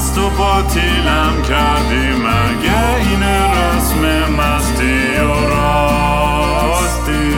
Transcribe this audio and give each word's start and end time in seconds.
مست 0.00 0.18
و 0.18 0.30
باطیلم 0.30 1.42
کردی 1.48 2.08
مگه 2.12 2.94
این 2.96 3.22
رسم 3.22 4.32
مستی 4.32 5.16
و 5.18 5.48
راستی؟ 5.48 7.34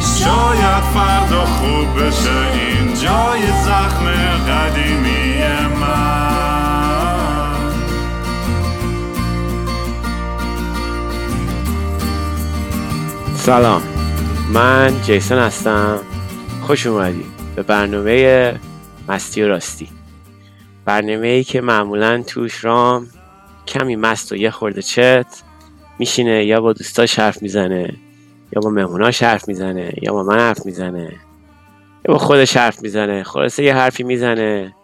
شاید 0.00 0.84
فردا 0.94 1.44
خوب 1.44 2.02
بشه 2.02 2.30
این 2.52 2.94
جای 2.94 3.42
زخم 3.64 4.06
قدیمی 4.48 5.42
من. 5.80 6.40
سلام. 13.36 13.82
من 14.52 15.02
جیسون 15.02 15.38
هستم. 15.38 15.98
خوش 16.62 16.86
اومدی. 16.86 17.24
به 17.56 17.62
برنامه 17.62 18.60
مستی 19.08 19.42
و 19.42 19.48
راستی. 19.48 19.88
برنامه 20.84 21.26
ای 21.28 21.44
که 21.44 21.60
معمولا 21.60 22.22
توش 22.22 22.64
رام 22.64 23.06
کمی 23.66 23.96
مست 23.96 24.32
و 24.32 24.36
یه 24.36 24.50
خورده 24.50 24.82
چت 24.82 25.42
میشینه 25.98 26.44
یا 26.44 26.60
با 26.60 26.72
دوستاش 26.72 27.18
حرف 27.18 27.42
می‌زنه 27.42 27.96
یا 28.52 28.60
با 28.60 28.70
مهموناش 28.70 29.22
حرف 29.22 29.48
می‌زنه 29.48 29.92
یا 30.02 30.12
با 30.12 30.22
من 30.22 30.38
حرف 30.38 30.66
می‌زنه 30.66 31.12
یا 32.08 32.14
با 32.14 32.18
خودش 32.18 32.56
حرف 32.56 32.82
می‌زنه. 32.82 33.22
خلاصه 33.22 33.62
یه 33.62 33.74
حرفی 33.74 34.02
می‌زنه 34.02 34.74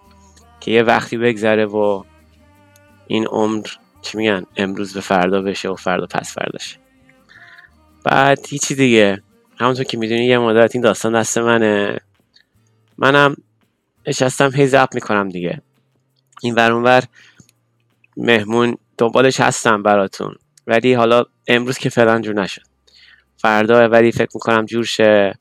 که 0.61 0.71
یه 0.71 0.83
وقتی 0.83 1.17
بگذره 1.17 1.67
و 1.67 2.03
این 3.07 3.27
عمر 3.27 3.67
چی 4.03 4.19
میگن 4.19 4.47
امروز 4.57 4.95
به 4.95 5.01
فردا 5.01 5.43
بشه 5.43 5.69
و 5.69 5.75
فردا 5.75 6.07
پس 6.07 6.35
فرداشه. 6.35 6.77
بعد 8.05 8.47
هیچی 8.49 8.75
دیگه 8.75 9.23
همونطور 9.57 9.85
که 9.85 9.99
می‌دونی 9.99 10.25
یه 10.25 10.39
مدت 10.39 10.75
این 10.75 10.83
داستان 10.83 11.21
دست 11.21 11.39
منه. 11.39 12.01
منم 12.99 13.37
نشستم 14.07 14.51
هی 14.55 14.67
زب 14.67 14.89
می‌کنم 14.95 15.29
دیگه. 15.29 15.63
این 16.43 16.55
ور 16.55 17.03
مهمون 18.17 18.77
دنبالش 18.99 19.41
هستم 19.41 19.83
براتون. 19.83 20.35
ولی 20.67 20.95
حالا 20.95 21.25
امروز 21.49 21.79
که 21.79 21.89
فعلا 21.89 22.21
جور 22.21 22.35
نشد. 22.35 22.63
فردا 23.37 23.89
ولی 23.89 24.13
فکر 24.13 24.31
می‌کنم 24.35 24.67
جور 24.67 24.85
شه. 24.85 25.39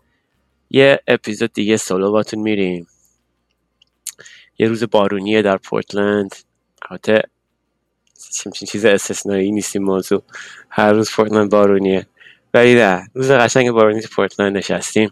یه 0.70 1.00
اپیزود 1.08 1.54
دیگه 1.54 1.78
سولو 1.78 2.12
باتون 2.12 2.40
میریم. 2.40 2.88
یه 4.58 4.68
روز 4.68 4.84
بارونیه 4.84 5.42
در 5.42 5.58
پورتلند. 5.58 6.36
البته 6.90 7.22
چیزی 8.54 8.66
چیز 8.66 8.86
استثنایی 8.86 9.52
نیست 9.52 9.78
موضوع. 9.78 10.24
هر 10.70 10.94
روز 10.94 11.12
پورتلند 11.12 11.52
بارونیه. 11.52 12.08
ولی 12.54 12.76
نه 12.76 13.08
روز 13.14 13.32
قشنگ 13.32 13.72
بارونی 13.72 14.02
پورتلند 14.02 14.58
نشستیم. 14.58 15.12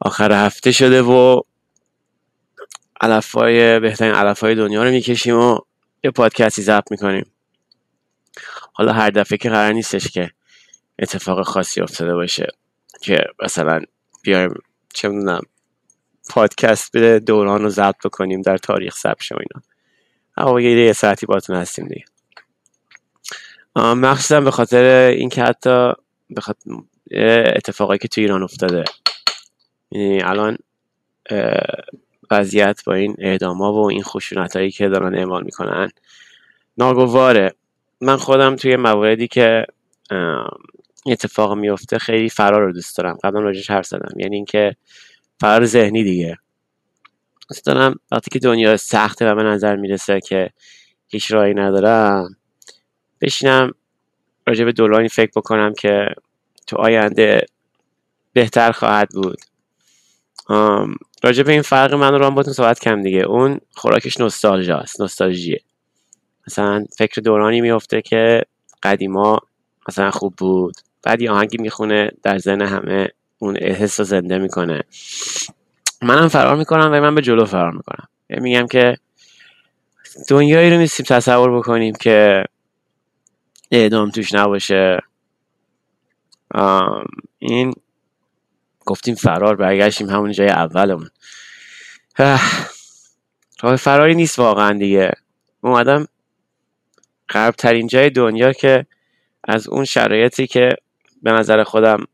آخر 0.00 0.46
هفته 0.46 0.72
شده 0.72 1.02
و 1.02 1.40
علفای 3.00 3.80
بهترین 3.80 4.14
علفای 4.14 4.54
دنیا 4.54 4.84
رو 4.84 4.90
می‌کشیم 4.90 5.36
و 5.36 5.58
یه 6.04 6.10
پادکستی 6.10 6.62
ضبط 6.62 6.90
می‌کنیم. 6.90 7.26
حالا 8.72 8.92
هر 8.92 9.10
دفعه 9.10 9.38
که 9.38 9.50
قرار 9.50 9.72
نیستش 9.72 10.08
که 10.08 10.30
اتفاق 10.98 11.42
خاصی 11.42 11.80
افتاده 11.80 12.14
باشه 12.14 12.46
که 13.02 13.24
مثلا 13.42 13.80
بیایم 14.22 14.54
چه 14.94 15.08
می‌دونم 15.08 15.40
پادکست 16.30 16.92
به 16.92 17.20
دوران 17.20 17.62
رو 17.62 17.68
ضبط 17.68 17.96
بکنیم 18.04 18.42
در 18.42 18.56
تاریخ 18.56 18.96
ثبت 18.96 19.22
شه 19.22 19.34
اینا. 19.34 19.62
اما 20.36 20.60
یه 20.60 20.92
ساعتی 20.92 21.26
باتون 21.26 21.56
هستیم 21.56 21.88
دیگه. 21.88 22.04
مخصوصا 23.76 24.40
به 24.40 24.50
خاطر 24.50 24.84
اینکه 25.08 25.42
حتی 25.42 25.92
به 26.30 26.40
خاطر 26.40 26.60
اتفاقایی 27.56 27.98
که 27.98 28.08
تو 28.08 28.20
ایران 28.20 28.42
افتاده. 28.42 28.84
یعنی 29.90 30.22
الان 30.22 30.58
وضعیت 32.30 32.84
با 32.86 32.94
این 32.94 33.16
اعداما 33.18 33.72
و 33.72 33.90
این 33.90 34.02
خشونت 34.02 34.56
هایی 34.56 34.70
که 34.70 34.88
دارن 34.88 35.14
اعمال 35.14 35.44
می‌کنن. 35.44 35.90
ناگواره 36.78 37.54
من 38.00 38.16
خودم 38.16 38.56
توی 38.56 38.76
مواردی 38.76 39.28
که 39.28 39.66
اتفاق 41.06 41.52
میفته 41.52 41.98
خیلی 41.98 42.28
فرار 42.28 42.62
رو 42.62 42.72
دوست 42.72 42.96
دارم. 42.96 43.18
قبلا 43.24 43.40
راجعش 43.40 43.70
حرف 43.70 43.86
زدم. 43.86 44.20
یعنی 44.20 44.36
اینکه 44.36 44.76
فرار 45.40 45.66
ذهنی 45.66 46.04
دیگه. 46.04 46.36
دوست 47.48 47.66
دارم 47.66 47.94
وقتی 48.12 48.30
که 48.30 48.38
دنیا 48.38 48.76
سخته 48.76 49.32
و 49.32 49.34
به 49.34 49.42
نظر 49.42 49.76
می‌رسه 49.76 50.20
که 50.20 50.50
هیچ 51.08 51.32
راهی 51.32 51.54
ندارم 51.54 52.36
بشینم 53.20 53.72
راجع 54.46 54.64
به 54.64 54.72
دولانی 54.72 55.08
فکر 55.08 55.30
بکنم 55.36 55.74
که 55.74 56.06
تو 56.66 56.76
آینده 56.76 57.46
بهتر 58.32 58.72
خواهد 58.72 59.08
بود. 59.08 59.38
راجع 61.22 61.42
به 61.42 61.52
این 61.52 61.62
فرق 61.62 61.94
من 61.94 62.14
رو 62.14 62.30
باتون 62.30 62.52
صحبت 62.52 62.80
کم 62.80 63.02
دیگه. 63.02 63.20
اون 63.20 63.60
خوراکش 63.74 64.20
نوستالژا 64.20 64.76
است 64.76 65.00
نوستالژیه. 65.00 65.60
مثلا 66.46 66.84
فکر 66.98 67.20
دورانی 67.20 67.60
میفته 67.60 68.02
که 68.02 68.42
قدیما 68.82 69.40
مثلا 69.88 70.10
خوب 70.10 70.34
بود 70.36 70.74
بعد 71.02 71.22
یه 71.22 71.30
آهنگی 71.30 71.58
می‌خونه 71.58 72.10
در 72.22 72.38
ذهن 72.38 72.62
همه 72.62 73.08
اون 73.38 73.56
احساس 73.60 74.00
رو 74.00 74.06
زنده 74.06 74.38
می‌کنه. 74.38 74.82
منم 76.02 76.28
فرار 76.28 76.56
می‌کنم 76.56 76.90
و 76.92 77.00
من 77.00 77.14
به 77.14 77.22
جلو 77.22 77.44
فرار 77.44 77.72
می‌کنم. 77.72 78.08
یعنی 78.30 78.42
میگم 78.42 78.66
که 78.66 78.96
دنیایی 80.28 80.70
رو 80.70 80.76
نیستیم 80.76 81.06
تصور 81.06 81.58
بکنیم 81.58 81.94
که 81.94 82.44
اعدام 83.70 84.10
توش 84.10 84.34
نباشه. 84.34 84.98
این 87.38 87.74
گفتیم 88.90 89.14
فرار 89.14 89.56
برگشتیم 89.56 90.10
همون 90.10 90.32
جای 90.32 90.48
اولمون. 90.48 91.10
راه 93.60 93.76
فراری 93.76 94.14
نیست 94.14 94.38
واقعا 94.38 94.78
دیگه. 94.78 95.10
اومدم 95.60 96.06
غرب 97.28 97.54
ترین 97.54 97.86
جای 97.86 98.10
دنیا 98.10 98.52
که 98.52 98.86
از 99.44 99.68
اون 99.68 99.84
شرایطی 99.84 100.46
که 100.46 100.76
به 101.22 101.32
نظر 101.32 101.64
خودم 101.64 102.06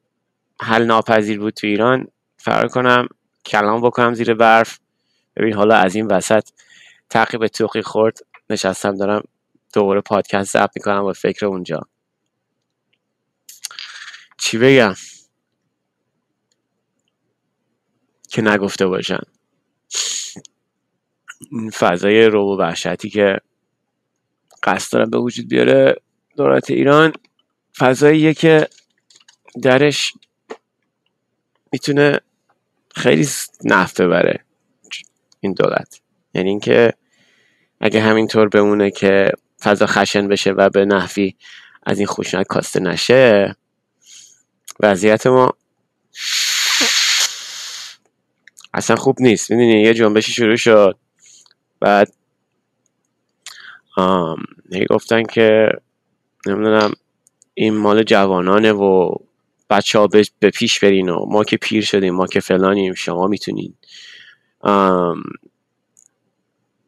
حل 0.61 0.85
ناپذیر 0.85 1.39
بود 1.39 1.55
تو 1.55 1.67
ایران 1.67 2.07
فرار 2.37 2.69
کنم 2.69 3.09
کلام 3.47 3.81
بکنم 3.81 4.15
زیر 4.15 4.35
برف. 4.35 4.79
ببین 5.37 5.55
حالا 5.55 5.77
از 5.77 5.95
این 5.95 6.07
وسط 6.07 6.49
تعقیب 7.11 7.47
توقی 7.47 7.83
خورد 7.83 8.19
نشستم 8.51 8.97
دارم 8.97 9.23
دوباره 9.73 10.01
پادکست 10.01 10.53
ضبط 10.53 10.71
می‌کنم 10.77 11.03
با 11.03 11.13
فکر 11.13 11.47
اونجا. 11.47 11.81
چی 14.39 14.59
بگم؟ 14.59 14.95
که 18.29 18.43
نگفته 18.43 18.87
باشن. 18.87 19.21
این 21.51 21.71
فضای 21.71 22.25
رو 22.25 22.43
و 22.43 22.61
وحشتی 22.61 23.11
که 23.11 23.37
قصد 24.63 24.93
دارم 24.93 25.11
به 25.11 25.19
وجود 25.19 25.49
بیاره 25.49 25.97
دولت 26.37 26.71
ایران 26.71 27.13
فضاییه 27.79 28.35
که 28.35 28.69
درش 29.63 30.13
می‌تونه 31.73 32.21
خیلی 32.95 33.29
نفت 33.65 34.01
ببره 34.01 34.45
این 35.41 35.53
دولت. 35.53 36.01
یعنی 36.35 36.49
اینکه 36.49 36.93
اگه 37.81 38.01
همینطور 38.01 38.49
بمونه 38.49 38.91
که 38.91 39.33
فضا 39.61 39.87
خشن 39.87 40.29
بشه 40.29 40.51
و 40.51 40.69
به 40.69 40.85
نحوی 40.85 41.35
از 41.83 41.99
این 41.99 42.07
خشونت 42.07 42.47
کاسته 42.47 42.81
نشه 42.81 43.57
وضعیت 44.81 45.27
ما 45.27 45.55
اصلا 48.77 48.97
خوب 48.97 49.17
نیست. 49.21 49.51
می‌دونی 49.51 49.83
یه 49.83 49.95
جنبشی 49.95 50.33
شروع 50.33 50.57
شد. 50.57 50.99
بعد 51.81 52.13
هی 54.73 54.87
گفتن 54.91 55.23
که 55.23 55.69
نمی‌دونم 56.47 56.93
این 57.55 57.77
مال 57.77 58.03
جوانانه 58.03 58.73
و 58.73 59.15
بچه 59.71 59.99
ها 59.99 60.07
به 60.41 60.51
پیش 60.51 60.81
برین 60.81 61.09
و 61.09 61.27
ما 61.29 61.45
که 61.45 61.57
پیر 61.57 61.85
شدیم 61.85 62.15
ما 62.15 62.27
که 62.27 62.41
فلانیم 62.41 62.95
شما 62.95 63.27
می‌تونین. 63.27 63.75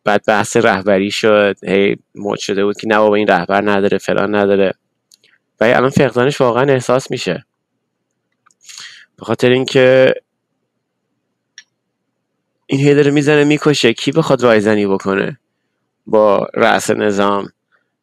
بعد 0.05 0.25
بحث 0.27 0.57
رهبری 0.57 1.11
شد. 1.11 1.57
هی 1.65 1.97
مد 2.15 2.39
شده 2.39 2.65
بود 2.65 2.77
که 2.81 2.87
نه 2.87 2.99
بابا 2.99 3.15
این 3.15 3.27
رهبر 3.27 3.71
نداره 3.71 3.99
فلان 3.99 4.35
نداره. 4.35 4.75
و 5.61 5.65
الان 5.65 5.91
فقدانش 5.91 6.41
واقعا 6.41 6.73
احساس 6.73 7.11
میشه. 7.11 7.47
به 9.17 9.25
خاطر 9.25 9.51
اینکه 9.51 10.15
این 12.71 12.81
هی 12.81 12.95
داره 12.95 13.11
می‌زنه 13.11 13.45
می‌کشه. 13.45 13.93
کی 13.93 14.13
بخواد 14.13 14.43
رایزنی 14.43 14.87
بکنه؟ 14.87 15.39
با 16.07 16.49
رأس 16.55 16.91
نظام 16.91 17.49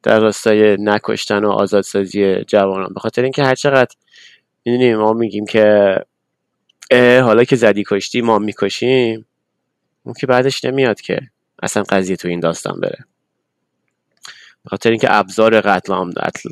در 0.04 0.20
راستای 0.20 0.78
نکشتن 0.80 1.46
و 1.46 1.50
آزادسازی 1.50 2.44
جوانان. 2.44 2.94
به 2.94 3.00
خاطر 3.00 3.24
اینکه 3.24 3.44
هر 3.44 3.56
چقدر 3.56 3.96
می‌دونیم 4.66 4.98
ما 4.98 5.14
میگیم 5.14 5.46
که 5.46 5.98
حالا 7.22 7.44
که 7.44 7.56
زدی 7.56 7.84
کشتی 7.88 8.22
ما 8.22 8.40
می‌کشیم. 8.40 9.26
اون 10.04 10.14
که 10.20 10.28
بعدش 10.28 10.66
نمیاد 10.66 11.02
که 11.02 11.20
اصلا 11.64 11.84
قضیه 11.84 12.16
تو 12.16 12.28
این 12.28 12.40
داستان 12.40 12.80
بره. 12.80 13.06
به 14.64 14.70
خاطر 14.70 14.90
اینکه 14.90 15.14
ابزار 15.14 15.62
قتل 15.62 15.94
عام 15.94 16.12
قتل 16.12 16.50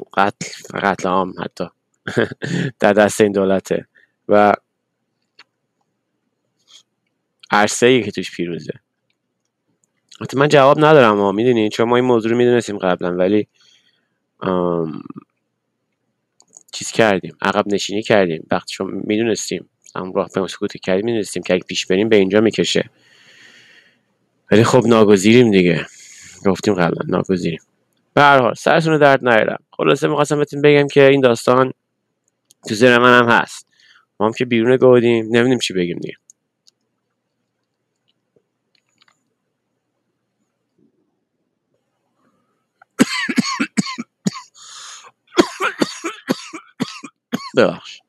قتل, 0.74 1.10
عام 1.10 1.33
حتی 1.44 1.65
در 2.80 2.94
دست 2.94 3.21
این 3.21 3.31
دولته. 3.31 3.88
و 4.30 4.54
عرصه 7.53 8.01
که 8.01 8.11
توش 8.11 8.31
پیروزه. 8.31 8.73
حتی 10.21 10.38
من 10.38 10.47
جواب 10.47 10.79
ندارم 10.79 11.17
ها 11.17 11.31
می‌دونی؟ 11.31 11.69
چون 11.69 11.89
ما 11.89 11.95
این 11.95 12.05
موضوع 12.05 12.31
رو 12.31 12.38
می‌دونستیم 12.38 12.77
قبلا 12.77 13.15
ولی 13.15 13.47
چیز 16.71 16.91
کردیم 16.91 17.38
عقب 17.41 17.67
نشینی 17.67 18.03
کردیم. 18.03 18.47
وقتی 18.51 18.73
شما 18.73 18.88
می‌دونستیم 18.88 19.69
راه 20.15 20.29
به 20.35 20.47
سکوت 20.47 20.77
کردیم 20.77 21.05
می‌دونستیم 21.05 21.44
که 21.44 21.53
اگه 21.53 21.63
پیش 21.63 21.85
بریم 21.85 22.09
به 22.09 22.15
اینجا 22.15 22.41
می‌کشه. 22.41 22.89
ولی 24.51 24.63
خب 24.63 24.83
ناگزیریم 24.88 25.51
دیگه. 25.51 25.85
گفتیم 26.45 26.73
قبلا 26.73 27.01
ناگزیریم. 27.07 27.59
به 28.13 28.21
هر 28.21 28.39
حال 28.39 28.53
سرتون 28.53 28.97
درد 28.97 29.27
نیارم. 29.27 29.63
خلاصه 29.71 30.07
می‌خواستم 30.07 30.38
بهتون 30.38 30.61
بگم 30.61 30.88
که 30.88 31.07
این 31.07 31.21
داستان 31.21 31.73
تو 32.67 32.75
زیر 32.75 32.97
من 32.97 33.19
هم 33.19 33.29
هست. 33.29 33.67
ما 34.19 34.25
هم 34.25 34.33
که 34.33 34.45
بیرون 34.45 34.77
گودیم 34.77 35.25
نمی‌دونیم 35.25 35.59
چی 35.59 35.73
بگیم 35.73 36.00
دیگه. 36.00 36.15
ببخش 47.57 48.00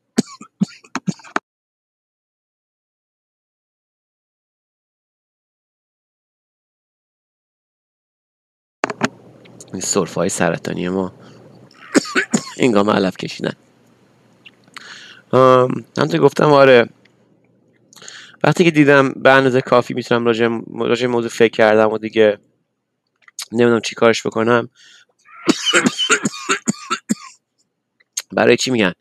این 9.72 9.80
صرف 9.80 10.14
های 10.14 10.28
سرطانی 10.28 10.88
ما. 10.88 11.12
اینگاه 12.56 12.96
علف 12.96 13.16
کشیدن. 13.16 13.52
همطور 15.98 16.20
گفتم 16.20 16.52
آره. 16.52 16.88
وقتی 18.44 18.64
که 18.64 18.70
دیدم 18.70 19.12
به 19.12 19.30
اندازه 19.32 19.60
کافی 19.60 19.94
می‌تونم 19.94 20.26
راجع, 20.26 20.48
راجع 20.78 21.06
موضوع 21.06 21.30
فکر 21.30 21.52
کردم 21.52 21.90
و 21.90 21.98
دیگه 21.98 22.38
نمی‌دونم 23.52 23.80
چی 23.80 23.94
کارش 23.94 24.26
بکنم. 24.26 24.68
برای 28.32 28.56
چی 28.56 28.70
میگن؟ 28.70 28.92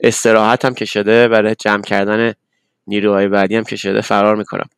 استراحت 0.00 0.64
هم 0.64 0.74
که 0.74 0.84
شده 0.84 1.28
برای 1.28 1.54
جمع 1.54 1.82
کردن 1.82 2.32
نیروهای 2.86 3.28
بعدی 3.28 3.56
هم 3.56 3.64
که 3.64 3.76
شده 3.76 4.00
فرار 4.00 4.36
می‌کنم. 4.36 4.68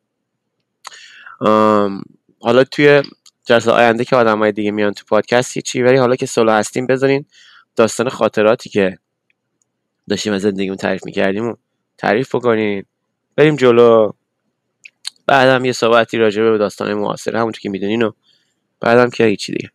حالا 2.39 2.63
توی 2.63 3.01
جلسه 3.45 3.71
آینده 3.71 4.05
که 4.05 4.15
آدم 4.15 4.39
های 4.39 4.51
دیگه 4.51 4.71
میان 4.71 4.93
تو 4.93 5.05
پادکست 5.07 5.59
چی 5.59 5.81
ولی 5.81 5.97
حالا 5.97 6.15
که 6.15 6.25
سولو 6.25 6.51
هستیم 6.51 6.87
بذارین 6.87 7.25
داستان 7.75 8.09
خاطراتی 8.09 8.69
که 8.69 8.97
داشتیم 10.09 10.33
از 10.33 10.41
زندگیمون 10.41 10.77
تعریف 10.77 11.05
می‌کردیم 11.05 11.45
و 11.49 11.55
تعریف 11.97 12.35
بکنین. 12.35 12.85
بریم 13.35 13.55
جلو. 13.55 14.11
بعدم 15.27 15.65
یه 15.65 15.71
صحبتی 15.71 16.17
راجع 16.17 16.43
به 16.43 16.57
داستان 16.57 16.93
معاصر 16.93 17.35
همونطور 17.35 17.61
که 17.61 17.69
می‌دونین 17.69 18.01
و 18.01 18.11
بعدم 18.79 19.09
که 19.09 19.25
هیچی 19.25 19.53
دیگه. 19.53 19.69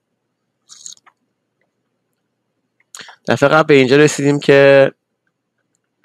دفعه 3.29 3.49
قبل 3.49 3.67
به 3.67 3.75
اینجا 3.75 3.97
رسیدیم 3.97 4.41
که 4.41 4.93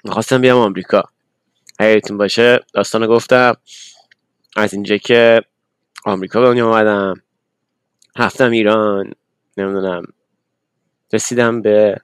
می‌خواستم 0.04 0.40
بیام 0.40 0.58
آمریکا. 0.58 1.02
حیرتون 1.80 2.18
باشه 2.18 2.60
داستان 2.74 3.06
گفتم. 3.06 3.54
از 4.56 4.74
اینجا 4.74 4.96
که 4.96 5.42
آمریکا 6.04 6.40
به 6.40 6.46
دنیا 6.46 6.68
آمدم 6.68 7.14
هفتم 8.16 8.50
ایران. 8.50 9.12
نمی‌دونم. 9.56 10.02
رسیدم 11.12 11.62
به 11.62 12.00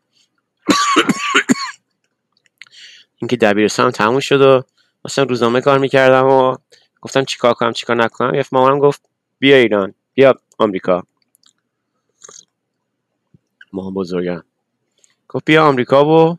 اینکه 3.17 3.37
دبیرستانم 3.37 3.91
تموم 3.91 4.21
شد 4.21 4.41
و 4.41 4.63
مثلا 5.05 5.25
روزنامه 5.25 5.61
کار 5.61 5.79
می‌کردم 5.79 6.27
و 6.27 6.57
گفتم 7.01 7.25
چیکار 7.25 7.55
کنم 7.55 7.73
چیکار 7.73 7.97
نکنم. 7.97 8.35
یه 8.35 8.45
مامانم 8.53 8.79
گفت 8.79 9.09
بیا 9.39 9.57
ایران 9.57 9.95
بیا 10.15 10.35
آمریکا. 10.59 11.03
ما 13.73 13.91
بزرگم. 13.91 14.45
گفت 15.29 15.45
بیا 15.45 15.65
آمریکا 15.65 16.05
و 16.05 16.39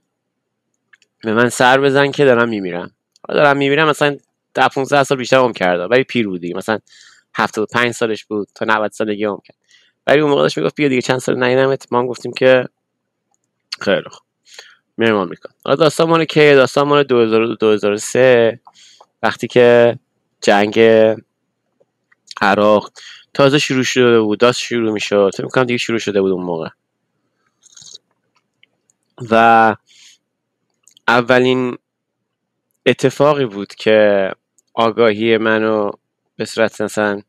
به 1.23 1.33
من 1.33 1.49
سر 1.49 1.81
بزن 1.81 2.11
که 2.11 2.25
دارم 2.25 2.49
میمیرم. 2.49 2.91
دارم 3.29 3.57
میمیرم 3.57 3.89
مثلا 3.89 4.17
ده 4.53 4.67
15 4.67 5.03
سال 5.03 5.17
بیشتر 5.17 5.39
هم 5.39 5.53
کرده. 5.53 5.83
ولی 5.83 6.03
پیر 6.03 6.27
بودی. 6.27 6.53
مثلا 6.53 6.79
75 7.35 7.91
سالش 7.91 8.25
بود 8.25 8.47
تا 8.55 8.65
90 8.65 8.91
سالگی 8.91 9.25
هم 9.25 9.41
کرد. 9.45 9.57
ولی 10.07 10.21
اون 10.21 10.29
موقع 10.29 10.41
داشت 10.41 10.57
می‌گفت 10.57 10.75
بیا 10.75 10.87
دیگه 10.87 11.01
چند 11.01 11.17
سال 11.17 11.43
نیدمت. 11.43 11.87
ما 11.91 12.07
گفتیم 12.07 12.33
که 12.33 12.65
خیلی 13.81 14.09
خوب. 14.09 14.27
میرم 14.97 15.15
آمریکا. 15.15 15.49
حالا 15.65 15.75
داستان 15.75 16.09
مال 16.09 16.25
کیه 16.25 16.55
داستان 16.55 16.87
مال 16.87 17.03
2003 17.03 18.59
وقتی 19.23 19.47
که 19.47 19.99
جنگ 20.41 20.79
عراق 22.41 22.91
تازه 23.33 23.59
شروع 23.59 23.83
شده 23.83 24.21
بود. 24.21 24.39
داست 24.39 24.59
شروع 24.59 24.91
می‌شد. 24.93 25.31
فکر 25.33 25.43
می‌کنم 25.43 25.63
دیگه 25.63 25.77
شروع 25.77 25.99
شده 25.99 26.21
بود 26.21 26.31
اون 26.31 26.43
موقع. 26.43 26.69
و 29.31 29.75
اولین 31.09 31.77
اتفاقی 32.85 33.45
بود 33.45 33.75
که 33.75 34.31
آگاهی 34.73 35.37
منو 35.37 35.91
به 36.35 36.45
صورت 36.45 36.81
مثلا 36.81 37.21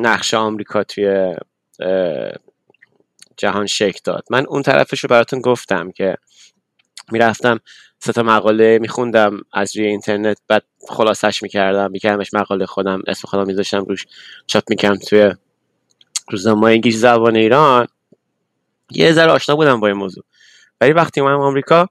نقش 0.00 0.34
آمریکا 0.34 0.84
توی 0.84 1.34
جهان 3.36 3.66
شکل 3.66 4.00
داد. 4.04 4.24
من 4.30 4.46
اون 4.46 4.62
طرفش 4.62 5.00
رو 5.00 5.08
براتون 5.08 5.40
گفتم 5.40 5.90
که 5.90 6.16
می‌رفتم 7.12 7.60
سه 7.98 8.12
تا 8.12 8.22
مقاله 8.22 8.78
میخوندم 8.78 9.40
از 9.52 9.76
روی 9.76 9.86
اینترنت 9.86 10.38
بعد 10.48 10.64
خلاصش 10.88 11.42
می‌کردم 11.42 11.90
میکردمش 11.90 12.34
مقاله 12.34 12.66
خودم 12.66 13.02
اسم 13.06 13.28
خودم 13.28 13.46
میذاشتم 13.46 13.84
روش 13.84 14.06
چاپ 14.46 14.62
می‌کردم 14.70 14.98
توی 14.98 15.32
روزنامه 16.30 16.66
انگلیسی 16.66 16.98
زبان 16.98 17.36
ایران. 17.36 17.86
یه 18.90 19.12
ذره 19.12 19.32
آشنا 19.32 19.56
بودم 19.56 19.80
با 19.80 19.86
این 19.86 19.96
موضوع. 19.96 20.24
ولی 20.80 20.92
وقتی 20.92 21.20
اومدم 21.20 21.40
آمریکا 21.40 21.88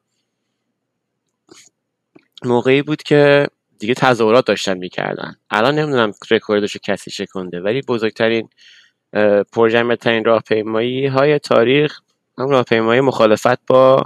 موقعی 2.48 2.82
بود 2.82 3.04
که 3.04 3.48
دیگه 3.80 3.94
تظاهرات 3.94 4.46
داشتن 4.46 4.78
می‌کردن. 4.78 5.36
الان 5.50 5.80
نمی‌دونم 5.80 6.12
رکوردشو 6.32 6.80
کسی 6.80 7.12
شکنده 7.12 7.62
ولی 7.62 7.82
بزرگترین 7.82 8.50
پرجمعترین 9.54 10.26
راهپیمایی 10.26 11.08
های 11.08 11.40
تاریخ 11.40 12.00
هم 12.38 12.50
راهپیمایی 12.50 13.02
مخالفت 13.02 13.66
با 13.68 14.04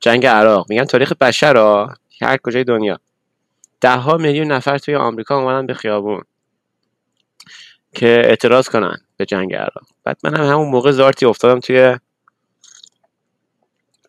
جنگ 0.00 0.26
عراق. 0.26 0.66
میگن 0.70 0.84
تاریخ 0.84 1.12
بشر 1.12 1.56
ها 1.56 1.94
هر 2.22 2.36
کجای 2.36 2.64
دنیا. 2.64 3.00
ده 3.80 3.96
ها 3.96 4.16
میلیون 4.16 4.52
نفر 4.52 4.78
توی 4.78 4.94
آمریکا 4.94 5.38
اومدن 5.38 5.66
به 5.66 5.74
خیابون 5.74 6.22
که 7.94 8.06
اعتراض 8.06 8.68
کنن 8.68 8.96
به 9.16 9.26
جنگ 9.26 9.54
عراق. 9.54 9.86
بعد 10.04 10.18
من 10.24 10.36
هم 10.36 10.44
همون 10.44 10.68
موقع 10.68 10.90
زارتی 10.90 11.26
افتادم 11.26 11.60
توی 11.60 11.96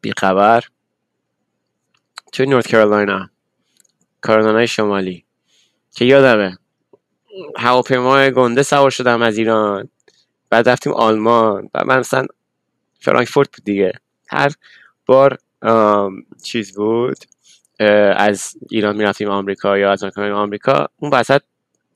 بیخبر 0.01 0.63
توی 2.34 2.46
نورت 2.46 2.68
کرولاینا 2.68 3.30
کارولینای 4.22 4.68
شمالی. 4.68 5.25
که 5.96 6.06
یادمه. 6.06 6.58
هواپیمای 7.58 8.32
گنده 8.32 8.63
سوار 8.63 8.90
شدم 8.92 9.22
از 9.22 9.38
ایران. 9.38 9.90
بعد 10.50 10.70
رفتیم 10.70 10.94
آلمان. 10.94 11.70
و 11.74 11.84
من 11.86 12.00
مثلا 12.00 12.25
فرانکفورت 13.00 13.48
بود 13.56 13.66
دیگه. 13.66 13.94
هر 14.30 14.51
بار 15.06 15.38
چیز 16.44 16.75
بود 16.75 17.18
از 18.16 18.54
ایران 18.72 18.96
می‌رفتیم 18.96 19.30
آمریکا 19.30 19.78
یا 19.78 19.92
از 19.92 20.04
آمریکا 20.18 20.88
اون 20.98 21.12
وسط 21.13 21.42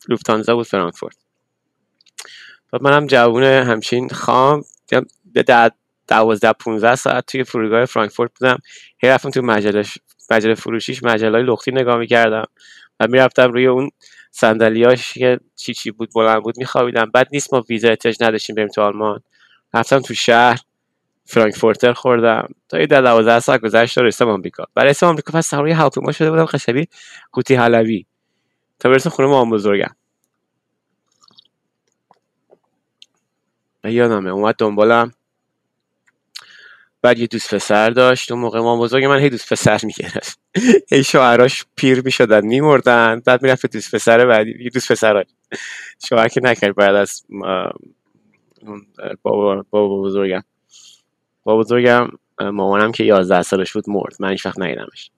لوفتانزا 0.07 0.55
بود 0.55 0.67
فرانکفورت. 0.67 1.15
و 2.73 2.77
منم 2.81 3.07
جوون 3.07 3.43
همچین 3.43 4.09
خام 4.09 4.63
به 5.33 5.71
دوازده 6.07 6.53
15 6.53 6.95
ساعت 6.95 7.25
توی 7.25 7.43
فرودگاه 7.43 7.85
فرانکفورت 7.85 8.31
بودم. 8.39 8.57
هی 8.97 9.09
رفتم 9.09 9.29
تو 9.29 9.41
مجله 9.41 9.83
مجله 10.31 10.55
فروشیش 10.55 11.03
مجله 11.03 11.41
لختی 11.41 11.71
نگاه 11.71 11.97
می‌کردم. 11.97 12.45
و 12.99 13.07
می‌رفتم 13.07 13.51
روی 13.51 13.67
اون 13.67 13.89
صندلیاش 14.31 15.13
که 15.13 15.39
چی 15.55 15.73
چی 15.73 15.91
بود 15.91 16.09
بلند 16.15 16.43
بود 16.43 16.57
میخوابیدم. 16.57 17.11
بعد 17.13 17.27
نیست 17.31 17.53
ما 17.53 17.61
ویزا 17.69 17.89
احتیاج 17.89 18.23
نداشتیم 18.23 18.55
بریم 18.55 18.67
تو 18.67 18.81
آلمان. 18.81 19.21
رفتم 19.73 19.99
تو 19.99 20.13
شهر 20.13 20.59
فرانکفورتر 21.25 21.93
خوردم. 21.93 22.47
تا 22.69 22.79
یه 22.79 22.85
در 22.85 23.01
دوازده 23.01 23.39
ساعت 23.39 23.61
گذشت 23.61 23.97
رسیدم 23.97 24.29
آمریکا. 24.29 24.65
برای 24.75 24.89
اسم 24.89 25.05
آمریکا 25.05 25.37
پس 25.37 25.47
سوار 25.47 25.69
هواپیما 25.69 26.11
شده 26.11 26.29
بودم 26.31 26.45
خشبی 26.45 26.87
قوطی 27.31 27.55
حلبی. 27.55 28.05
تا 28.79 28.89
برسم 28.89 29.09
خونه 29.09 29.27
مام 29.29 29.49
بزرگم. 29.49 29.95
و 33.83 33.91
یادمه 33.91 34.29
اومد 34.29 34.55
دنبالم. 34.57 35.11
بعد 37.05 37.19
یه 37.19 37.27
دوست 37.27 37.55
پسر 37.55 37.89
داشت. 37.89 38.31
اون 38.31 38.41
موقع 38.41 38.59
ما 38.59 38.77
بزرگ 38.77 39.05
من 39.05 39.19
هی 39.19 39.29
دوست 39.29 39.53
پسر 39.53 39.79
می‌گرفت 39.83 40.39
هی 40.91 41.03
شوهراش 41.03 41.65
پیر 41.75 42.01
می‌شدن 42.05 42.45
میمردن. 42.45 43.21
بعد 43.25 43.43
می‌رفت 43.43 43.73
دوست 43.73 43.95
پسر 43.95 44.25
بعدی. 44.25 44.63
یه 44.63 44.69
دوست 44.69 44.91
پسر 44.91 45.23
شوهر 46.09 46.27
که 46.27 46.41
نکرد 46.43 46.75
بعد 46.75 46.95
از 46.95 47.23
بابا, 49.23 49.65
بابا 49.69 50.01
بزرگم. 50.01 50.43
بابا 51.43 51.59
بزرگم 51.59 52.07
مامانم 52.41 52.91
که 52.91 53.03
11 53.03 53.41
سالش 53.41 53.73
بود 53.73 53.89
مرد. 53.89 54.15
من 54.19 54.31
هیچ 54.31 54.45
وقت 54.45 54.59
ندیدمش. 54.59 55.11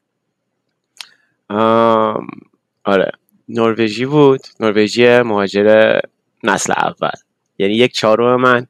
آره. 2.83 3.11
نروژی 3.49 4.05
بود. 4.05 4.41
نروژی 4.59 5.21
مهاجر 5.21 5.99
نسل 6.43 6.73
اول. 6.77 7.11
یعنی 7.57 7.73
یک 7.73 7.93
چهارم 7.93 8.41
من 8.41 8.67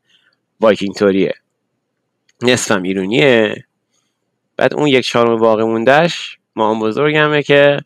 وایکینگ 0.60 0.96
توریه 0.96 1.34
نصفم 2.42 2.84
ایرونیه. 2.84 3.66
بعد 4.58 4.74
اون 4.74 4.88
یک 4.88 5.06
چهارم 5.06 5.38
باقی 5.38 5.64
موندهش 5.64 6.38
مام 6.56 6.80
بزرگمه 6.80 7.44
که 7.44 7.80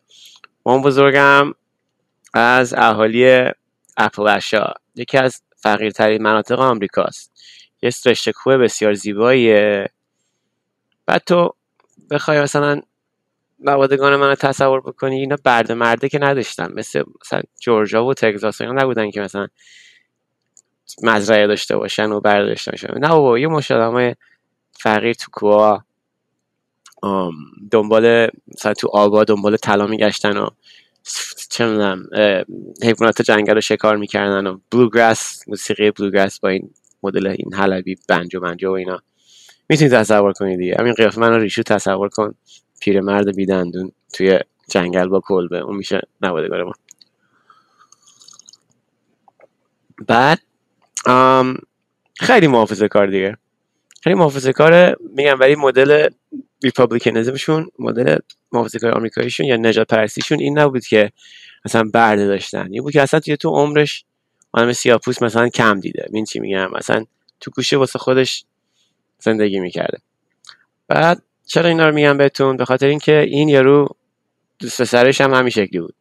مام 0.66 0.82
بزرگم 0.82 1.54
از 2.34 2.74
اهالی 2.74 3.52
اپلاشا 3.98 4.74
یکی 4.96 5.18
از 5.18 5.42
فقیرترین 5.56 6.22
مناطق 6.22 6.60
آمریکاست. 6.60 7.32
یه 7.82 7.92
رشته 8.06 8.32
کوه 8.32 8.58
بسیار 8.58 8.94
زیباییه. 8.94 9.90
بعد 11.06 11.22
تو 11.26 11.54
بخوای 12.12 12.42
مثلا 12.42 12.82
نوادگان 13.60 14.16
من 14.16 14.36
تصور 14.36 14.82
بکنی 14.82 15.20
اینا 15.20 15.38
برده 15.44 15.74
مرده 15.74 16.10
که 16.10 16.20
نداشتن. 16.20 16.72
مثل 16.74 17.04
مثلا 17.22 17.42
جورجا 17.60 18.06
و 18.06 18.14
تگزاس 18.14 18.62
اینا 18.62 18.74
نبودن 18.74 19.12
که 19.12 19.22
مثلا 19.22 19.48
مزرعه 21.04 21.48
داشته 21.48 21.78
باشن 21.78 22.12
و 22.12 22.20
برده 22.20 22.46
داشته 22.46 22.72
باشن. 22.72 22.88
نه 23.00 23.08
بابا 23.08 23.40
یه 23.40 23.48
مشت 23.48 23.72
فقیر 24.84 25.14
تو 25.14 25.32
کوه. 25.32 25.82
دنبال 27.72 28.30
مثلا 28.48 28.74
تو 28.74 28.90
آبا 28.94 29.24
دنبال 29.24 29.58
طلا 29.58 29.88
میگشتن 29.88 30.38
و 30.38 30.48
چه 31.50 31.66
می‌دونم 31.66 32.10
حیوانات 32.84 33.22
جنگل 33.22 33.54
رو 33.54 33.62
شکار 33.62 33.98
می‌کردن 33.98 34.48
و 34.48 34.60
بلوگراس 34.72 35.44
موسیقی 35.48 35.92
بلوگراس 35.92 36.40
با 36.40 36.50
این 36.50 36.74
مدل 37.04 37.28
این 37.28 37.54
حلبی 37.54 37.96
بنجو 38.10 38.40
بنجو 38.40 38.70
و 38.70 38.72
اینا. 38.72 39.02
می‌تونید 39.70 39.94
تصور 39.94 40.34
کنید 40.34 40.60
دیگه. 40.60 40.76
همین 40.80 40.94
قیافه 40.94 41.20
من 41.20 41.40
ریشو 41.40 41.64
تصور 41.64 42.10
کن. 42.10 42.36
پیرمرد 42.80 43.36
بیدندون 43.36 43.92
توی 44.14 44.40
جنگل 44.70 45.08
با 45.08 45.20
کلبه. 45.20 45.60
اون 45.60 45.78
میشه 45.78 46.02
نوادگار 46.22 46.64
ما. 46.64 46.74
بعد 50.08 50.40
خیلی 52.20 52.48
محافظه 52.48 52.88
کار 52.88 53.08
دیگه. 53.08 53.38
خیلی 54.02 54.16
محافظه 54.16 54.54
کار 54.54 54.98
میگم 55.16 55.40
ولی 55.40 55.56
مدل 55.56 56.08
ریپابلیکنیزمشون 56.64 57.68
مدل 57.80 58.18
محافظه 58.52 58.80
کار 58.80 58.92
آمریکاییشون 58.92 59.46
یا 59.46 59.56
نجات 59.56 59.88
پرستیشون 59.88 60.40
این 60.40 60.60
نبود 60.60 60.86
که 60.86 61.12
مثلا 61.66 61.84
برده 61.94 62.28
داشتن. 62.28 62.74
یه 62.74 62.82
بود 62.82 62.94
که 62.94 63.02
اصلا 63.02 63.20
توی 63.20 63.38
تو 63.38 63.50
عمرش 63.50 64.06
آدم 64.52 64.74
سیاپوس 64.74 65.22
مثلا 65.22 65.50
کم 65.50 65.80
دیده. 65.80 66.06
این 66.14 66.26
چی 66.26 66.40
میگم؟ 66.40 66.72
مثلا 66.72 67.06
تو 67.40 67.52
گوشه 67.52 67.78
واسه 67.78 68.00
خودش 68.00 68.46
زندگی 69.20 69.60
می‌کرده. 69.60 69.98
بعد 70.88 71.24
چرا 71.46 71.70
اینا 71.70 71.90
رو 71.90 71.96
میگم 71.96 72.18
بهتون؟ 72.18 72.58
به 72.58 72.66
خاطر 72.66 72.88
اینکه 72.88 73.20
این 73.20 73.50
یارو 73.50 73.96
دوست 74.60 74.82
پسرش 74.82 75.22
هم 75.22 75.34
همین 75.34 75.50
شکلی 75.50 75.80
بود. 75.80 75.96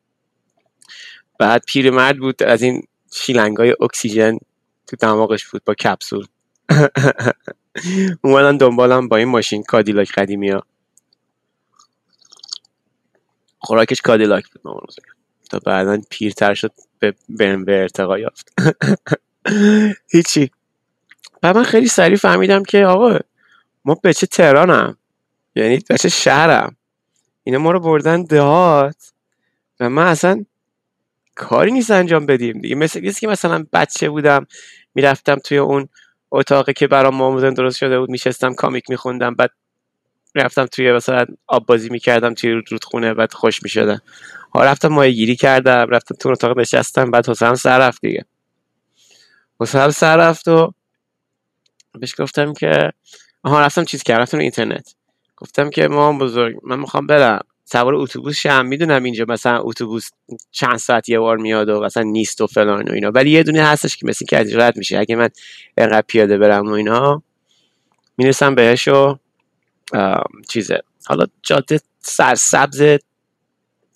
بعد 1.39 1.65
پیرمرد 1.67 2.19
بود 2.19 2.43
از 2.43 2.63
این 2.63 2.83
شیلنگای 3.13 3.77
اکسیژن 3.81 4.39
تو 4.87 4.97
دماغش 4.97 5.47
بود 5.47 5.65
با 5.65 5.75
کپسول. 5.75 6.27
اومدن 8.25 8.57
دنبالم 8.57 9.09
با 9.09 9.17
این 9.17 9.29
ماشین 9.29 9.63
کادیلاک 9.63 10.13
قدیمی 10.13 10.51
ها. 10.51 10.63
خوراکش 13.59 14.01
کادیلاک 14.01 14.45
بود 14.49 14.95
تا 15.51 15.59
بعدا 15.59 16.01
پیرتر 16.11 16.55
شد 16.55 16.73
به 16.99 17.15
BMW 17.31 17.69
ارتقا 17.69 18.19
یافت. 18.19 18.53
هیچی. 20.13 20.51
و 21.43 21.55
من 21.55 21.63
خیلی 21.63 21.89
سریع 21.89 22.17
فهمیدم 22.17 22.63
که 22.63 22.87
آقا 22.87 23.19
ما 23.85 23.95
به 23.95 24.15
چه 24.15 24.27
تهرانم؟ 24.27 24.97
یعنی 25.55 25.79
به 25.89 25.99
چه 25.99 26.09
شهرم؟ 26.09 26.77
اینا 27.45 27.59
ما 27.59 27.71
رو 27.71 27.81
بردن 27.81 28.23
دهات 28.23 29.13
و 29.81 29.91
من 29.91 30.07
اصلا 30.07 30.45
کاری 31.35 31.73
نیست 31.73 31.91
انجام 31.91 32.27
بدیم 32.27 32.61
دیگه. 32.61 32.75
مثل 32.75 33.13
که 33.13 33.29
مثلا 33.29 33.67
بچه 33.73 34.11
بودم 34.11 34.47
می‌رفتم 34.95 35.37
توی 35.37 35.59
اون 35.59 35.89
اتاقی 36.31 36.73
که 36.73 36.87
برام 36.87 37.15
ماموزن 37.15 37.55
درست 37.55 37.77
شده 37.79 37.99
بود 37.99 38.11
میشستم 38.11 38.55
کامیک 38.55 38.91
میخوندم 38.91 39.35
بعد 39.35 39.51
رفتم 40.35 40.67
توی 40.67 40.93
مثلا 40.93 41.25
آب 41.47 41.67
بازی 41.67 41.89
می‌کردم 41.89 42.35
توی 42.35 42.51
رودخونه 42.51 43.15
بعد 43.15 43.33
خوش 43.33 43.63
می‌شدم. 43.63 44.03
ها 44.55 44.65
رفتم 44.65 44.89
مایه 44.89 45.13
گیری 45.13 45.37
کردم 45.37 45.87
رفتم 45.91 46.15
تو 46.15 46.29
اتاق 46.29 46.59
نشستم 46.59 47.11
بعد 47.11 47.29
حسام 47.29 47.55
سر 47.55 47.79
رفت 47.79 48.01
دیگه. 48.01 48.25
حسام 49.61 49.91
سر 49.91 50.17
رفت 50.17 50.49
و 50.49 50.75
بهش 51.99 52.21
گفتم 52.21 52.53
که 52.53 52.93
آها 53.43 53.61
رفتم 53.61 53.85
چیز 53.85 54.03
کردم 54.03 54.23
رفتم 54.23 54.39
اینترنت. 54.39 54.95
گفتم 55.37 55.71
که 55.71 55.89
مام 55.89 56.19
بزرگ 56.19 56.57
من 56.63 56.79
می‌خوام 56.81 57.07
برم. 57.07 57.45
سوار 57.73 57.95
اتوبوس 57.95 58.37
شم 58.37 58.67
می‌دونم 58.67 59.03
اینجا 59.03 59.25
مثلا 59.29 59.61
اتوبوس 59.61 60.11
چند 60.51 60.77
ساعت 60.77 61.09
یه 61.09 61.19
بار 61.19 61.37
میاد 61.37 61.69
و 61.69 61.81
مثلا 61.81 62.03
نیست 62.03 62.41
و 62.41 62.47
فلان 62.47 62.89
و 62.89 62.93
اینا. 62.93 63.11
ولی 63.11 63.31
یه 63.31 63.43
دونه 63.43 63.63
هستش 63.63 63.97
که 63.97 64.07
مثل 64.07 64.27
که 64.27 64.45
رد 64.55 64.77
میشه. 64.77 64.99
اگه 64.99 65.17
من 65.17 65.29
اینقدر 65.79 66.05
پیاده 66.07 66.39
برم 66.39 66.67
و 66.67 66.73
اینا 66.73 67.23
می‌رسم 68.17 68.55
بهش 68.55 68.89
و 68.89 69.19
چیزه. 70.49 70.83
حالا 71.07 71.27
جاده 71.43 71.81
سرسبز 72.01 72.99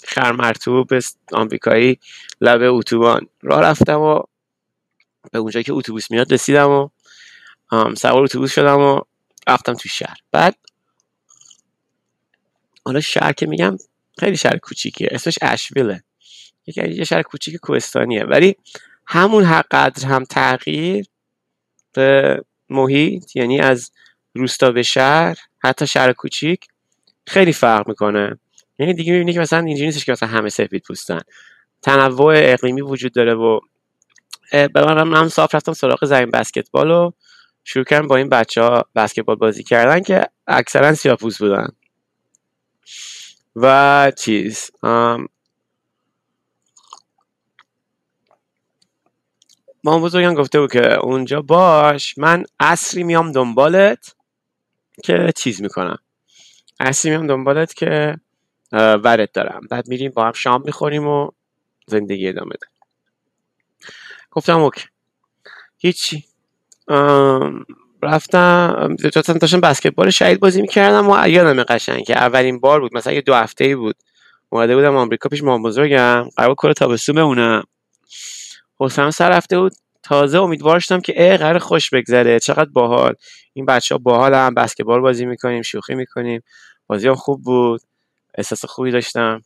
خرمرتوب 0.04 0.88
آمریکایی 1.32 1.98
لب 2.40 2.60
اتوبان. 2.62 3.26
راه 3.42 3.60
رفتم 3.60 4.00
و 4.00 4.22
به 5.32 5.38
اونجا 5.38 5.62
که 5.62 5.72
اتوبوس 5.72 6.10
میاد 6.10 6.32
رسیدم 6.32 6.70
و 6.70 6.88
سوار 7.96 8.22
اتوبوس 8.22 8.54
شدم 8.54 8.80
و 8.80 9.00
رفتم 9.48 9.74
تو 9.74 9.88
شهر. 9.88 10.16
بعد 10.32 10.56
حالا 12.84 13.00
شهر 13.00 13.32
که 13.32 13.46
میگم 13.46 13.76
خیلی 14.18 14.36
شهر 14.36 14.56
کوچیکیه. 14.56 15.08
اسمش 15.10 15.38
اشویله. 15.42 16.02
یه 16.66 17.04
شهر 17.04 17.22
کوچیک 17.22 17.56
کوهستانیه. 17.56 18.24
ولی 18.24 18.56
همون 19.06 19.44
حق 19.44 19.66
قدر 19.70 20.06
هم 20.06 20.24
تغییر 20.24 21.06
به 21.92 22.40
محیط 22.68 23.36
یعنی 23.36 23.60
از 23.60 23.92
روستا 24.34 24.72
به 24.72 24.82
شهر 24.82 25.36
حتی 25.58 25.86
شهر 25.86 26.12
کوچیک 26.12 26.66
خیلی 27.26 27.52
فرق 27.52 27.88
می‌کنه. 27.88 28.38
یعنی 28.78 28.94
دیگه 28.94 29.12
می‌بینی 29.12 29.32
که 29.32 29.40
مثلا 29.40 29.58
اینجوری 29.58 29.86
نیستش 29.86 30.04
که 30.04 30.12
مثلا 30.12 30.28
همه 30.28 30.48
سفید 30.48 30.82
پوستن. 30.82 31.20
تنوع 31.82 32.34
اقلیمی 32.36 32.80
وجود 32.80 33.12
داره 33.12 33.34
و 33.34 33.60
من 34.74 35.16
هم 35.16 35.28
صاف 35.28 35.54
رفتم 35.54 35.72
سراغ 35.72 36.04
زمین 36.04 36.30
بسکتبال 36.30 36.90
و 36.90 37.10
شروع 37.64 37.84
کردم 37.84 38.08
با 38.08 38.16
این 38.16 38.28
بچه 38.28 38.62
ها 38.62 38.84
بسکتبال 38.94 39.36
بازی 39.36 39.62
کردن 39.62 40.00
که 40.00 40.26
اکثرا 40.46 40.94
سیاپوس 40.94 41.38
بودن. 41.38 41.68
و 43.56 44.12
چیز 44.16 44.70
ما 49.84 49.98
بزرگم 49.98 50.34
گفته 50.34 50.60
بود 50.60 50.72
که 50.72 50.92
اونجا 50.94 51.42
باش 51.42 52.18
من 52.18 52.44
اصری 52.60 53.02
میام 53.02 53.32
دنبالت 53.32 54.16
که 55.04 55.32
چیز 55.36 55.62
می‌کنم. 55.62 55.98
اصری 56.80 57.10
میام 57.10 57.26
دنبالت 57.26 57.74
که 57.74 58.16
ورد 58.72 59.32
دارم. 59.32 59.60
بعد 59.70 59.88
میریم 59.88 60.10
با 60.10 60.24
هم 60.24 60.32
شام 60.32 60.62
می‌خوریم 60.64 61.06
و 61.06 61.30
زندگی 61.86 62.28
ادامه 62.28 62.52
ده 62.60 62.66
گفتم 64.30 64.60
اوکی. 64.60 64.86
هیچی. 65.78 66.24
رفتم 68.04 68.96
داشتم 69.40 69.60
بسکتبال 69.60 70.10
شهید 70.10 70.40
بازی 70.40 70.62
می‌کردم 70.62 71.10
و 71.10 71.28
یادم 71.28 71.62
قشنگ 71.62 72.04
که 72.04 72.16
اولین 72.16 72.60
بار 72.60 72.80
بود 72.80 72.96
مثلا 72.96 73.12
یه 73.12 73.20
دو 73.20 73.34
هفته 73.34 73.64
ای 73.64 73.74
بود 73.74 73.96
اومده 74.50 74.76
بودم 74.76 74.96
آمریکا 74.96 75.28
پیش 75.28 75.42
مام 75.42 75.62
بزرگم 75.62 76.28
قرار 76.36 76.54
کل 76.54 76.72
تابستون 76.72 77.14
بمونم. 77.14 77.64
حسام 78.80 79.10
سر 79.10 79.30
رفته 79.30 79.58
بود 79.58 79.72
تازه 80.02 80.40
امیدوار 80.40 80.80
شدم 80.80 81.00
که 81.00 81.22
ای 81.22 81.36
قرار 81.36 81.58
خوش 81.58 81.90
بگذره 81.90 82.40
چقدر 82.40 82.70
باحال. 82.70 83.14
این 83.52 83.66
بچه 83.66 83.94
ها 83.94 83.98
باحال 83.98 84.34
هم 84.34 84.54
بسکتبال 84.54 85.00
بازی 85.00 85.26
می‌کنیم 85.26 85.62
شوخی 85.62 85.94
می‌کنیم. 85.94 86.42
بازی 86.86 87.08
هم 87.08 87.14
خوب 87.14 87.42
بود 87.42 87.80
احساس 88.34 88.64
خوبی 88.64 88.90
داشتم. 88.90 89.42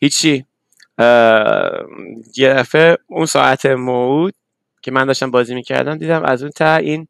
هیچی. 0.00 0.44
یه 2.36 2.54
دفعه 2.54 2.98
اون 3.06 3.26
ساعت 3.26 3.66
موعود 3.66 4.34
که 4.82 4.90
من 4.90 5.04
داشتم 5.06 5.30
بازی 5.30 5.54
می‌کردم 5.54 5.98
دیدم 5.98 6.22
از 6.24 6.42
اون 6.42 6.50
تا 6.50 6.76
این 6.76 7.08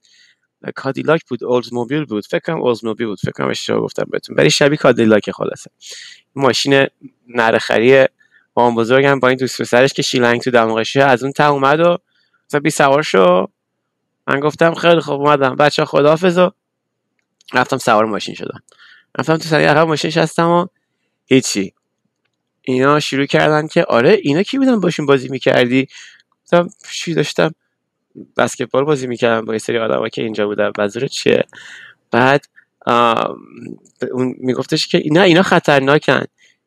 کادیلاک 0.75 1.25
بود 1.29 1.41
موبیل 1.73 2.05
بود. 2.05 2.27
فکر 2.27 2.39
کنم 2.39 2.75
موبیل 2.83 3.07
بود 3.07 3.21
فکر 3.21 3.31
کنم 3.31 3.49
اشتباه 3.49 3.81
گفتم 3.81 4.05
بهتون. 4.11 4.37
ولی 4.39 4.51
شبیه 4.51 4.77
کادیلاک 4.79 5.31
خلاصه. 5.31 5.71
ماشین 6.35 6.87
نرخری 7.29 8.07
مام 8.57 8.75
بزرگم 8.75 9.21
با 9.21 9.29
این 9.29 9.37
دوست 9.37 9.63
پسرش 9.63 9.93
که 9.93 10.03
شیلنگ 10.03 10.41
تو 10.41 10.51
دماغشه 10.51 11.01
از 11.03 11.23
اون 11.23 11.33
تا 11.33 11.51
اومد 11.51 11.81
و 11.81 11.99
مثلا 12.49 12.61
بی 12.61 12.71
سوار 12.71 13.03
شو 13.03 13.47
من 14.27 14.41
گفتم 14.41 14.75
خیلی 14.75 15.01
خوب 15.01 15.21
اومدم. 15.21 15.57
بچه 15.57 15.85
خداحافظ 15.85 16.39
و 16.39 16.51
رفتم 17.55 17.79
سوار 17.79 18.05
ماشین 18.05 18.35
شدم. 18.35 18.63
رفتم 19.19 19.37
تو 19.37 19.49
سری 19.49 19.65
عقب 19.65 19.87
ماشین 19.87 20.11
شستم 20.11 20.49
و 20.49 20.67
هیچی. 21.27 21.75
اینا 22.63 23.01
شروع 23.01 23.27
کردن 23.27 23.67
که 23.67 23.85
آره 23.85 24.19
اینا 24.23 24.43
کی 24.43 24.59
بودن 24.59 24.81
باشون 24.81 25.07
بازی 25.07 25.29
می‌کردی؟ 25.29 25.89
گفتم 26.45 26.69
چی 26.93 27.15
داشتم؟ 27.15 27.55
بسکتبال 28.37 28.85
بازی 28.85 29.07
می‌کردم 29.07 29.45
با 29.45 29.53
یه 29.53 29.59
سری 29.59 29.79
آدم 29.79 30.09
که 30.09 30.23
اینجا 30.23 30.47
بودن. 30.47 30.73
وزیر 30.79 31.07
چیه؟ 31.07 31.45
بعد 32.11 32.47
اون 34.13 34.35
میگفتش 34.39 34.89
که 34.89 35.03
نه 35.11 35.21
اینا 35.21 35.43
خطرناکن. 35.43 36.25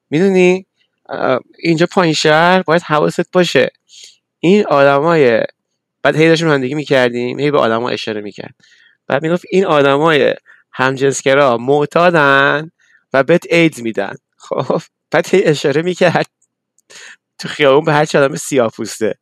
می‌دونی؟ 0.10 0.66
اینجا 1.60 1.86
پایین 1.92 2.14
شهر 2.14 2.62
باید 2.62 2.82
حواست 2.82 3.32
باشه. 3.32 3.72
این 4.40 4.66
آدمای 4.66 5.44
بعد 6.04 6.16
هی 6.16 6.28
داشتیم 6.28 6.48
رانندگی 6.48 6.74
می‌کردیم 6.74 7.40
هی 7.40 7.52
به 7.52 7.60
آدما 7.60 7.90
اشاره 7.90 8.22
می‌کرد. 8.22 8.56
بعد 9.08 9.24
می‌گفت 9.24 9.46
این 9.50 9.66
آدمای 9.66 10.34
همجنسگرا 10.72 11.58
معتادن 11.58 12.72
و 13.14 13.24
بهت 13.24 13.44
ایدز 13.50 13.82
میدن. 13.82 14.16
خب 14.38 14.82
بعد 15.12 15.28
هی 15.36 15.44
اشاره 15.44 15.82
می‌کرد. 15.82 16.28
تو 17.40 17.48
خیابون 17.48 17.86
به 17.86 17.94
هر 17.94 18.06
چه 18.06 18.20
آدم 18.20 18.36
سیاپوسته 18.36 19.16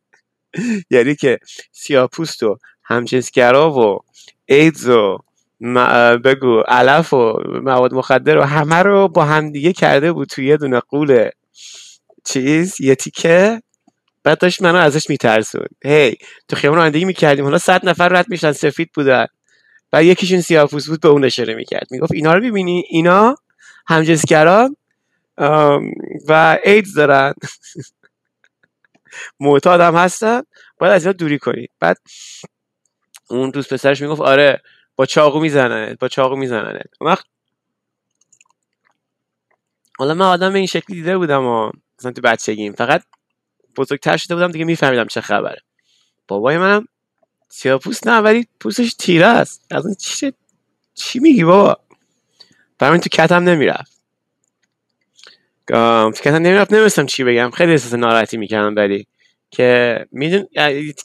یعنی 0.90 1.14
که 1.14 1.38
سیاپوست 1.72 2.42
و 2.42 2.58
همجنسگرا 2.84 3.72
و 3.72 3.98
ایدز 4.46 4.88
و 4.88 5.18
بگو 6.24 6.60
علف 6.60 7.12
و 7.12 7.32
مواد 7.62 7.94
مخدر 7.94 8.38
و 8.38 8.42
همه 8.42 8.76
رو 8.76 9.08
با 9.08 9.24
همدیگه 9.24 9.72
کرده 9.72 10.12
بود 10.12 10.28
توی 10.28 10.46
یه 10.46 10.56
دونه 10.56 10.80
قول 10.80 11.28
چیز 12.24 12.80
یه 12.80 12.94
تیکه. 12.94 13.62
بعد 14.24 14.38
داشت 14.38 14.62
منو 14.62 14.78
ازش 14.78 15.10
میترسون. 15.10 15.66
هی 15.84 16.16
تو 16.48 16.56
خیابون 16.56 16.78
رانندگی 16.78 17.04
می‌کردیم. 17.04 17.44
حالا 17.44 17.58
صد 17.58 17.88
نفر 17.88 18.08
رد 18.08 18.26
میشن 18.28 18.52
سفید 18.52 18.90
بودن. 18.94 19.26
و 19.92 20.04
یکیشون 20.04 20.40
سیاپوس 20.40 20.88
بود 20.88 21.00
به 21.00 21.08
اون 21.08 21.24
اشاره 21.24 21.54
می‌کرد. 21.54 21.86
می‌گفت 21.90 22.12
اینا 22.12 22.34
رو 22.34 22.40
می‌بینی؟ 22.40 22.84
اینا 22.88 23.36
همجنسگران 23.86 24.76
و 26.28 26.58
ایدز 26.64 26.94
دارن. 26.94 27.34
معتاد 29.40 29.80
هم 29.80 29.94
هستن 29.94 30.42
باید 30.78 30.92
از 30.92 31.06
اینا 31.06 31.12
دوری 31.12 31.38
کنید 31.38 31.70
بعد 31.80 31.98
اون 33.30 33.50
دوست 33.50 33.74
پسرش 33.74 34.00
می‌گفت 34.00 34.20
آره 34.20 34.62
با 34.96 35.06
چاقو 35.06 35.40
می‌زنن 35.40 35.96
با 36.00 36.08
چاقو 36.08 36.36
می‌زنن 36.36 36.80
وقت 37.00 37.24
حالا 39.98 40.14
من 40.14 40.26
آدم 40.26 40.54
این 40.54 40.66
شکلی 40.66 40.96
دیده 40.96 41.18
بودم 41.18 41.44
و 41.44 41.70
مثلا 41.98 42.12
تو 42.12 42.20
بچگیم. 42.20 42.72
فقط 42.72 43.02
بزرگتر 43.76 44.16
شده 44.16 44.34
بودم 44.34 44.50
دیگه 44.50 44.64
میفهمیدم 44.64 45.06
چه 45.06 45.20
خبره. 45.20 45.60
بابای 46.28 46.58
منم 46.58 46.88
سیاپوست 47.48 48.06
نه 48.06 48.18
ولی 48.18 48.48
پوستش 48.60 48.94
تیره 48.94 49.26
است. 49.26 49.66
از 49.70 49.86
این 49.86 49.94
چی, 49.94 50.32
چی 50.94 51.18
میگی 51.18 51.44
بابا؟ 51.44 51.78
برای 52.78 52.98
تو 52.98 53.08
کتم 53.08 53.42
نمی‌رفت. 53.48 53.93
کتم 55.68 56.34
نمی‌رفت 56.34 56.72
نمیستم 56.72 57.06
چی 57.06 57.24
بگم. 57.24 57.50
خیلی 57.50 57.72
احساس 57.72 57.94
ناراحتی 57.94 58.36
می‌کردم 58.36 58.76
ولی 58.76 59.06
که 59.50 59.98
میدون 60.12 60.48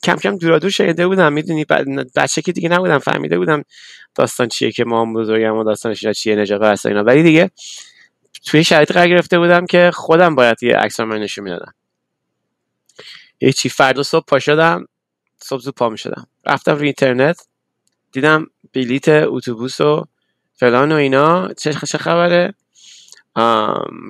کم 0.03 0.15
کم 0.15 0.37
دورا 0.37 0.59
دور 0.59 0.69
شنیده 0.69 1.07
بودم. 1.07 1.33
می‌دونی 1.33 1.65
بچه 2.15 2.41
که 2.41 2.51
دیگه 2.51 2.69
نبودم 2.69 2.99
فهمیده 2.99 3.37
بودم 3.37 3.63
داستان 4.15 4.47
چیه 4.47 4.71
که 4.71 4.85
ما 4.85 5.13
بزرگم 5.13 5.55
و 5.55 5.63
داستانش 5.63 6.07
چیه 6.07 6.35
نجات 6.35 6.61
پرست 6.61 6.85
اینا. 6.85 7.03
ولی 7.03 7.23
دیگه 7.23 7.51
توی 8.45 8.63
شرایط 8.63 8.91
قرار 8.91 9.07
گرفته 9.07 9.39
بودم 9.39 9.65
که 9.65 9.91
خودم 9.93 10.35
باید 10.35 10.63
یه 10.63 10.75
عکس 10.75 10.99
من 10.99 11.19
نشون 11.19 11.43
می‌دادم. 11.43 11.73
یه 13.41 13.51
چی 13.51 13.69
فردا 13.69 14.03
صبح 14.03 14.25
پا 14.25 14.39
شدم 14.39 14.85
صبح 15.43 15.61
زود 15.61 15.75
پا 15.75 15.89
می 15.89 15.97
شدم 15.97 16.27
رفتم 16.45 16.75
روی 16.75 16.85
اینترنت 16.85 17.47
دیدم 18.11 18.47
بلیت 18.73 19.09
اتوبوس 19.09 19.81
و 19.81 20.05
فلان 20.53 20.91
و 20.91 20.95
اینا. 20.95 21.53
چه 21.53 21.71
خبره؟ 21.71 22.53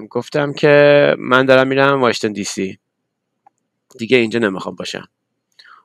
گفتم 0.09 0.53
که 0.53 1.15
من 1.19 1.45
دارم 1.45 1.67
میرم 1.67 2.01
واشنگتن 2.01 2.33
دی 2.33 2.43
سی. 2.43 2.79
دیگه 3.97 4.17
اینجا 4.17 4.39
نمی‌خوام 4.39 4.75
باشم. 4.75 5.07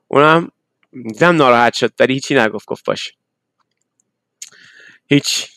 اونم 0.09 0.51
دیدم 0.93 1.37
ناراحت 1.37 1.75
شد 1.75 1.93
ولی 1.99 2.15
هیچی 2.15 2.35
نگفت 2.35 2.67
گفت 2.67 2.85
باش 2.85 3.15
هیچ 5.07 5.49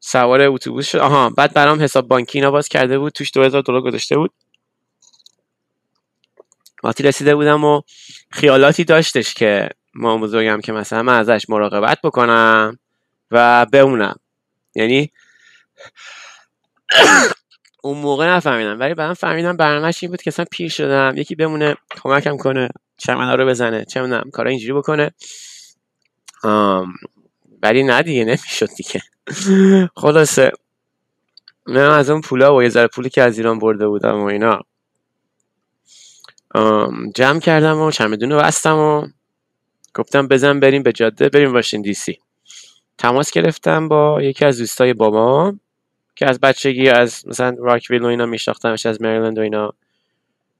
سوار 0.00 0.42
اتوبوس 0.42 0.88
شد. 0.88 0.98
آها 0.98 1.30
بعد 1.30 1.54
برام 1.54 1.82
حساب 1.82 2.08
بانکی 2.08 2.38
اینا 2.38 2.50
باز 2.50 2.68
کرده 2.68 2.98
بود. 2.98 3.12
توش 3.12 3.32
2000 3.32 3.62
دلار 3.62 3.80
گذاشته 3.82 4.16
بود. 4.16 4.32
وقتی 6.84 7.02
رسیده 7.02 7.34
بودم 7.34 7.64
و 7.64 7.82
خیالاتی 8.30 8.84
داشتش 8.84 9.34
که 9.34 9.68
ما 9.94 10.18
بزرگم 10.18 10.60
که 10.60 10.72
مثلا 10.72 11.02
من 11.02 11.18
ازش 11.18 11.46
مراقبت 11.48 11.98
بکنم 12.04 12.78
و 13.30 13.66
بمونم. 13.72 14.16
یعنی 14.74 15.12
اون 17.82 17.98
موقع 17.98 18.28
نفهمیدم 18.28 18.80
ولی 18.80 18.94
بعدم 18.94 19.14
فهمیدم 19.14 19.56
برنامهش 19.56 20.02
این 20.02 20.10
بود 20.10 20.22
که 20.22 20.30
اصلا 20.30 20.44
پیر 20.50 20.70
شدم 20.70 21.14
یکی 21.16 21.34
بمونه 21.34 21.76
کمکم 22.02 22.36
کنه 22.36 22.68
چمنا 22.96 23.34
رو 23.34 23.46
بزنه 23.46 23.84
چه 23.84 24.02
می‌دونم 24.02 24.30
کارا 24.32 24.50
اینجوری 24.50 24.72
بکنه. 24.72 25.10
ولی 27.62 27.82
نه 27.82 28.02
دیگه 28.02 28.24
نمی‌شد 28.24 28.68
دیگه. 28.76 29.02
خلاصه 29.96 30.52
من 31.66 31.90
از 31.90 32.10
اون 32.10 32.20
پولا 32.20 32.56
و 32.56 32.62
یه 32.62 32.68
ذره 32.68 32.86
پولی 32.86 33.10
که 33.10 33.22
از 33.22 33.38
ایران 33.38 33.58
برده 33.58 33.88
بودم 33.88 34.20
و 34.20 34.24
اینا 34.24 34.60
جمع 37.14 37.40
کردم 37.40 37.80
و 37.80 37.90
چمدون 37.90 38.32
رو 38.32 38.38
بستم 38.38 38.76
و 38.76 39.06
گفتم 39.94 40.28
بزن 40.28 40.60
بریم 40.60 40.82
به 40.82 40.92
جاده 40.92 41.28
بریم 41.28 41.52
واشنگتن 41.52 41.82
دی 41.82 41.94
سی. 41.94 42.18
تماس 42.98 43.30
گرفتم 43.30 43.88
با 43.88 44.22
یکی 44.22 44.44
از 44.44 44.58
دوستای 44.58 44.94
بابا 44.94 45.54
که 46.16 46.26
از 46.26 46.40
بچگی 46.40 46.88
از 46.88 47.28
مثلا 47.28 47.56
راکویل 47.58 48.02
و 48.02 48.06
اینا 48.06 48.26
میشناختمش 48.26 48.86
از 48.86 49.02
مریلند 49.02 49.38
و 49.38 49.40
اینا. 49.40 49.72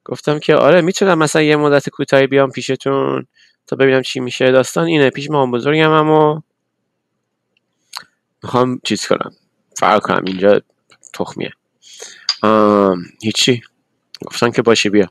گفتم 0.04 0.38
که 0.38 0.54
آره 0.54 0.80
می‌تونم 0.80 1.18
مثلا 1.18 1.42
یه 1.42 1.56
مدت 1.56 1.88
کوتاهی 1.88 2.26
بیام 2.26 2.50
پیشتون 2.50 3.26
تا 3.66 3.76
ببینم 3.76 4.02
چی 4.02 4.20
میشه. 4.20 4.50
داستان 4.50 4.86
اینه 4.86 5.10
پیش 5.10 5.30
مام 5.30 5.50
بزرگم 5.50 5.90
اما 5.90 6.42
می‌خوام 8.42 8.80
چیز 8.84 9.06
کنم. 9.06 9.30
فرق 9.76 10.02
کنم. 10.02 10.22
اینجا 10.26 10.60
تخمیه. 11.14 11.52
هیچی. 13.22 13.62
گفتن 14.26 14.50
که 14.50 14.62
باشه 14.62 14.90
بیا. 14.90 15.08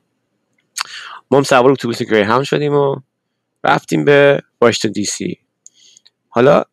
ما 1.31 1.37
هم 1.37 1.43
سوار 1.43 1.71
اتوبوس 1.71 2.03
گری 2.03 2.21
هم 2.21 2.43
شدیم 2.43 2.73
و 2.73 2.95
رفتیم 3.63 4.05
به 4.05 4.41
واشنگتن 4.61 4.91
دی 4.91 5.05
سی. 5.05 5.39
حالا 6.29 6.63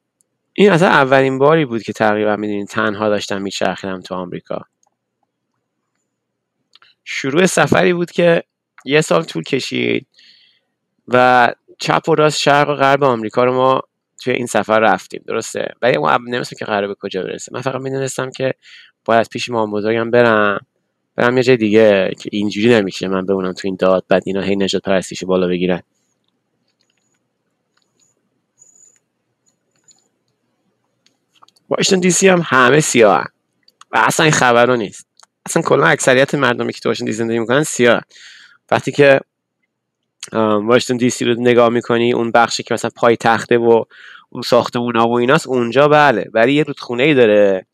این 0.55 0.71
اصلا 0.71 0.89
اولین 0.89 1.39
باری 1.39 1.65
بود 1.65 1.83
که 1.83 1.93
تقریبا 1.93 2.37
می‌دونین 2.37 2.67
تنها 2.67 3.09
داشتم 3.09 3.43
میچرخیدم 3.43 4.01
تو 4.01 4.15
آمریکا. 4.15 4.61
شروع 7.05 7.47
سفری 7.47 7.93
بود 7.93 8.11
که 8.11 8.43
یه 8.85 9.01
سال 9.01 9.23
طول 9.23 9.43
کشید 9.43 10.07
و 11.09 11.49
چپ 11.79 12.09
و 12.09 12.15
راست 12.15 12.39
شرق 12.39 12.69
و 12.69 12.75
غرب 12.75 13.05
آمریکا 13.05 13.45
رو 13.45 13.55
ما 13.55 13.83
توی 14.23 14.33
این 14.33 14.47
سفر 14.47 14.81
رفتیم 14.81 15.25
درسته؟ 15.27 15.75
ولی 15.83 15.99
ما 15.99 16.17
نمیستم 16.17 16.57
که 16.59 16.65
قرار 16.65 16.89
به 16.89 16.95
کجا 16.95 17.23
برسه. 17.23 17.53
من 17.55 17.61
فقط 17.61 17.81
می‌دونستم 17.81 18.31
که 18.31 18.55
باید 19.05 19.29
پیش 19.29 19.51
مام 19.51 19.71
بزرگم 19.71 20.11
برم. 20.11 20.67
برم 21.17 21.37
یه 21.37 21.43
جای 21.43 21.57
دیگه 21.57 22.11
که 22.21 22.31
اینجوری 22.33 22.69
نمیشه 22.69 23.09
من 23.09 23.27
بمونم 23.27 23.53
تو 23.53 23.61
این 23.69 23.77
داد 23.81 24.05
بعد 24.09 24.23
اینا 24.27 24.41
هی 24.41 24.57
نجات 24.57 24.83
پرستیش 24.83 25.25
بالا 25.25 25.49
بگیرن. 25.49 25.83
واشنگتن 31.77 32.01
دی 32.01 32.11
سی 32.11 32.29
هم 32.29 32.43
همه 32.47 32.81
سیاه 32.81 33.25
و 33.91 33.97
اصلا 34.07 34.25
این 34.25 34.33
خبرو 34.33 34.77
نیست. 34.77 35.07
اصلا 35.47 35.63
کلا 35.63 35.87
اکثریت 35.87 36.35
مردمی 36.35 36.73
که 36.73 36.81
تو 36.81 36.89
واشنگتن 36.89 37.11
دی 37.11 37.13
زندگی 37.13 37.39
می‌کنن 37.39 37.63
سیاه 37.63 38.03
وقتی 38.71 38.93
که 38.93 39.21
واشنگتن 40.63 40.97
دی 40.97 41.11
سی 41.11 41.25
رو 41.25 41.35
نگاه 41.39 41.69
می‌کنی 41.69 42.13
اون 42.13 42.31
بخشی 42.31 42.63
که 42.63 42.75
مثلا 42.75 42.91
پای 42.97 43.17
تخته 43.17 43.59
و 43.59 43.85
اون 44.31 44.43
ساختمونا 44.43 45.09
و 45.09 45.19
ایناست 45.19 45.47
اونجا 45.47 45.89
بله. 45.89 46.31
ولی 46.35 46.55
یه 46.55 46.63
رودخونه 46.63 47.03
ای 47.03 47.15
داره 47.15 47.67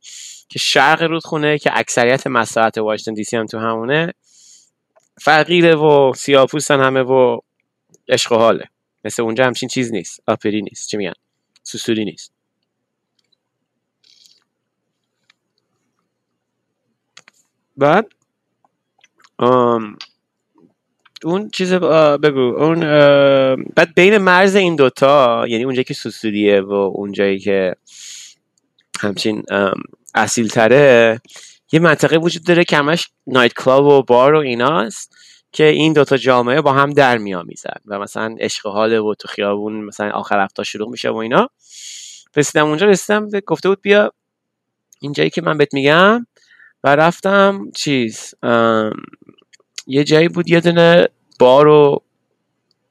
که 0.49 0.59
شرق 0.59 1.03
رودخونه 1.03 1.59
که 1.59 1.71
اکثریت 1.75 2.27
مساحت 2.27 2.79
واشنگتن 2.79 3.15
دی 3.15 3.25
سی 3.25 3.37
هم 3.37 3.47
تو 3.47 3.59
همونه. 3.59 4.13
فقیره 5.21 5.75
و 5.75 6.13
سیاپوستن 6.17 6.81
همه 6.81 7.03
و 7.03 7.39
عشق 8.09 8.33
و 8.33 8.37
حاله. 8.37 8.65
مثل 9.05 9.23
اونجا 9.23 9.45
همچین 9.45 9.69
چیز 9.69 9.93
نیست. 9.93 10.21
آپری 10.27 10.63
نیست. 10.63 10.89
چی 10.89 10.97
میگن؟ 10.97 11.13
سوسوری 11.63 12.05
نیست. 12.05 12.38
بعد 17.79 18.07
اون 21.25 21.51
چیز 21.53 21.73
بگو. 22.23 22.41
اون 22.41 22.81
بعد 23.75 23.95
بین 23.97 24.19
مرز 24.19 24.55
این 24.57 24.77
دوتا 24.77 25.45
یعنی 25.49 25.65
اونجایی 25.65 25.85
که 25.85 25.95
سوسوریه 25.95 26.61
و 26.61 26.73
اونجایی 26.73 27.39
که 27.39 27.75
همچین 29.01 29.43
اصیل 30.15 30.49
تره 30.49 31.21
یه 31.73 31.81
منطقه 31.81 32.17
وجود 32.17 32.45
داره 32.45 32.65
که 32.65 32.77
همش 32.77 33.09
نایت 33.27 33.53
کلاب 33.55 33.87
و 33.87 34.03
بار 34.03 34.35
و 34.35 34.39
ایناست 34.39 35.17
که 35.53 35.65
این 35.65 35.93
دوتا 35.93 36.17
جامعه 36.17 36.61
با 36.61 36.73
هم 36.73 36.91
در 36.91 37.19
میآمیزن 37.19 37.77
و 37.87 37.99
مثلا 37.99 38.37
عشق 38.41 38.67
حال 38.67 38.93
و 38.93 39.15
تو 39.15 39.29
خیابون 39.29 39.85
مثلا 39.85 40.11
آخر 40.11 40.45
هفته 40.45 40.65
شروع 40.65 40.91
میشه 40.91 41.11
و 41.11 41.17
اینا. 41.17 41.51
رسیدم 42.37 42.67
اونجا 42.67 42.87
رسیدم 42.87 43.29
گفته 43.47 43.69
بود 43.69 43.83
بیا 43.83 44.13
اینجایی 45.01 45.31
که 45.31 45.43
من 45.43 45.59
بهت 45.59 45.75
میگم. 45.75 46.27
و 46.85 46.97
رفتم 46.97 47.71
چیز 47.77 48.35
یه 49.87 50.05
جایی 50.05 50.29
بود 50.29 50.49
یه 50.49 50.61
دونه 50.61 51.09
بار 51.39 51.69
و 51.69 52.03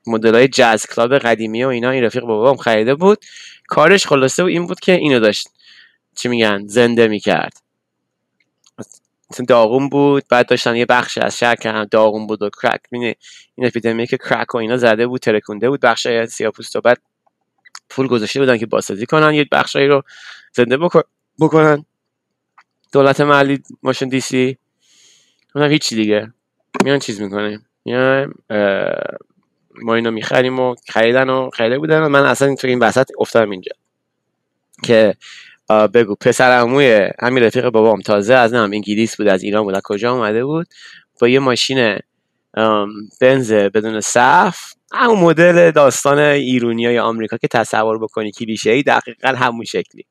مدل 0.07 0.35
های 0.35 0.47
جاز 0.47 0.85
کلاب 0.85 1.17
قدیمی 1.17 1.63
و 1.63 1.67
اینا 1.67 1.89
این 1.89 2.03
رفیق 2.03 2.23
بابام 2.23 2.57
خریده 2.57 2.95
بود. 2.95 3.25
کارش 3.67 4.07
خلاصه 4.07 4.43
و 4.43 4.45
این 4.45 4.65
بود 4.65 4.79
که 4.79 4.91
اینو 4.91 5.19
داشت 5.19 5.47
چی 6.15 6.29
میگن 6.29 6.67
زنده 6.67 7.07
می‌کرد. 7.07 7.61
داغون 9.47 9.89
بود 9.89 10.23
بعد 10.29 10.47
داشتن 10.47 10.75
یه 10.75 10.85
بخش 10.85 11.17
از 11.17 11.37
شهر 11.37 11.55
که 11.55 11.87
داغون 11.91 12.27
بود 12.27 12.41
و 12.41 12.49
کرک 12.49 12.81
این 12.91 13.15
اپیدمی 13.57 14.07
که 14.07 14.17
کرک 14.17 14.55
و 14.55 14.57
اینا 14.57 14.77
زده 14.77 15.07
بود 15.07 15.21
ترکونده 15.21 15.69
بود 15.69 15.79
بخش 15.79 16.07
سیاپوست 16.25 16.75
و 16.75 16.81
بعد 16.81 17.01
پول 17.89 18.07
گذاشته 18.07 18.39
بودن 18.39 18.57
که 18.57 18.65
بازسازی 18.65 19.05
کنن 19.05 19.33
یه 19.33 19.45
بخشایی 19.51 19.87
رو 19.87 20.01
زنده 20.53 20.77
بکنن. 21.39 21.85
دولت 22.91 23.21
محلی 23.21 23.63
ماشین 23.83 24.09
دی 24.09 24.19
سی. 24.19 24.57
اونم 25.55 25.71
هیچی 25.71 25.95
دیگه. 25.95 26.33
میان 26.83 26.99
چیز 26.99 27.21
می‌کنیم 27.21 27.65
میان 27.85 28.33
ما 29.81 29.95
اینو 29.95 30.11
می‌خریم 30.11 30.59
و 30.59 30.75
خریدن 30.89 31.29
و 31.29 31.49
خریده 31.49 31.79
بودن 31.79 32.07
من 32.07 32.25
اصلا 32.25 32.55
تو 32.55 32.67
این 32.67 32.79
وسط 32.79 33.07
افتادم 33.19 33.49
اینجا. 33.49 33.71
که 34.83 35.15
بگو 35.93 36.15
پسر 36.15 36.51
عموی 36.51 37.09
همین 37.19 37.43
رفیق 37.43 37.69
بابام 37.69 38.01
تازه 38.01 38.33
از 38.33 38.53
نام 38.53 38.71
انگلیس 38.73 39.17
بود 39.17 39.27
از 39.27 39.43
ایران 39.43 39.63
بود. 39.63 39.75
از 39.75 39.81
کجا 39.83 40.13
اومده 40.13 40.45
بود؟ 40.45 40.67
با 41.21 41.27
یه 41.27 41.39
ماشین 41.39 41.97
بنز 43.21 43.53
بدون 43.53 44.01
صف 44.01 44.59
همون 44.93 45.19
مدل 45.19 45.71
داستان 45.71 46.19
ایرونی 46.19 46.85
های 46.85 46.99
آمریکا 46.99 47.37
که 47.37 47.47
تصور 47.47 47.97
بکنی 47.99 48.31
کلیشه 48.31 48.71
ای 48.71 48.83
دقیقا 48.83 49.27
همون 49.27 49.65
شکلی. 49.65 50.05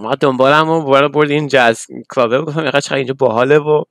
ما 0.00 0.14
دنبالم 0.14 0.68
و 0.68 1.08
برد 1.08 1.30
این 1.30 1.48
jazz 1.48 1.86
club 2.10 2.34
ه 2.34 2.40
گفتم 2.40 2.70
چقدر 2.70 2.96
اینجا 2.96 3.14
باحاله 3.14 3.58
و 3.58 3.84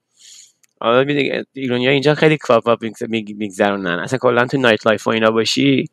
آره 0.82 1.46
ایرونیا 1.54 1.92
اینجا 1.92 2.16
خیلی 2.16 2.38
club 2.38 2.84
میگردونن. 3.10 4.00
اصلا 4.00 4.20
کلا 4.20 4.46
تو 4.46 4.58
night 4.58 4.88
life 4.88 5.08
و 5.08 5.10
اینا 5.10 5.32
باشی 5.32 5.90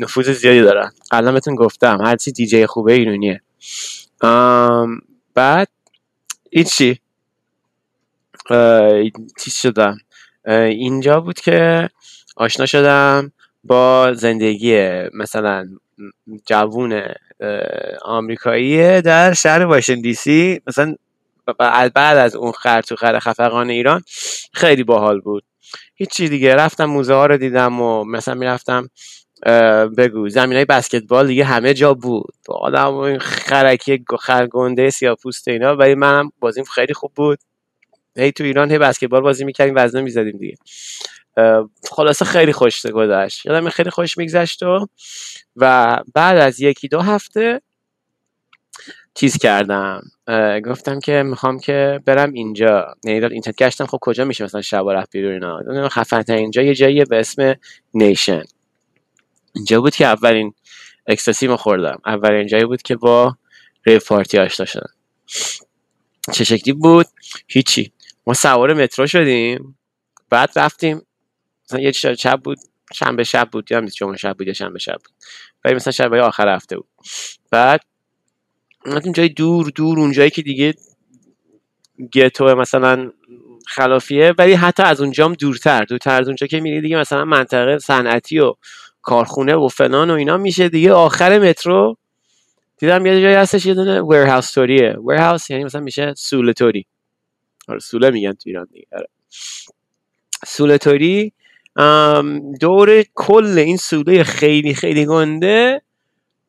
نفوذ 0.00 0.30
زیادی 0.30 0.60
دارن. 0.60 0.90
قبلا 1.10 1.32
بهتون 1.32 1.54
گفتم 1.54 1.98
هر 2.04 2.16
چی 2.16 2.32
دیجی 2.32 2.66
خوبه 2.66 2.92
ایرونیه. 2.92 3.40
بعد 5.34 5.68
چی 6.66 6.98
چیز 9.40 9.54
شدم. 9.54 9.98
اینجا 10.46 11.20
بود 11.20 11.40
که 11.40 11.88
آشنا 12.36 12.66
شدم 12.66 13.32
با 13.64 14.12
زندگی 14.14 15.02
مثلا 15.14 15.68
جوون 16.46 17.02
آمریکایی 18.02 19.02
در 19.02 19.32
شهر 19.32 19.64
واشنگتن 19.64 20.02
دی 20.02 20.14
سی. 20.14 20.60
مثلا 20.66 20.94
بعد 21.94 21.98
از 21.98 22.36
اون 22.36 22.52
خر 22.52 23.18
خفقان 23.18 23.70
ایران 23.70 24.02
خیلی 24.52 24.84
باحال 24.84 25.20
بود. 25.20 25.44
هیچی 25.94 26.28
دیگه. 26.28 26.54
رفتم 26.54 26.84
موزه 26.84 27.14
ها 27.14 27.26
رو 27.26 27.36
دیدم 27.36 27.80
و 27.80 28.04
مثلا 28.04 28.34
می‌رفتم 28.34 28.88
بگو 29.96 30.28
زمین 30.28 30.56
های 30.56 30.64
بسکتبال 30.64 31.26
دیگه 31.26 31.44
همه 31.44 31.74
جا 31.74 31.94
بود. 31.94 32.34
آدم 32.48 33.18
خرکی 33.18 34.04
خرگنده 34.18 34.90
سیاپوست 34.90 35.48
اینا. 35.48 35.76
ولی 35.76 35.94
منم 35.94 36.32
بازیم 36.40 36.64
خیلی 36.64 36.94
خوب 36.94 37.12
بود. 37.14 37.38
هی 38.16 38.32
تو 38.32 38.44
ایران 38.44 38.70
هی 38.70 38.78
بسکتبال 38.78 39.20
بازی 39.20 39.44
می‌کردیم 39.44 39.74
وزنه 39.76 40.02
می‌زدیم 40.02 40.38
دیگه. 40.38 40.56
خلاصه 41.90 42.24
خیلی 42.24 42.52
خوش 42.52 42.86
گذشت. 42.86 43.46
یادم 43.46 43.68
خیلی 43.68 43.90
خوش 43.90 44.18
میگذشت 44.18 44.62
و 44.62 44.86
و 45.56 45.96
بعد 46.14 46.36
از 46.36 46.60
یکی 46.60 46.88
دو 46.88 47.00
هفته 47.00 47.60
چیز 49.14 49.38
کردم. 49.38 50.02
گفتم 50.64 51.00
که 51.00 51.22
می‌خوام 51.22 51.58
که 51.58 52.00
برم 52.04 52.32
اینجا. 52.32 52.94
یعنی 53.04 53.24
اینترنت 53.26 53.56
گشتم 53.56 53.86
خب 53.86 53.98
کجا 54.00 54.24
میشه 54.24 54.44
مثلا 54.44 54.62
شب 54.62 54.84
رفت 54.88 55.10
بیرون 55.10 55.32
اینا؟ 55.32 55.88
خفن 55.88 56.24
اینجا 56.28 56.62
یه 56.62 56.74
جایی 56.74 57.04
به 57.04 57.20
اسم 57.20 57.54
نیشن. 57.94 58.42
اینجا 59.54 59.80
بود 59.80 59.94
که 59.94 60.06
اولین 60.06 60.54
اکستاسی 61.06 61.46
ما 61.46 61.56
خوردم. 61.56 62.00
اولین 62.06 62.46
جایی 62.46 62.64
بود 62.64 62.82
که 62.82 62.96
با 62.96 63.36
ریف 63.86 64.08
پارتی 64.08 64.38
آشنا 64.38 64.66
شدم. 64.66 64.92
چه 66.32 66.44
شکلی 66.44 66.72
بود؟ 66.74 67.06
هیچی. 67.48 67.92
ما 68.26 68.34
سوار 68.34 68.74
مترو 68.74 69.06
شدیم. 69.06 69.78
بعد 70.30 70.50
رفتیم 70.56 71.02
مثلا 71.64 71.80
یه 71.80 71.92
شب 71.92 72.40
بود 72.44 72.58
شنبه 72.92 73.24
شب 73.24 73.48
بود 73.52 73.72
یا 73.72 73.80
جمعه 73.80 74.16
شب 74.16 74.36
بود 74.36 74.46
یا 74.46 74.52
شنبه 74.52 74.78
شب 74.78 74.96
بود. 75.04 75.14
ولی 75.64 75.74
مثلا 75.74 75.92
شب 75.92 76.14
آخر 76.14 76.54
هفته 76.54 76.76
بود. 76.76 76.88
بعد 77.50 77.80
اون 78.86 79.12
جای 79.12 79.28
دور 79.28 79.70
دور 79.74 80.00
اونجایی 80.00 80.30
که 80.30 80.42
دیگه 80.42 80.74
گتو 82.12 82.54
مثلا 82.54 83.10
خلافیه 83.66 84.34
ولی 84.38 84.52
حتی 84.52 84.82
از 84.82 85.00
اونجام 85.00 85.34
دورتر 85.34 85.84
دورتر 85.84 86.20
از 86.20 86.26
اونجا 86.26 86.46
که 86.46 86.60
میری 86.60 86.80
دیگه 86.80 86.96
مثلا 86.96 87.24
منطقه 87.24 87.78
صنعتی 87.78 88.38
و 88.38 88.54
کارخونه 89.02 89.54
و 89.54 89.68
فلان 89.68 90.10
و 90.10 90.14
اینا 90.14 90.36
میشه 90.36 90.68
دیگه. 90.68 90.92
آخر 90.92 91.38
مترو 91.38 91.96
دیدم 92.78 93.06
یه 93.06 93.22
جایی 93.22 93.34
هستش 93.34 93.66
یه 93.66 93.74
دونه 93.74 94.02
ویرهاوس 94.02 94.50
توریه. 94.50 94.96
ویرهاوس 95.08 95.50
یعنی 95.50 95.64
مثلا 95.64 95.80
میشه 95.80 96.14
سوله 96.16 96.52
توری. 96.52 96.86
آره 97.68 97.78
سوله 97.78 98.10
میگن 98.10 98.32
تو 98.32 98.42
ایران 98.46 98.66
دیگه. 98.72 98.86
آره. 98.92 99.08
سوله 100.46 100.78
توری 100.78 101.32
دور 102.60 103.02
کل 103.14 103.58
این 103.58 103.76
سوله 103.76 104.22
خیلی 104.22 104.74
خیلی 104.74 105.06
گنده 105.06 105.82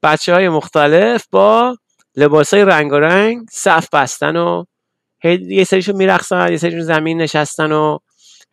بچه 0.03 0.33
های 0.33 0.49
مختلف 0.49 1.27
با 1.31 1.77
لباس 2.15 2.53
های 2.53 2.65
رنگ 2.65 2.91
و 2.91 2.95
رنگ 2.95 3.47
صف 3.51 3.89
بستن 3.93 4.35
و 4.35 4.65
یه 5.23 5.63
سریشون 5.63 5.95
میرقصن 5.95 6.51
یه 6.51 6.57
سریشون 6.57 6.81
زمین 6.81 7.21
نشستن 7.21 7.71
و 7.71 7.97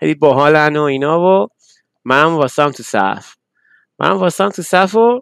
خیلی 0.00 0.14
باحالن 0.14 0.76
و 0.76 0.82
اینا 0.82 1.20
و 1.20 1.48
منم 2.04 2.37
واسم 2.37 2.70
تو 2.70 2.82
صف. 2.82 3.35
منم 3.98 4.16
واسم 4.16 4.48
تو 4.48 4.62
صف 4.62 4.94
و 4.94 5.20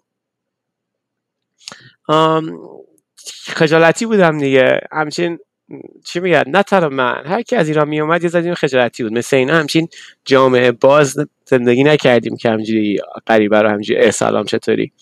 خجالتی 3.47 4.07
بودم 4.07 4.39
دیگه. 4.39 4.81
همچین 4.93 5.39
چی 6.05 6.21
میگن؟ 6.21 6.43
نه 6.47 6.63
تنها 6.63 6.89
من. 6.89 7.23
هر 7.27 7.43
کی 7.43 7.57
از 7.57 7.69
ایران 7.69 7.89
می 7.89 8.01
اومد 8.01 8.23
یه 8.23 8.29
ذره 8.29 8.55
خجالتی 8.55 9.03
بود. 9.03 9.13
مثل 9.13 9.37
اینا 9.37 9.55
همچین 9.55 9.89
جامعه 10.25 10.73
باز 10.73 11.17
زندگی 11.45 11.85
نکردیم 11.85 12.37
که 12.37 12.51
همجوری 12.51 12.99
غریبه 13.27 13.63
رو 13.63 13.69
همجوری 13.69 14.11
سلام 14.11 14.45
چطوری. 14.45 14.93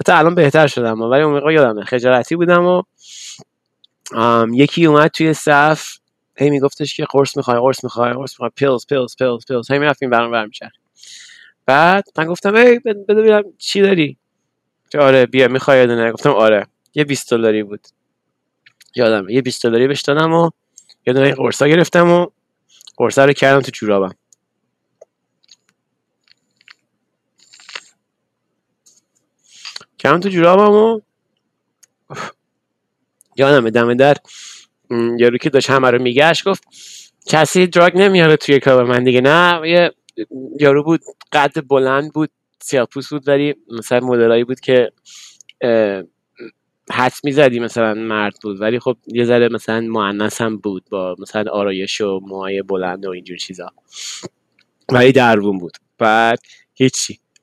حتی 0.00 0.12
الان 0.12 0.34
بهتر 0.34 0.66
شدم 0.66 1.00
ولی 1.00 1.22
اون 1.22 1.34
موقع 1.34 1.52
یادمه. 1.52 1.84
خجالتی 1.84 2.36
بودم 2.36 2.64
و 2.64 2.82
یکی 4.52 4.86
اومد 4.86 5.10
توی 5.10 5.34
صف 5.34 5.88
هی 6.36 6.50
میگفتش 6.50 6.96
که 6.96 7.04
قرص 7.10 7.36
می‌خوای 7.36 7.58
قرص 7.58 7.84
می‌خوای 7.84 8.12
قرص 8.12 8.32
می‌خوای. 8.32 8.50
pills 8.56 8.86
pills 8.86 9.16
pills 9.18 9.44
pills 9.48 9.70
هی 9.70 9.78
می‌رفتیم 9.78 10.10
برام 10.10 10.30
برم 10.30 10.50
بعد 11.66 12.04
من 12.18 12.26
گفتم 12.26 12.54
ای 12.54 12.78
بده 12.78 13.14
ببینم 13.14 13.42
چی 13.58 13.80
داری. 13.80 14.16
آره 14.98 15.26
بیا 15.26 15.48
می‌خوای 15.48 15.78
یه 15.78 16.12
گفتم 16.12 16.30
آره. 16.30 16.66
یه 16.94 17.04
20 17.04 17.30
دلاری 17.30 17.62
بود. 17.62 17.80
یادم 18.94 19.28
یه 19.28 19.42
20 19.42 19.66
دلاری 19.66 19.86
بهش 19.86 20.00
دادم 20.00 20.32
و 20.32 20.50
یه 21.06 21.12
دونه 21.12 21.34
قرصا 21.34 21.68
گرفتم 21.68 22.10
و 22.10 22.26
قرصا 22.96 23.24
رو 23.24 23.32
کردم 23.32 23.60
تو 23.60 23.70
جورابم. 23.70 24.14
کردم 29.98 30.20
تو 30.20 30.28
جورابم 30.28 30.74
و 30.74 31.00
یادم 33.36 33.70
دم 33.70 33.94
در 33.94 34.16
یارو 35.18 35.38
که 35.38 35.50
داشت 35.50 35.70
همه 35.70 35.90
رو 35.90 36.02
میگشت 36.02 36.48
گفت 36.48 36.64
کسی 37.26 37.66
دراگ 37.66 37.96
نمیاره 37.96 38.36
توی 38.36 38.60
کار 38.60 38.84
من 38.84 39.04
دیگه. 39.04 39.20
نه 39.20 39.68
یه 39.68 39.92
یارو 40.60 40.82
بود 40.82 41.00
قد 41.32 41.66
بلند 41.68 42.12
بود 42.12 42.30
سیاپوس 42.60 43.08
بود 43.08 43.28
ولی 43.28 43.54
مثلا 43.78 44.00
مدلایی 44.00 44.44
بود 44.44 44.60
که 44.60 44.92
حد 46.90 47.12
می‌زدی 47.24 47.60
مثلا 47.60 47.94
مرد 47.94 48.38
بود 48.42 48.60
ولی 48.60 48.78
خب 48.78 48.96
یه 49.06 49.24
ذره 49.24 49.48
مثلا 49.48 49.80
معنس 49.80 50.40
هم 50.40 50.56
بود 50.56 50.84
با 50.90 51.16
مثلا 51.18 51.50
آرایش 51.52 52.00
و 52.00 52.20
موهای 52.22 52.62
بلند 52.62 53.06
و 53.06 53.10
اینجور 53.10 53.36
چیزا. 53.36 53.70
ولی 54.92 55.12
دروون 55.12 55.58
بود. 55.58 55.76
بعد 55.98 56.38
هیچی. 56.74 57.20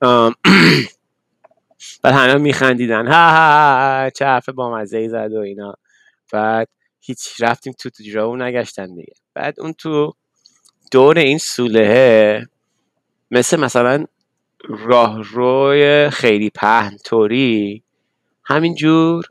بعد 2.02 2.14
همه 2.14 2.34
میخندیدن. 2.34 3.06
ها 3.06 3.30
ها 3.30 4.10
چه 4.10 4.24
حرف 4.24 4.48
با 4.48 4.74
مزه 4.74 5.08
زد 5.08 5.32
و 5.32 5.38
اینا. 5.38 5.74
بعد 6.32 6.68
هیچ 7.00 7.28
رفتیم 7.40 7.72
تو 7.78 7.90
تو 7.90 8.36
نگشتن 8.36 8.94
دیگه. 8.94 9.12
بعد 9.34 9.60
اون 9.60 9.72
تو 9.72 10.12
دور 10.92 11.18
این 11.18 11.38
سوله 11.38 12.46
مثل 13.30 13.60
مثلا 13.60 14.04
راهروی 14.68 16.10
خیلی 16.10 16.50
پهن 16.50 16.96
طوری 17.04 17.82
همینجور 18.48 19.24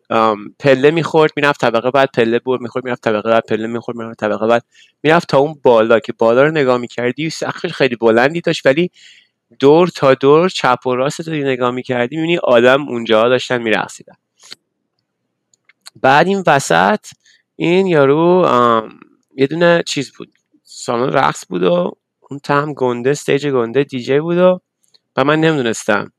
پله 0.59 0.91
می‌خورد 0.91 1.31
می‌رفت 1.35 1.61
طبقه 1.61 1.91
بعد 1.91 2.09
پله 2.13 2.39
بود 2.39 2.61
می‌خورد 2.61 2.85
می‌رفت 2.85 3.03
طبقه 3.03 3.29
بعد 3.29 3.43
پله 3.49 3.67
می‌خورد 3.67 3.97
می‌رفت 3.97 4.19
طبقه 4.19 4.47
بعد 4.47 4.63
می‌رفت 5.03 5.27
تا 5.29 5.37
اون 5.37 5.59
بالا 5.63 5.99
که 5.99 6.13
بالا 6.13 6.43
رو 6.43 6.51
نگاه 6.51 6.77
می‌کردی 6.77 7.29
سقفش 7.29 7.73
خیلی 7.73 7.95
بلندی 7.95 8.41
داشت 8.41 8.65
ولی 8.65 8.91
دور 9.59 9.87
تا 9.87 10.13
دور 10.13 10.49
چپ 10.49 10.87
و 10.87 10.95
راست 10.95 11.27
رو 11.27 11.33
نگاه 11.33 11.71
می‌کردی 11.71 12.15
می‌بینی 12.15 12.37
آدم 12.37 12.87
اونجا 12.89 13.29
داشتن 13.29 13.61
میرقصیدن. 13.61 14.15
بعد 16.01 16.27
این 16.27 16.43
وسط 16.47 17.05
این 17.55 17.87
یارو 17.87 18.47
یه 19.37 19.47
دونه 19.47 19.83
چیز 19.85 20.11
بود 20.17 20.33
سالن 20.63 21.13
رقص 21.13 21.45
بود 21.49 21.63
و 21.63 21.97
اون 22.29 22.39
تم 22.43 22.73
گنده 22.73 23.09
stage 23.09 23.47
گنده 23.47 23.83
دیجی 23.83 24.19
بود 24.19 24.37
و 24.37 24.61
و 25.17 25.23
من 25.23 25.39
نمی‌دونستم. 25.41 26.11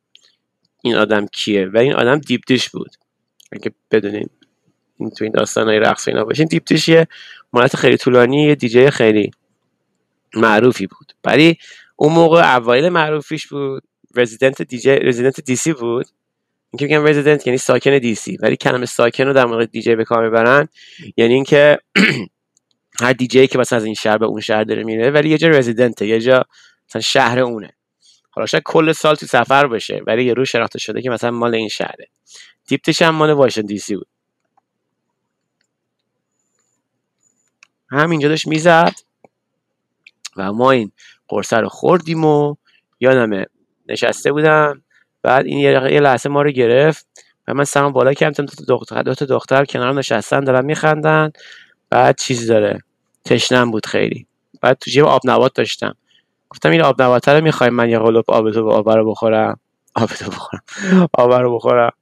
این 0.87 0.97
آدم 0.97 1.27
کیه؟ 1.27 1.67
و 1.67 1.79
این 1.79 1.93
آدم 1.93 2.19
Deep 2.19 2.41
Dish 2.47 2.69
بود. 2.71 2.91
اگه 3.53 3.71
بدونین 3.91 4.29
این 4.99 5.11
تو 5.11 5.25
این 5.25 5.33
داستان 5.33 5.69
های 5.69 5.79
رقص 5.79 6.09
اینا 6.09 6.25
باشین 6.25 6.47
Deep 6.47 6.68
Dish 6.68 6.89
یه 6.89 7.09
مدت 7.53 7.77
خیلی 7.77 7.97
طولانی 7.97 8.43
یه 8.43 8.55
دیجی 8.55 8.91
خیلی 8.91 9.31
معروفی 10.35 10.87
بود. 10.87 11.13
ولی 11.25 11.59
اون 11.97 12.13
موقع 12.13 12.57
اوایل 12.57 12.89
معروفیش 12.89 13.47
بود. 13.47 13.83
resident 14.17 14.63
DJ 14.63 14.91
resident 14.91 15.41
DC 15.41 15.73
بود. 15.73 16.07
اینکه 16.73 16.85
میگم 16.85 17.07
رزیدنت 17.07 17.47
یعنی 17.47 17.59
ساکن 17.59 17.99
دیسی 17.99 18.37
ولی 18.37 18.57
کلمه 18.57 18.87
ساکن 18.87 19.25
رو 19.25 19.33
در 19.33 19.47
مورد 19.47 19.71
دیجی 19.71 19.95
به 19.95 20.05
کار 20.05 20.25
می‌برن. 20.25 20.69
یعنی 21.17 21.35
اینکه 21.35 21.79
هر 23.01 23.13
دیجی 23.13 23.47
که 23.47 23.59
مثلا 23.59 23.77
از 23.77 23.85
این 23.85 23.95
شهر 23.95 24.19
به 24.19 24.27
اون 24.27 24.41
شهر 24.41 24.65
داره 24.65 24.85
میره 24.85 25.11
ولی 25.11 25.29
یه 25.29 25.39
جا 25.39 25.49
رزیدنته 25.49 26.07
یه 26.07 26.21
جا 26.21 26.45
مثلا 26.89 27.03
شهر 27.03 27.39
اونه. 27.39 27.76
حالا 28.37 28.47
شاید 28.47 28.63
کل 28.67 28.93
سال 28.93 29.15
تو 29.15 29.27
سفر 29.27 29.67
باشه 29.67 30.03
ولی 30.07 30.25
یه 30.25 30.35
رو 30.35 30.45
شناخته 30.45 30.79
شده 30.79 31.03
که 31.03 31.11
مثلا 31.11 31.31
مال 31.31 31.55
این 31.55 31.69
شهره. 31.69 32.09
دیپتش 32.67 33.03
هم 33.03 33.15
مال 33.15 33.31
واشنگتن 33.31 33.67
دی 33.67 33.79
سی 33.79 33.97
بود. 33.97 34.07
همینجا 37.91 38.29
داشت 38.29 38.47
می‌زد 38.47 38.95
و 40.37 40.53
ما 40.53 40.71
این 40.71 40.93
قرصه 41.29 41.57
رو 41.57 41.69
خوردیم 41.69 42.25
و 42.25 42.57
یادمه 43.01 43.47
نشسته 43.89 44.33
بودم. 44.33 44.83
بعد 45.23 45.47
این 45.47 45.59
یه 45.59 46.01
لحظه 46.01 46.29
ما 46.29 46.43
رو 46.43 46.51
گرفت 46.51 47.07
و 47.49 47.55
من 47.55 47.65
سرم 47.65 47.93
بالا 47.93 48.15
کردم 48.15 48.47
دو 48.47 48.65
دختر 48.65 49.03
دو 49.03 49.15
دختر 49.15 49.65
کنارم 49.65 49.99
نشستن 49.99 50.41
دارن 50.41 50.65
میخندن. 50.65 51.33
بعد 51.91 52.19
چیزی 52.19 52.47
داره. 52.47 52.83
تشنم 53.25 53.71
بود 53.71 53.87
خیلی. 53.87 54.27
بعد 54.61 54.79
تو 54.79 54.91
جیب 54.91 55.05
آب 55.05 55.21
نبات 55.25 55.55
داشتم. 55.55 55.97
گفتم 56.51 56.71
این 56.71 56.83
آب 56.83 57.03
نبات 57.03 57.29
رو 57.29 57.45
می‌خوای 57.45 57.71
من 57.71 57.89
یه 57.89 57.99
قلوب 57.99 58.25
آب 58.29 58.51
تو 58.51 58.71
آب 58.71 58.91
رو 58.91 59.11
بخورم. 59.11 59.61
آب 59.95 60.09
تو 60.09 60.31
بخورم. 60.31 60.63
آب 61.13 61.33
رو 61.33 61.55
بخورم. 61.57 61.93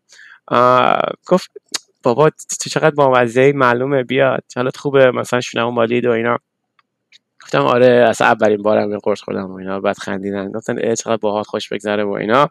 گفت 1.27 1.51
بابا 2.03 2.31
تو 2.31 2.71
چقدر 2.71 2.91
با 2.91 3.27
معلومه 3.55 4.03
بیاد. 4.03 4.45
حالت 4.57 4.77
خوبه 4.77 5.11
مثلا 5.11 5.41
شونه 5.41 5.65
مالید 5.65 6.07
و 6.07 6.11
اینا. 6.11 6.39
گفتم 7.43 7.63
آره 7.63 8.07
اصلا 8.09 8.27
اولین 8.27 8.63
بارم 8.63 8.89
این 8.89 8.99
قرص 8.99 9.21
خوردم 9.23 9.51
و 9.51 9.55
اینا 9.55 9.81
بعد 9.81 9.99
خندیدن. 9.99 10.53
گفتن 10.53 10.79
ای 10.79 10.97
چقدر 10.97 11.17
باحال 11.17 11.43
خوش 11.43 11.69
بگذره 11.69 12.05
و 12.05 12.11
اینا. 12.11 12.51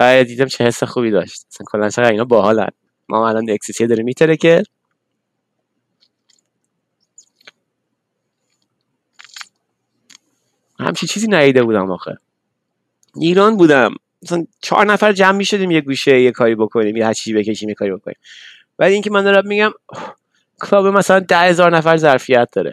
و 0.00 0.24
دیدم 0.24 0.44
چه 0.44 0.64
حس 0.64 0.82
خوبی 0.84 1.10
داشت. 1.10 1.46
اصلا 1.52 1.64
کلا 1.70 1.90
چقدر 1.90 2.10
اینا 2.10 2.24
باحالن. 2.24 2.68
ما 3.08 3.28
الان 3.28 3.50
اکسیسی 3.50 3.86
داره 3.86 4.02
میتره 4.02 4.36
که 4.36 4.62
همچی 10.78 11.06
چیزی 11.06 11.28
ندیده 11.28 11.62
بودم 11.62 11.90
آخه. 11.90 12.18
ایران 13.20 13.56
بودم. 13.56 13.94
مثلا 14.22 14.46
چهار 14.60 14.86
نفر 14.86 15.12
جمع 15.12 15.36
می 15.36 15.44
شدیم 15.44 15.70
یه 15.70 15.80
گوشه 15.80 16.20
یه 16.20 16.30
کاری 16.30 16.54
بکنیم 16.54 16.96
یه 16.96 17.06
هرچی 17.06 17.32
بکشیم 17.32 17.68
یه 17.68 17.74
کاری 17.74 17.92
بکنیم. 17.92 18.16
ولی 18.78 18.92
اینکه 18.92 19.10
من 19.10 19.24
دارم 19.24 19.46
میگم 19.46 19.70
کلاب 20.60 20.86
مثلا 20.86 21.20
ده 21.20 21.38
هزار 21.38 21.76
نفر 21.76 21.96
ظرفیت 21.96 22.48
داره. 22.52 22.72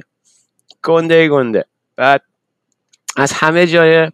گنده 0.84 1.30
گنده. 1.30 1.66
بعد 1.96 2.22
از 3.18 3.34
همه 3.34 3.68
جای 3.68 4.12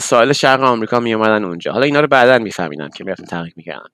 ساحل 0.00 0.32
شرق 0.32 0.62
آمریکا 0.62 1.00
می 1.00 1.14
اومدن 1.14 1.44
اونجا. 1.44 1.72
حالا 1.72 1.84
اینا 1.84 2.00
رو 2.00 2.06
بعدا 2.06 2.38
میفهمیدم 2.38 2.88
که 2.88 3.04
می‌رفتم 3.04 3.24
تحقیق 3.24 3.52
می‌کردم 3.56 3.90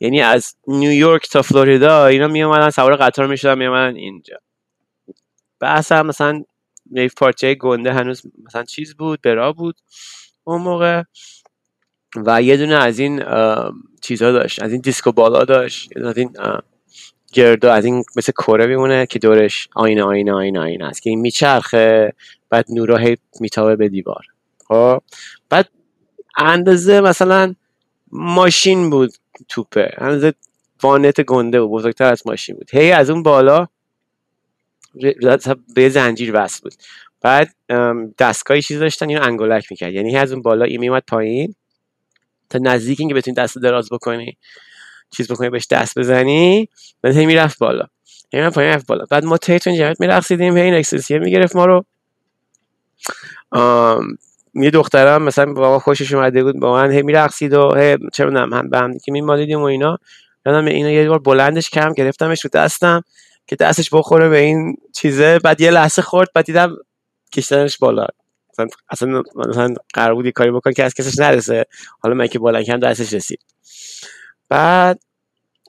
یعنی 0.00 0.20
از 0.20 0.54
نیویورک 0.66 1.30
تا 1.30 1.42
فلوریدا 1.42 2.06
اینا 2.06 2.28
می 2.28 2.42
اومدن 2.42 2.70
سوار 2.70 2.96
قطار 2.96 3.26
می‌شدن 3.26 3.58
می 3.58 3.66
اومدن 3.66 3.96
اینجا. 3.96 4.36
بحث 5.60 5.92
هم 5.92 6.06
مثلا 6.06 6.44
یه 6.92 7.08
پارچه 7.16 7.54
گنده 7.54 7.92
هنوز 7.92 8.22
مثلا 8.46 8.64
چیز 8.64 8.94
بود 8.94 9.20
برا 9.22 9.52
بود 9.52 9.76
اون 10.44 10.62
موقع 10.62 11.02
و 12.26 12.42
یه 12.42 12.56
دونه 12.56 12.74
از 12.74 12.98
این 12.98 13.22
چیزها 14.02 14.32
داشت 14.32 14.62
از 14.62 14.72
این 14.72 14.80
دیسکو 14.80 15.12
بالا 15.12 15.44
داشت 15.44 15.96
از 15.96 16.18
این 16.18 16.30
گردو 17.32 17.68
از 17.68 17.84
این 17.84 18.04
مثل 18.16 18.32
کره 18.32 18.66
میمونه 18.66 19.06
که 19.06 19.18
دورش 19.18 19.68
آینه 19.74 20.02
آینه 20.02 20.32
آینه 20.32 20.60
آینه 20.60 20.84
است 20.84 21.02
که 21.02 21.10
این 21.10 21.20
میچرخه 21.20 22.12
بعد 22.50 22.66
نورا 22.68 22.96
هی 22.96 23.16
میتابه 23.40 23.76
به 23.76 23.88
دیوار. 23.88 24.24
خب؟ 24.68 25.02
بعد 25.50 25.68
اندازه 26.36 27.00
مثلا 27.00 27.54
ماشین 28.12 28.90
بود 28.90 29.12
توپه 29.48 29.90
اندازه 29.98 30.34
وانت 30.82 31.20
گنده 31.20 31.60
و 31.60 31.68
بزرگتر 31.68 32.12
از 32.12 32.22
ماشین 32.26 32.56
بود. 32.56 32.70
هی 32.72 32.92
از 32.92 33.10
اون 33.10 33.22
بالا 33.22 33.68
به 35.74 35.88
زنجیر 35.88 36.30
وصل 36.34 36.60
بود. 36.62 36.74
بعد 37.20 37.54
دستگاهی 38.18 38.62
چیز 38.62 38.78
داشتن 38.78 39.08
اینو 39.08 39.22
انگولک 39.22 39.66
می‌کرد. 39.70 39.92
یعنی 39.92 40.16
از 40.16 40.32
اون 40.32 40.42
بالا 40.42 40.64
این 40.64 40.80
میومد 40.80 41.02
پایین 41.06 41.54
تا 42.50 42.58
نزدیک 42.62 43.00
اینکه 43.00 43.14
بتونی 43.14 43.34
دست 43.34 43.58
دراز 43.58 43.88
بکنی 43.90 44.36
چیز 45.10 45.32
بکنی 45.32 45.50
بهش 45.50 45.66
دست 45.70 45.98
بزنی 45.98 46.68
بعد 47.02 47.16
هی 47.16 47.26
می‌رفت 47.26 47.58
بالا. 47.58 47.84
هی 48.32 48.50
پایین 48.50 48.72
رفت 48.72 48.86
بالا. 48.86 49.04
بعد 49.10 49.24
ما 49.24 49.36
تیتون 49.36 49.76
جمعیت 49.76 50.00
میرقصیدیم 50.00 50.56
هی 50.56 50.62
این 50.62 50.74
اکسسیه 50.74 51.18
می‌گرفت 51.18 51.56
ما 51.56 51.66
رو. 51.66 51.84
یه 54.54 54.70
دخترم 54.70 55.22
مثلا 55.22 55.52
با 55.52 55.70
ما 55.70 55.78
خوشش 55.78 56.12
اومده 56.12 56.44
بود 56.44 56.60
با 56.60 56.72
من 56.72 56.90
هی 56.90 57.02
میرقصید 57.02 57.52
و 57.52 57.74
هی 57.74 57.96
چه 58.12 58.24
هم 58.24 58.68
به 58.70 58.78
هم 58.78 58.98
که 58.98 59.12
میمالیدیم 59.12 59.60
و 59.60 59.64
اینا. 59.64 59.98
یادم 60.46 60.64
اینو 60.64 60.90
یه 60.90 61.08
بار 61.08 61.18
بلندش 61.18 61.70
کردم 61.70 61.92
گرفتمش 61.92 62.44
رو 62.44 62.50
دستم. 62.52 63.02
که 63.48 63.56
دستش 63.56 63.90
بخوره 63.92 64.28
به 64.28 64.38
این 64.38 64.76
چیزه 64.94 65.38
بعد 65.38 65.60
یه 65.60 65.70
لحظه 65.70 66.02
خورد 66.02 66.28
بعد 66.34 66.44
دیدم 66.44 66.76
کشتنش 67.32 67.78
بالا. 67.78 68.06
اصلا 68.90 69.22
مثلا 69.34 69.74
قرار 69.94 70.14
بود 70.14 70.28
کاری 70.28 70.50
بکن 70.50 70.72
که 70.72 70.84
از 70.84 70.94
کسش 70.94 71.18
نرسه. 71.18 71.64
حالا 72.00 72.14
من 72.14 72.26
که 72.26 72.38
بالا 72.38 72.62
کم 72.62 72.76
دستش 72.80 73.12
رسید. 73.12 73.40
بعد 74.48 75.00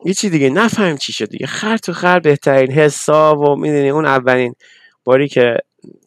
یه 0.06 0.14
چی 0.14 0.30
دیگه 0.30 0.50
نفهم 0.50 0.98
چی 0.98 1.14
شد 1.14 1.30
دیگه. 1.30 1.48
خر 1.48 1.78
تو 1.78 1.94
خر 1.94 2.20
بهترین 2.20 2.72
حساب 2.72 3.40
و 3.40 3.56
می‌دونی 3.56 3.90
اون 3.90 4.06
اولین 4.06 4.56
باری 5.04 5.28
که 5.28 5.58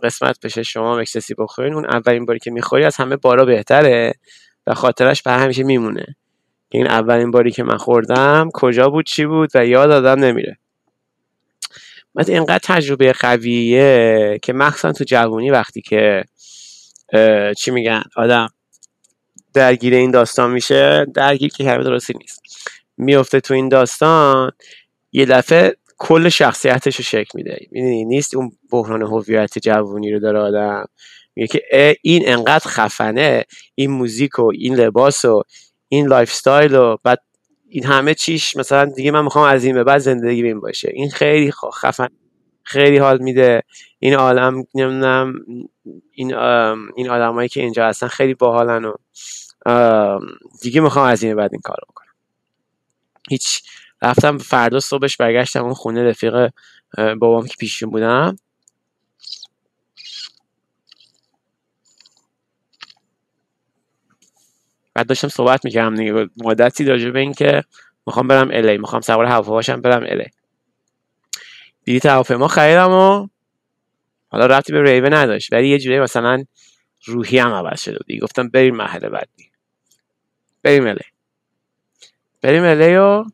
قسمت 0.02 0.40
بشه 0.40 0.62
شما 0.62 0.96
مکسسی 0.96 1.34
بخورین 1.34 1.74
اون 1.74 1.86
اولین 1.86 2.26
باری 2.26 2.38
که 2.38 2.50
می‌خوری 2.50 2.84
از 2.84 2.96
همه 2.96 3.16
بارا 3.16 3.44
بهتره 3.44 4.14
و 4.66 4.74
خاطرش 4.74 5.22
به 5.22 5.32
همیشه 5.32 5.62
میمونه. 5.62 6.16
این 6.68 6.86
اولین 6.86 7.30
باری 7.30 7.50
که 7.50 7.62
من 7.62 7.76
خوردم 7.76 8.48
کجا 8.54 8.88
بود 8.88 9.06
چی 9.06 9.26
بود 9.26 9.50
و 9.54 9.66
یاد 9.66 9.90
آدم 9.90 10.24
نمیره. 10.24 10.58
بعد 12.14 12.30
اینقدر 12.30 12.60
تجربه 12.62 13.12
قویه 13.12 14.38
که 14.42 14.52
مخصوصا 14.52 14.92
تو 14.92 15.04
جوانی 15.04 15.50
وقتی 15.50 15.82
که 15.82 16.24
چی 17.56 17.70
میگن 17.70 18.02
آدم 18.16 18.48
درگیر 19.54 19.94
این 19.94 20.10
داستان 20.10 20.50
میشه 20.50 21.06
درگیر 21.14 21.50
که 21.50 21.64
کلمه 21.64 21.84
درستی 21.84 22.14
نیست. 22.20 22.42
میفته 22.96 23.40
تو 23.40 23.54
این 23.54 23.68
داستان 23.68 24.50
یه 25.12 25.26
دفعه 25.26 25.76
کل 25.98 26.28
شخصیتش 26.28 26.96
رو 26.96 27.04
شکل 27.04 27.30
میده. 27.34 27.58
می‌دونی 27.70 28.04
نیست 28.04 28.36
اون 28.36 28.52
بحران 28.70 29.02
هویت 29.02 29.58
جوونی 29.58 30.12
رو 30.12 30.20
داره 30.20 30.38
آدم. 30.38 30.84
میگه 31.36 31.46
که 31.46 31.96
این 32.02 32.28
انقدر 32.28 32.68
خفنه. 32.68 33.44
این 33.74 33.90
موزیک 33.90 34.38
و 34.38 34.50
این 34.54 34.74
لباس 34.74 35.24
و 35.24 35.42
این 35.88 36.06
lifestyle 36.06 36.74
و 36.74 36.96
بعد 37.04 37.18
این 37.74 37.84
همه 37.84 38.14
چیش 38.14 38.56
مثلا 38.56 38.84
دیگه 38.84 39.10
من 39.10 39.24
می‌خوام 39.24 39.44
از 39.44 39.64
این 39.64 39.74
به 39.74 39.84
بعد 39.84 39.98
زندگیم 39.98 40.60
باشه. 40.60 40.90
این 40.94 41.10
خیلی 41.10 41.52
خفن 41.52 42.08
خیلی 42.62 42.98
حال 42.98 43.18
میده. 43.18 43.62
این 43.98 44.14
عالم 44.14 44.64
نمی‌دونم 44.74 45.34
این 46.12 46.34
این 46.96 47.10
آدمایی 47.10 47.48
که 47.48 47.60
اینجا 47.60 47.86
هستن 47.86 48.06
خیلی 48.06 48.34
باحالن 48.34 48.84
و 48.84 48.94
دیگه 50.62 50.80
می‌خوام 50.80 51.06
از 51.06 51.22
این 51.22 51.36
بعد 51.36 51.50
این 51.52 51.60
کارو 51.60 51.86
بکنم. 51.88 52.12
هیچ 53.30 53.62
رفتم 54.02 54.38
فردا 54.38 54.80
صبحش 54.80 55.16
برگشتم 55.16 55.64
اون 55.64 55.74
خونه 55.74 56.02
رفیق 56.04 56.50
بابام 56.96 57.46
که 57.46 57.54
پیشون 57.58 57.90
بودم. 57.90 58.36
بعد 64.94 65.06
داشتم 65.06 65.28
صحبت 65.28 65.64
می‌کردم 65.64 65.94
دیگه. 65.94 66.28
مدتی 66.36 66.84
راجع 66.84 67.10
به 67.10 67.20
این 67.20 67.32
که 67.32 67.64
می‌خوام 68.06 68.28
برم 68.28 68.48
الی 68.52 68.78
می‌خوام 68.78 69.00
سوار 69.00 69.24
هواپیماشم 69.24 69.80
برم 69.80 70.02
الی 70.02 70.26
بلیط 71.86 72.06
هواپیما 72.06 72.48
خریدم 72.48 72.90
و 72.90 73.28
حالا 74.28 74.46
رفتی 74.46 74.72
به 74.72 74.82
ریوه 74.82 75.08
نداشت. 75.08 75.52
ولی 75.52 75.68
یه 75.68 75.78
جوری 75.78 76.00
مثلا 76.00 76.44
روحی 77.04 77.38
هم 77.38 77.52
عوض 77.52 77.80
شده 77.80 77.98
دیگه 78.06 78.20
گفتم 78.20 78.48
بریم 78.48 78.76
محله 78.76 79.08
بعدی. 79.08 79.50
بریم 80.62 80.86
الی 80.86 81.04
بریم 82.42 82.64
الی 82.64 82.96
و 82.96 83.24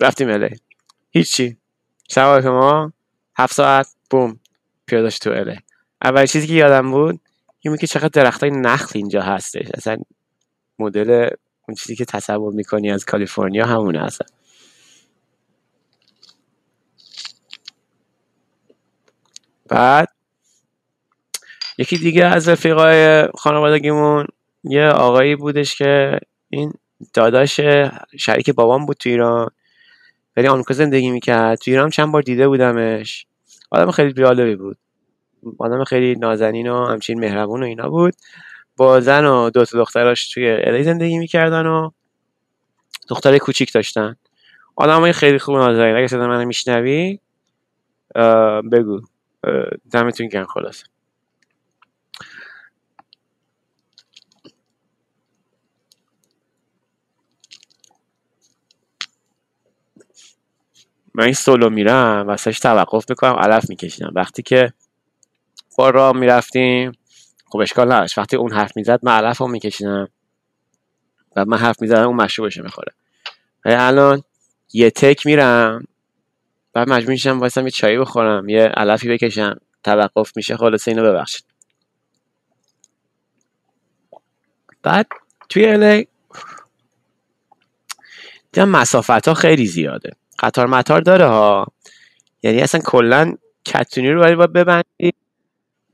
رفتیم 0.00 0.30
الی 0.30 0.56
هیچی. 1.10 1.56
شب 2.08 2.46
ما 2.46 2.92
هفت 3.38 3.54
ساعت 3.54 3.88
بوم 4.10 4.40
پیاده 4.86 5.10
تو 5.10 5.30
الی 5.30 5.58
اول 6.02 6.26
چیزی 6.26 6.46
که 6.46 6.54
یادم 6.54 6.90
بود 6.90 7.20
این 7.60 7.76
که 7.76 7.86
چقدر 7.86 8.08
درخت 8.08 8.42
های 8.42 8.50
نخل 8.50 8.90
اینجا 8.94 9.22
هستش. 9.22 9.66
اصلا 9.74 9.96
مدل 10.78 11.28
اون 11.68 11.74
چیزی 11.74 11.96
که 11.96 12.04
تصور 12.04 12.52
می‌کنی 12.52 12.90
از 12.90 13.04
کالیفرنیا 13.04 13.66
همونه 13.66 14.04
اصلا. 14.04 14.26
بعد 19.68 20.08
یکی 21.78 21.98
دیگه 21.98 22.24
از 22.24 22.48
رفیقای 22.48 23.28
خانوادگیمون 23.34 24.26
یه 24.64 24.86
آقایی 24.88 25.36
بودش 25.36 25.74
که 25.74 26.20
این 26.50 26.72
داداش 27.14 27.60
شریک 28.18 28.50
بابام 28.50 28.86
بود 28.86 28.96
تو 28.96 29.08
ایران 29.08 29.50
ولی 30.36 30.48
آمریکا 30.48 30.74
زندگی 30.74 31.10
می‌کرد. 31.10 31.58
تو 31.58 31.70
ایران 31.70 31.90
چند 31.90 32.12
بار 32.12 32.22
دیده 32.22 32.48
بودمش. 32.48 33.26
آدم 33.70 33.90
خیلی 33.90 34.12
جالبی 34.12 34.56
بود. 34.56 34.78
آدم 35.58 35.84
خیلی 35.84 36.14
نازنین 36.14 36.68
و 36.68 36.86
همچین 36.86 37.20
مهربون 37.20 37.62
و 37.62 37.66
اینا 37.66 37.88
بود. 37.88 38.14
با 38.76 39.00
زن 39.00 39.24
و 39.24 39.50
دو 39.50 39.64
تا 39.64 39.78
دختراش 39.78 40.28
توی 40.28 40.50
الی 40.50 40.82
زندگی 40.82 41.18
می‌کردن 41.18 41.66
و 41.66 41.90
دختر 43.08 43.38
کوچیک 43.38 43.72
داشتن. 43.72 44.16
آدم 44.76 45.00
های 45.00 45.12
خیلی 45.12 45.38
خوب 45.38 45.56
نازنین 45.56 45.96
اگه 45.96 46.06
صدا 46.06 46.28
منو 46.28 46.44
میشنوی 46.44 47.18
بگو. 48.72 49.00
دمتون 49.92 50.28
گرم 50.28 50.46
خلاص 50.46 50.84
من 61.14 61.24
این 61.24 61.34
سولو 61.34 61.70
میرم 61.70 62.24
واسهش 62.26 62.60
توقف 62.60 63.10
می‌کنم 63.10 63.36
علف 63.36 63.70
میکشیدم. 63.70 64.12
وقتی 64.14 64.42
که 64.42 64.72
با 65.78 65.90
راه 65.90 66.16
می‌رفتیم 66.16 66.92
خب 67.56 67.62
اشکال 67.62 67.92
نداشت. 67.92 68.18
وقتی 68.18 68.36
اون 68.36 68.52
حرف 68.52 68.76
می‌زد 68.76 69.00
من 69.02 69.12
علف 69.12 69.38
رو 69.38 69.48
میکشیدم. 69.48 70.08
و 71.36 71.44
من 71.44 71.58
حرف 71.58 71.82
می‌زدم 71.82 72.06
اون 72.06 72.16
مشروبش 72.16 72.58
می‌خوره. 72.58 72.92
ولی 73.64 73.74
الان 73.74 74.22
یه 74.72 74.90
تک 74.90 75.26
میرم. 75.26 75.84
بعد 76.72 76.88
مجبور 76.88 77.10
میشم 77.10 77.40
واسم 77.40 77.64
یه 77.64 77.70
چایی 77.70 77.98
بخورم 77.98 78.48
یه 78.48 78.62
علفی 78.62 79.08
بکشم. 79.08 79.60
توقف 79.84 80.36
میشه 80.36 80.56
خلاص 80.56 80.88
اینو 80.88 81.02
ببخشید. 81.02 81.44
بعد 84.82 85.06
توی 85.48 85.66
الی 85.66 86.08
دیدم 88.52 88.68
مسافت 88.68 89.28
ها 89.28 89.34
خیلی 89.34 89.66
زیاده. 89.66 90.10
قطار 90.38 90.66
مطار 90.66 91.00
داره 91.00 91.26
ها. 91.26 91.66
یعنی 92.42 92.60
اصلا 92.60 92.80
کلا 92.80 93.34
کتونی 93.64 94.10
رو 94.10 94.36
باید 94.36 94.52
ببندی. 94.52 95.12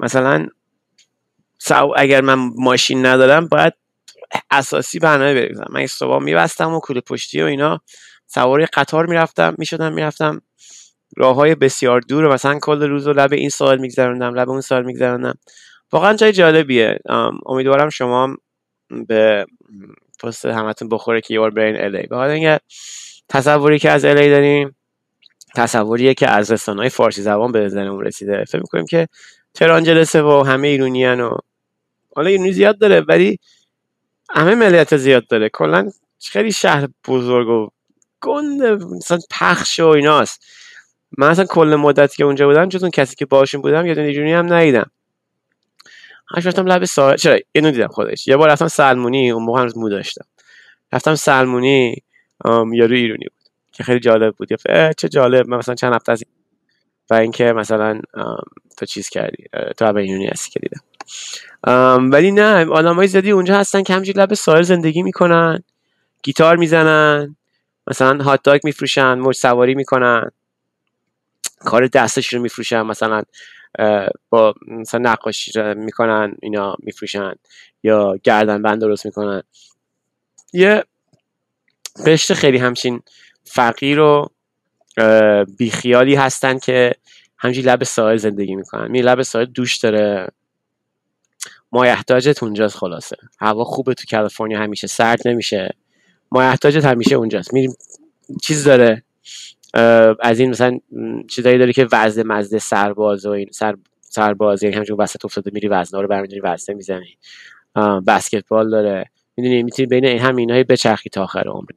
مثلا 0.00 0.48
اگر 1.96 2.20
من 2.20 2.50
ماشین 2.56 3.06
ندارم 3.06 3.46
باید 3.46 3.72
اساسی 4.50 4.98
برنامه 4.98 5.34
بریزم. 5.34 5.66
من 5.70 5.86
صبح 5.86 6.22
میبستم 6.22 6.74
و 6.74 6.80
کوله 6.80 7.00
پشتی 7.00 7.42
و 7.42 7.44
اینا. 7.44 7.80
سواری 8.26 8.66
قطار 8.66 9.06
می‌رفتم 9.06 9.54
می‌شدم 9.58 9.92
می‌رفتم. 9.92 10.42
راه 11.16 11.36
های 11.36 11.54
بسیار 11.54 12.00
دور 12.00 12.34
مثلا 12.34 12.58
کل 12.58 12.82
روز 12.82 13.06
و 13.06 13.12
لب 13.12 13.32
این 13.32 13.48
سال 13.48 13.78
میگذروندم 13.78 14.34
لب 14.34 14.50
اون 14.50 14.60
سال 14.60 14.84
میگذروندم. 14.84 15.34
واقعا 15.92 16.14
جای 16.14 16.32
جالبیه. 16.32 16.98
امیدوارم 17.46 17.88
شما 17.88 18.36
به 19.08 19.46
پست 20.22 20.46
همتون 20.46 20.88
بخوره 20.88 21.20
که 21.20 21.34
یور 21.34 21.50
برین 21.50 21.76
الی 21.80 22.06
به 22.06 22.16
حال 22.16 22.58
تصوری 23.28 23.78
که 23.78 23.90
از 23.90 24.04
الی 24.04 24.30
داریم 24.30 24.76
تصوریه 25.54 26.14
که 26.14 26.28
از 26.28 26.50
رسانه‌های 26.50 26.88
فارسی 26.88 27.22
زبان 27.22 27.52
به 27.52 27.68
ذهنمون 27.68 28.04
رسیده. 28.04 28.44
فکر 28.44 28.60
می‌کنیم 28.60 28.86
که 28.86 29.08
ترانجلسه 29.54 30.22
و 30.22 30.42
همه 30.46 30.68
ایرونیان 30.68 31.20
و 31.20 31.36
حالا 32.16 32.28
ایرونی 32.28 32.52
زیاد 32.52 32.78
داره 32.78 33.00
ولی 33.00 33.38
همه 34.30 34.54
ملیت 34.54 34.96
زیاد 34.96 35.26
داره. 35.26 35.48
کلا 35.48 35.90
خیلی 36.30 36.52
شهر 36.52 36.88
بزرگ 37.08 37.48
و 37.48 37.68
گنده 38.20 38.74
مثلا 38.74 39.18
پخش 39.30 39.80
و 39.80 39.86
ایناست. 39.86 40.44
من 41.18 41.30
اصلا 41.30 41.44
کل 41.44 41.76
مدتی 41.76 42.16
که 42.16 42.24
اونجا 42.24 42.46
بودم 42.46 42.68
جز 42.68 42.82
اون 42.82 42.90
کسی 42.90 43.16
که 43.16 43.26
باشون 43.26 43.62
بودم 43.62 43.86
یه 43.86 43.94
دونه 43.94 44.36
هم 44.36 44.52
ندیدم. 44.52 44.90
هاش 46.28 46.46
رفتم 46.46 46.66
لب 46.66 46.84
ساحل 46.84 47.16
چرا؟ 47.16 47.38
اینو 47.52 47.70
دیدم 47.70 47.88
خودش. 47.88 48.28
یه 48.28 48.36
بار 48.36 48.50
رفتم 48.50 48.68
سلمونی 48.68 49.30
اون 49.30 49.42
موقع 49.42 49.60
هنوز 49.60 49.78
مو 49.78 49.88
داشتم. 49.88 50.24
رفتم 50.92 51.14
سلمونی 51.14 51.96
یارو 52.44 52.94
ایرونی 52.94 53.24
بود 53.24 53.48
که 53.72 53.82
خیلی 53.82 54.00
جالب 54.00 54.34
بود. 54.34 54.48
چه 54.98 55.08
جالب 55.08 55.48
من 55.48 55.56
مثلا 55.56 55.74
چند 55.74 55.94
هفته 55.94 56.12
از 56.12 56.24
و 57.10 57.14
اینکه 57.14 57.52
مثلا 57.52 58.00
تو 58.78 58.86
چیز 58.86 59.08
کردی 59.08 59.44
تو 59.76 59.84
اول 59.84 60.00
ایرونی 60.00 60.26
هستی 60.26 60.50
که 60.50 60.60
دیدم. 60.60 60.80
ولی 62.12 62.32
نه 62.32 62.66
های 62.74 63.06
زیادی 63.06 63.30
اونجا 63.30 63.58
هستن 63.58 63.82
که 63.82 63.94
همجوری 63.94 64.20
لب 64.20 64.34
ساحل 64.34 64.62
زندگی 64.62 65.02
می‌کنن 65.02 65.62
گیتار 66.22 66.56
می‌زنن 66.56 67.36
مثلا 67.86 68.24
هات 68.24 68.42
داگ 68.42 68.60
میفروشن 68.64 69.14
موج 69.14 69.36
سواری 69.36 69.74
می‌کنن 69.74 70.30
کار 71.58 71.86
دستش 71.86 72.32
رو 72.32 72.42
میفروشن 72.42 72.82
مثلا 72.82 73.22
با 74.30 74.54
مثلا 74.66 75.10
نقاشی 75.10 75.52
می‌کنن 75.74 76.34
اینا 76.42 76.76
میفروشن 76.78 77.32
یا 77.82 78.16
گردن 78.24 78.62
بند 78.62 78.80
درست 78.80 79.06
می‌کنن. 79.06 79.42
یه 80.52 80.84
قشت 82.06 82.34
خیلی 82.34 82.58
همچین 82.58 83.02
فقیر 83.44 84.00
و 84.00 84.30
بیخیالی 85.58 86.14
هستن 86.14 86.58
که 86.58 86.94
همچین 87.38 87.64
لب 87.64 87.84
ساحل 87.84 88.16
زندگی 88.16 88.54
می‌کنن. 88.54 88.90
می 88.90 89.02
لب 89.02 89.22
ساحل 89.22 89.44
دوش 89.44 89.76
داره. 89.76 90.28
مایحتاجت 91.72 92.42
اونجاست 92.42 92.76
خلاصه. 92.76 93.16
هوا 93.40 93.64
خوبه 93.64 93.94
تو 93.94 94.04
کالیفرنیا 94.10 94.60
همیشه 94.60 94.86
سرد 94.86 95.28
نمیشه. 95.28 95.74
مایحتاجت 96.30 96.84
همیشه 96.84 97.14
اونجاست. 97.14 97.54
میریم 97.54 97.72
چیز 98.42 98.64
داره 98.64 99.02
از 100.20 100.40
این 100.40 100.50
مثلا 100.50 100.78
چیزایی 101.28 101.58
داره 101.58 101.72
که 101.72 101.88
وزن 101.92 102.22
مزده 102.22 102.58
سرباز 102.58 103.26
و 103.26 103.30
این 103.30 103.48
سر 103.52 103.76
سرباز 104.00 104.62
یعنی 104.62 104.76
همچون 104.76 104.96
وسط 104.96 105.24
افتاده 105.24 105.50
میری 105.54 105.68
وزنه 105.68 106.00
رو 106.00 106.08
برمیداری 106.08 106.40
وزنه 106.40 106.76
می‌زنی. 106.76 107.18
بسکتبال 108.06 108.70
داره. 108.70 109.10
می‌دونی 109.36 109.62
می‌تونی 109.62 109.86
بین 109.86 110.04
این 110.04 110.18
هم 110.18 110.36
اینهای 110.36 110.64
بچرخی 110.64 111.10
تا 111.10 111.22
آخر 111.22 111.48
عمر. 111.48 111.70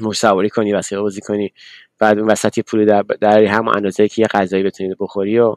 موش 0.00 0.18
سواری 0.18 0.50
کنی 0.50 0.72
وسیقه 0.72 1.02
بازی 1.02 1.20
کنی. 1.20 1.52
بعد 1.98 2.18
اون 2.18 2.30
وسط 2.30 2.58
یه 2.58 2.64
پولی 2.64 2.84
در, 2.84 3.02
در 3.02 3.44
هم 3.44 3.68
اندازه 3.68 4.08
که 4.08 4.22
یه 4.22 4.28
غذایی 4.28 4.62
بتونی 4.62 4.94
بخوری 5.00 5.38
و 5.38 5.56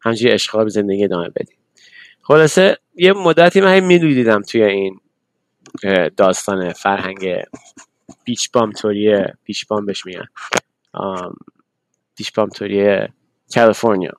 همجوری 0.00 0.32
اشغال 0.34 0.68
زندگی 0.68 1.04
ادامه 1.04 1.28
بدی. 1.28 1.54
خلاصه 2.26 2.78
یه 2.94 3.12
مدتی 3.12 3.60
من 3.60 3.80
میدویدیدم 3.80 4.42
توی 4.42 4.62
این 4.62 5.00
داستان 6.16 6.72
فرهنگ 6.72 7.42
بیچ 8.24 8.52
بام 8.52 8.72
توریه 8.72 9.34
بیچ 9.44 9.66
بام 9.66 9.86
بهش 9.86 10.06
میگن. 10.06 10.26
بیچ 12.16 12.34
بام 12.34 12.48
توریه 12.48 13.08
کالیفرنیا. 13.54 14.12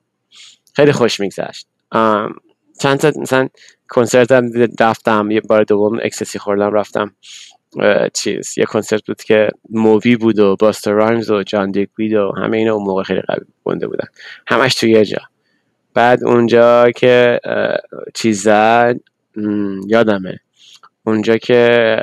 خیلی 0.74 0.92
خوش 0.92 1.20
میگذشت. 1.20 1.68
چند 2.80 2.98
تا 3.00 3.12
مثلا 3.22 3.50
کنسرت 3.90 4.32
هم 4.32 4.52
رفتم 4.80 5.32
یه 5.32 5.42
بار 5.42 5.64
دوم 5.64 6.00
ecstasy 6.04 6.40
خوردم 6.40 6.74
رفتم 6.74 7.16
چیز 8.14 8.58
یه 8.58 8.66
کنسرت 8.66 9.06
بود 9.06 9.24
که 9.24 9.50
Moby 9.70 10.16
بود 10.16 10.40
و 10.40 10.56
Busta 10.56 10.92
Rhymes 10.92 11.32
و 11.32 11.44
John 11.44 11.72
Digweed 11.72 12.14
و 12.14 12.34
همه 12.38 12.58
اینا 12.58 12.74
اون 12.74 12.84
موقع 12.84 13.04
خیلی 13.04 13.22
قوی 13.22 13.46
گنده 13.64 13.88
بودن. 13.88 14.08
همش 14.48 14.76
توی 14.76 14.92
یه 14.92 15.06
جا. 15.06 15.22
بعد 15.98 16.24
اونجا 16.24 16.92
که 16.92 17.40
چیز 18.14 18.42
زد 18.42 19.00
یادمه. 19.88 20.40
اونجا 21.04 21.38
که 21.38 21.98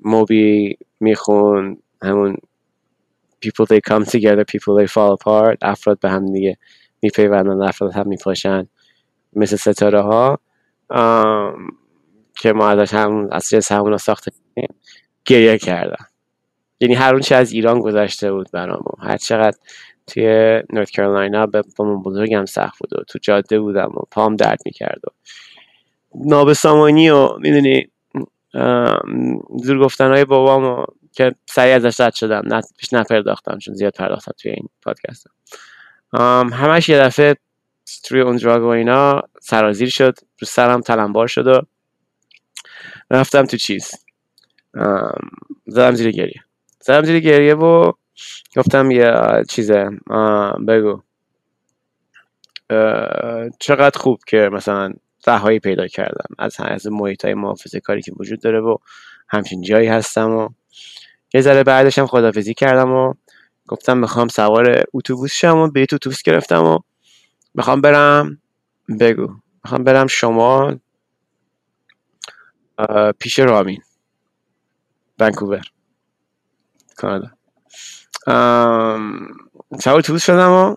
Moby 0.00 0.78
میخون 1.00 1.78
همون 2.02 2.36
people 3.46 3.66
they 3.66 3.80
come 3.90 4.04
together 4.04 4.44
people 4.52 4.74
they 4.80 4.86
fall 4.86 5.16
apart 5.16 5.56
افراد 5.62 5.98
به 6.00 6.10
هم 6.10 6.32
دیگه 6.32 6.58
میپیوندن 7.02 7.62
افراد 7.62 7.92
هم 7.92 8.08
میپاشن 8.08 8.66
مثل 9.32 9.56
ستاره 9.56 10.00
ها 10.00 10.38
که 12.36 12.52
ما 12.52 12.68
ازش 12.68 12.94
هم 12.94 13.28
از 13.32 13.48
جنس 13.48 13.72
همون 13.72 13.96
ساخته 13.96 14.32
گریه 15.24 15.58
کردم 15.58 16.06
یعنی 16.80 16.94
هر 16.94 17.12
اون 17.12 17.20
چه 17.20 17.34
از 17.34 17.52
ایران 17.52 17.80
گذشته 17.80 18.32
بود 18.32 18.48
برامو 18.52 18.90
هر 19.00 19.16
چقدر 19.16 19.56
توی 20.12 20.62
نورت 20.72 20.90
کرولاینا 20.90 21.46
به 21.46 21.62
پامون 21.76 22.02
بزرگم 22.02 22.44
سخت 22.44 22.78
بود 22.78 22.92
و 23.00 23.04
تو 23.04 23.18
جاده 23.22 23.60
بودم 23.60 23.92
و 23.96 24.00
پام 24.10 24.36
درد 24.36 24.58
می‌کرد 24.64 25.00
و 25.04 25.10
نابسامانی 26.14 27.10
و 27.10 27.38
می‌دونی 27.38 27.90
زور 29.62 29.78
گفتنهای 29.80 30.24
بابامو 30.24 30.84
که 31.12 31.34
سریع 31.46 31.74
ازش 31.76 32.00
رد 32.00 32.14
شدم 32.14 32.42
نه 32.44 32.62
پیش 32.78 32.92
نپرداختم 32.92 33.58
چون 33.58 33.74
زیاد 33.74 33.92
پرداختم 33.92 34.32
توی 34.38 34.50
این 34.50 34.68
پادکست. 34.82 35.26
همش 36.52 36.88
یه 36.88 36.98
دفعه 36.98 37.36
توی 38.04 38.20
اون 38.20 38.36
دراگ 38.36 38.62
و 38.62 38.66
اینا 38.66 39.22
سرازیر 39.40 39.88
شد 39.88 40.18
رو 40.40 40.46
سرم 40.46 40.80
تلمبار 40.80 41.26
شد 41.26 41.46
و 41.46 41.62
رفتم 43.10 43.44
تو 43.44 43.56
چیز. 43.56 43.92
زدم 45.66 45.94
زیر 45.94 46.10
گریه. 46.10 46.44
زدم 46.80 47.02
زیر 47.02 47.20
گریه 47.20 47.54
و 47.54 47.92
گفتم 48.56 48.90
یه 48.90 49.12
چیزه. 49.48 49.90
بگو. 50.68 51.02
چقدر 53.60 53.98
خوب 53.98 54.18
که 54.26 54.50
مثلا 54.52 54.92
رهایی 55.26 55.58
پیدا 55.58 55.86
کردم. 55.86 56.34
از 56.38 56.56
از 56.58 56.86
محیط 56.86 57.24
های 57.24 57.34
محافظه 57.34 57.80
کاری 57.80 58.02
که 58.02 58.12
وجود 58.20 58.40
داره 58.40 58.60
و 58.60 58.76
همچین 59.28 59.62
جایی 59.62 59.88
هستم 59.88 60.30
و 60.30 60.48
یه 61.34 61.40
ذره 61.40 61.64
بعدش 61.64 61.98
هم 61.98 62.06
خدافزی 62.06 62.54
کردم 62.54 62.92
و 62.92 63.14
گفتم 63.68 63.98
می‌خوام 63.98 64.28
سوار 64.28 64.84
اتوبوس 64.94 65.32
شم 65.32 65.58
و 65.58 65.70
به 65.70 65.82
اتوبوس 65.82 66.22
گرفتم 66.22 66.64
و 66.64 66.78
می‌خوام 67.54 67.80
برم 67.80 68.40
بگو. 69.00 69.34
می‌خوام 69.64 69.84
برم 69.84 70.06
شمال 70.06 70.78
پیش 73.18 73.38
رامین 73.38 73.82
ونکوور 75.18 75.62
کانادا. 76.96 77.41
شب 79.80 79.94
اتوبوس 79.94 80.24
شدم 80.24 80.50
و 80.50 80.76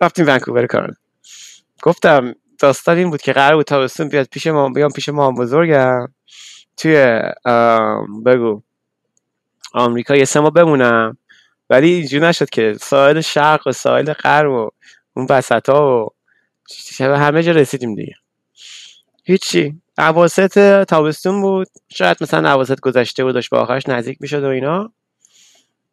رفتیم 0.00 0.26
ونکوور 0.26 0.66
کار. 0.66 0.94
گفتم 1.82 2.34
داستان 2.58 2.96
این 2.96 3.10
بود 3.10 3.22
که 3.22 3.32
قرار 3.32 3.56
بود 3.56 3.66
تابستون 3.66 4.08
بیاد 4.08 4.26
پیش 4.26 4.46
ما 4.46 4.68
بیام 4.68 4.90
پیش 4.90 5.08
ما 5.08 5.32
بزرگم. 5.32 6.08
توی 6.76 7.20
بگو. 8.26 8.62
آمریکا 9.72 10.16
یه 10.16 10.24
سه 10.24 10.40
ماه 10.40 10.50
بمونم. 10.50 11.18
ولی 11.70 11.90
اینجوری 11.90 12.24
نشد 12.24 12.50
که 12.50 12.76
ساحل 12.80 13.20
شرق 13.20 13.66
و 13.66 13.72
ساحل 13.72 14.12
غرب 14.12 14.50
و 14.50 14.70
اون 15.16 15.26
وسط 15.30 15.68
ها 15.68 16.14
و 17.00 17.04
همه 17.18 17.42
جا 17.42 17.52
رسیدیم 17.52 17.94
دیگه. 17.94 18.14
هیچی. 19.24 19.80
عواسط 19.98 20.84
تابستون 20.84 21.40
بود. 21.40 21.68
شاید 21.88 22.16
مثلا 22.20 22.48
عواسط 22.48 22.80
گذشته 22.80 23.24
بود 23.24 23.34
داشت 23.34 23.50
با 23.50 23.58
آخرش 23.58 23.88
نزدیک 23.88 24.18
می‌شد 24.20 24.44
و 24.44 24.46
اینا. 24.46 24.92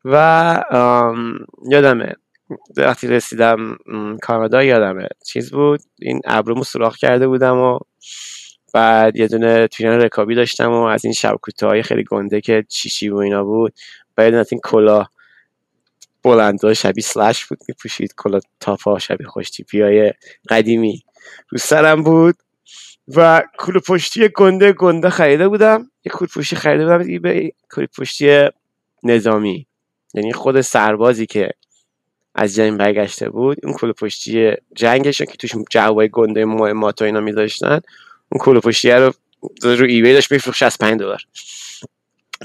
و 0.05 0.63
یادمه 1.69 2.15
وقتی 2.77 3.07
رسیدم 3.07 3.77
کانادا 4.21 4.63
یادمه. 4.63 5.07
چیز 5.25 5.51
بود؟ 5.51 5.79
این 5.99 6.21
ابرومو 6.25 6.63
سوراخ 6.63 6.97
کرده 6.97 7.27
بودم 7.27 7.57
و 7.57 7.79
بعد 8.73 9.17
یه 9.17 9.27
دونه 9.27 9.67
تویان 9.67 10.01
رکابی 10.01 10.35
داشتم 10.35 10.71
و 10.71 10.81
از 10.81 11.05
این 11.05 11.13
شب 11.13 11.35
های 11.61 11.83
خیلی 11.83 12.03
گنده 12.03 12.41
که 12.41 12.65
چیچی 12.69 13.09
و 13.09 13.15
اینا 13.15 13.43
بود 13.43 13.73
بعد 14.15 14.33
این 14.33 14.61
کلا 14.63 15.05
بلنده 16.23 16.73
شبیه 16.73 17.03
سلش 17.03 17.45
بود 17.45 17.59
میپوشید 17.67 18.13
کلا 18.17 18.39
تاپا 18.59 18.99
شبیه 18.99 19.27
خوشتیپی 19.27 19.81
های 19.81 20.13
قدیمی 20.49 21.03
رو 21.49 21.57
سرم 21.57 22.03
بود 22.03 22.35
و 23.07 23.43
کل 23.57 23.79
پشتی 23.79 24.29
گنده 24.35 24.71
گنده 24.71 25.09
خریده 25.09 25.47
بودم. 25.47 25.91
یه 26.05 26.11
کل 26.11 26.25
پشتی 26.25 26.55
خریده 26.55 26.85
بودم 26.85 27.21
به 27.21 27.51
کل 27.71 27.85
پشتی 27.85 28.49
نظامی. 29.03 29.67
یعنی 30.13 30.33
خود 30.33 30.61
سربازی 30.61 31.25
که 31.25 31.49
از 32.35 32.55
جنگ 32.55 32.77
برگشته 32.77 33.29
بود 33.29 33.57
اون 33.63 33.73
کل 33.73 33.91
پشتی 33.91 34.51
جنگش 34.75 35.21
که 35.21 35.37
توش 35.37 35.51
جوای 35.69 36.09
گنده 36.09 36.45
مهمات 36.45 37.01
و 37.01 37.05
اینا 37.05 37.19
میذاشتن 37.19 37.79
اون 38.31 38.39
کل 38.39 38.59
پشتی 38.59 38.91
رو 38.91 39.13
رو 39.63 39.85
ایبی 39.85 40.13
داشت 40.13 40.31
میفروخت 40.31 40.57
65 40.57 40.99
دلار. 40.99 41.21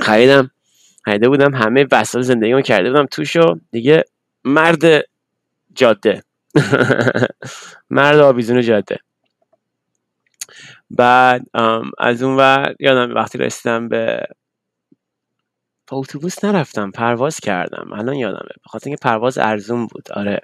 خریدم 0.00 0.50
خریده 1.04 1.28
بودم 1.28 1.54
همه 1.54 1.86
وسایل 1.92 2.24
زندگیمو 2.24 2.60
کرده 2.60 2.90
بودم 2.90 3.06
توشو 3.06 3.60
دیگه 3.70 4.04
مرد 4.44 4.84
جاده. 5.74 6.22
مرد 7.90 8.18
آویزون 8.18 8.62
جاده. 8.62 8.98
بعد 10.90 11.46
از 11.98 12.22
اون 12.22 12.36
ور 12.36 12.74
یادم 12.80 13.14
وقتی 13.14 13.38
رسیدم 13.38 13.88
به 13.88 14.26
با 15.88 15.96
اتوبوس 15.96 16.44
نرفتم 16.44 16.90
پرواز 16.90 17.40
کردم. 17.40 17.92
الان 17.92 18.14
یادمه. 18.14 18.40
به 18.40 18.70
خاطر 18.70 18.90
اینکه 18.90 19.00
پرواز 19.02 19.38
ارزون 19.38 19.86
بود. 19.86 20.12
آره. 20.12 20.40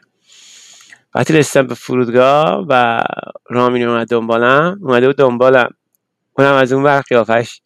وقتی 1.14 1.32
رسیدم 1.32 1.66
به 1.66 1.74
فرودگاه 1.74 2.66
و 2.68 3.02
رامین 3.50 3.88
اومد 3.88 4.08
دنبالم 4.08 4.78
اومده 4.82 5.06
بود 5.06 5.16
دنبالم. 5.16 5.70
اونم 6.38 6.54
از 6.54 6.72
اون 6.72 6.82
ور 6.82 7.00
قیافش. 7.00 7.60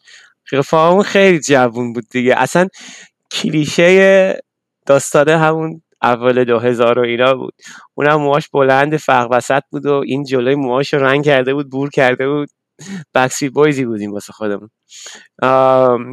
قیافه 0.51 1.03
خیلی 1.03 1.41
جوون 1.41 1.93
بود 1.93 2.05
دیگه. 2.11 2.35
اصلا 2.37 2.69
کلیشه 3.31 4.43
داستانه 4.87 5.39
همون 5.39 5.83
اول 6.03 6.45
دو 6.45 6.59
هزار 6.59 6.99
و 6.99 7.03
اینا 7.03 7.35
بود. 7.35 7.55
اونم 7.95 8.17
موهاش 8.17 8.49
بلند 8.49 8.97
فرق 8.97 9.29
وسط 9.31 9.63
بود 9.71 9.87
و 9.87 10.03
این 10.07 10.25
جلوی 10.25 10.55
موهاش 10.55 10.95
رنگ 10.95 11.25
کرده 11.25 11.55
بود 11.55 11.71
بور 11.71 11.91
کرده 11.91 12.29
بود. 12.29 12.49
بکسی 13.15 13.49
بایزی 13.49 13.85
بودیم 13.85 14.13
واسه 14.13 14.33
خودمون. 14.33 14.71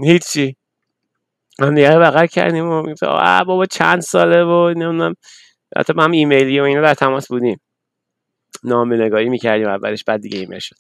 هیچی. 0.04 0.56
هم 1.62 1.76
دیگه 1.76 1.90
بغل 1.90 2.26
کردیم 2.26 2.70
و 2.70 2.94
بابا 3.46 3.66
چند 3.66 4.02
ساله 4.02 4.44
و 4.44 4.70
نمی‌دونم. 4.70 5.16
حتی 5.78 5.94
هم 5.98 6.12
ایمیلی 6.12 6.60
و 6.60 6.64
اینا 6.64 6.82
در 6.82 6.94
تماس 6.94 7.28
بودیم. 7.28 7.60
نام 8.64 8.94
نگاهی 8.94 9.30
می‌کردیم 9.30 9.68
اولش 9.68 10.04
بعد 10.04 10.22
دیگه 10.22 10.40
ایمیل 10.40 10.60
شد. 10.60 10.76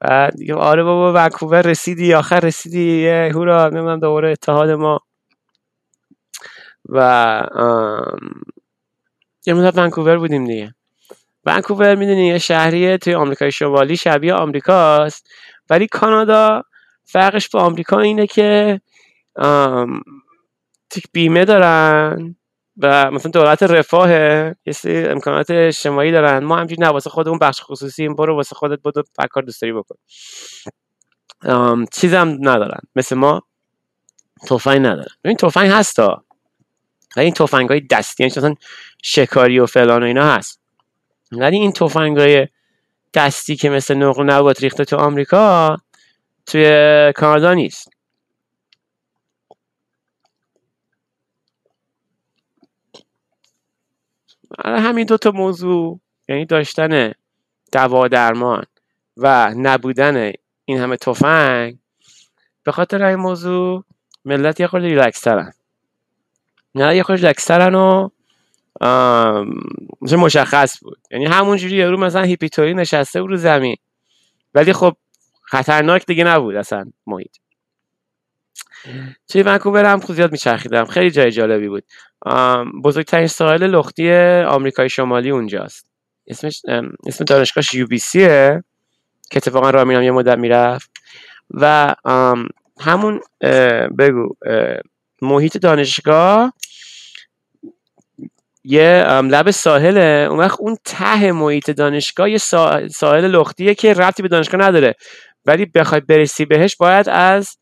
بعد 0.00 0.36
دیگه 0.36 0.54
آره 0.54 0.82
بابا 0.82 1.12
ونکوور 1.12 1.62
رسیدی 1.62 2.14
آخر 2.14 2.40
رسیدی 2.40 3.08
هورا 3.08 3.68
نمی‌دونم 3.68 4.00
دوباره 4.00 4.30
اتحاد 4.30 4.70
ما. 4.70 5.00
و 6.88 7.42
یه 9.46 9.54
مدت 9.54 9.78
ونکوور 9.78 10.18
بودیم 10.18 10.44
دیگه. 10.44 10.74
ونکوور 11.44 11.94
می‌دونی 11.94 12.26
یه 12.26 12.38
شهریه 12.38 12.98
توی 12.98 13.14
آمریکای 13.14 13.52
شمالی 13.52 13.96
شبیه 13.96 14.34
آمریکاست. 14.34 15.30
ولی 15.70 15.86
کانادا 15.86 16.62
فرقش 17.04 17.48
با 17.48 17.60
آمریکا 17.60 17.98
اینه 17.98 18.26
که 18.26 18.80
بیمه 21.12 21.44
دارن 21.44 22.36
و 22.78 23.10
مثلا 23.10 23.30
دولت 23.30 23.62
رفاه 23.62 24.10
یه 24.10 24.54
امکانات 24.84 25.50
اجتماعی 25.50 26.12
دارن. 26.12 26.44
ما 26.44 26.56
همجوری 26.56 26.82
نه 26.82 26.88
واسه 26.88 27.10
خودمون 27.10 27.38
بخش 27.38 27.60
خصوصی 27.62 28.08
برو 28.08 28.36
واسه 28.36 28.54
خودت 28.54 28.78
بدو 28.84 29.02
هر 29.20 29.26
کار 29.26 29.42
دوست 29.42 29.62
داری 29.62 29.72
بکن. 29.72 29.96
هم 31.44 32.38
ندارن. 32.40 32.80
مثل 32.96 33.16
ما 33.16 33.42
توفنگ 34.46 34.78
ندارن. 34.78 35.14
این 35.24 35.36
توفنگ 35.36 35.70
هستا 35.70 36.24
ولی 37.16 37.24
این 37.24 37.34
توفنگ 37.34 37.68
های 37.68 37.80
دستی 37.80 38.22
یعنی 38.22 38.32
مثلا 38.36 38.54
شکاری 39.02 39.58
و 39.58 39.66
فلان 39.66 40.02
و 40.02 40.06
اینا 40.06 40.34
هست. 40.34 40.60
ولی 41.32 41.56
این 41.56 41.72
توفنگ 41.72 42.18
های 42.18 42.48
دستی 43.14 43.56
که 43.56 43.70
مثل 43.70 43.94
نقل 43.94 44.24
نبات 44.24 44.62
ریخته 44.62 44.84
تو 44.84 44.96
آمریکا 44.96 45.76
توی 46.46 47.12
کانادا 47.16 47.54
نیست. 47.54 47.97
همین 54.64 55.06
دو 55.06 55.16
تا 55.16 55.30
موضوع 55.30 56.00
یعنی 56.28 56.46
داشتن 56.46 57.12
دوا 57.72 58.08
درمان 58.08 58.64
و 59.16 59.54
نبودن 59.56 60.32
این 60.64 60.78
همه 60.78 60.96
تفنگ 60.96 61.78
به 62.62 62.72
خاطر 62.72 63.02
این 63.02 63.16
موضوع 63.16 63.84
ملت 64.24 64.60
یه 64.60 64.66
خورده 64.66 64.86
ریلکس 64.86 65.20
ترن 65.20 65.52
نه 66.74 66.96
یه 66.96 67.02
خورده 67.02 67.22
ریلکس 67.22 67.44
ترن 67.44 67.74
و 67.74 68.08
مشخص 70.18 70.78
بود. 70.82 70.98
یعنی 71.10 71.24
همونجوری 71.24 71.76
یه 71.76 71.86
رو 71.86 72.00
مثلا 72.00 72.22
هیپی 72.22 72.48
طوری 72.48 72.74
نشسته 72.74 73.20
رو 73.20 73.36
زمین. 73.36 73.76
ولی 74.54 74.72
خب 74.72 74.96
خطرناک 75.42 76.06
دیگه 76.06 76.24
نبود 76.24 76.54
اصلا 76.54 76.84
محیط. 77.06 77.36
توی 79.28 79.42
ونکوور 79.42 79.84
هم 79.84 80.00
خود 80.00 80.16
زیاد 80.16 80.32
میچرخیدم. 80.32 80.84
خیلی 80.84 81.10
جای 81.10 81.30
جالبی 81.30 81.68
بود. 81.68 81.84
بزرگترین 82.84 83.26
ساحل 83.26 83.66
لختی 83.66 84.12
آمریکای 84.42 84.88
شمالی 84.88 85.30
اونجاست. 85.30 85.86
اسمش 86.26 86.62
اسم 87.06 87.24
دانشگاهش 87.24 87.74
UBC 87.74 87.98
ه 87.98 88.64
که 89.30 89.36
اتفاقا 89.36 89.70
رامینم 89.70 90.02
یه 90.02 90.10
مدت 90.10 90.38
می‌رفت. 90.38 90.90
و 91.50 91.94
همون 92.80 93.20
بگو 93.98 94.34
محیط 95.22 95.56
دانشگاه 95.56 96.52
یه 98.64 99.04
لب 99.08 99.50
ساحله. 99.50 100.26
اون 100.30 100.38
وقت 100.38 100.60
اون 100.60 100.76
ته 100.84 101.32
محیط 101.32 101.70
دانشگاه 101.70 102.30
یه 102.30 102.38
ساحل 102.88 103.26
لختیه 103.26 103.74
که 103.74 103.92
ربطی 103.92 104.22
به 104.22 104.28
دانشگاه 104.28 104.60
نداره. 104.60 104.94
ولی 105.46 105.66
بخوای 105.66 106.00
برسی 106.00 106.44
بهش 106.44 106.76
باید 106.76 107.08
از 107.08 107.56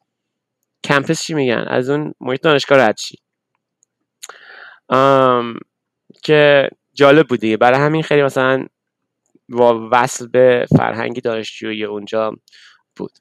کمپس 0.84 1.22
چی 1.22 1.34
میگن؟ 1.34 1.64
از 1.68 1.90
اون 1.90 2.14
محیط 2.20 2.42
دانشگاه 2.42 2.78
رد 2.78 2.96
شی 2.98 3.18
که 6.22 6.68
جالب 6.94 7.28
بود 7.28 7.40
دیگه. 7.40 7.56
برای 7.56 7.80
همین 7.80 8.02
خیلی 8.02 8.22
مثلا 8.22 8.66
وصل 9.90 10.28
به 10.28 10.66
فرهنگی 10.76 11.20
دانشجویی 11.20 11.84
اونجا 11.84 12.32
بود. 12.96 13.12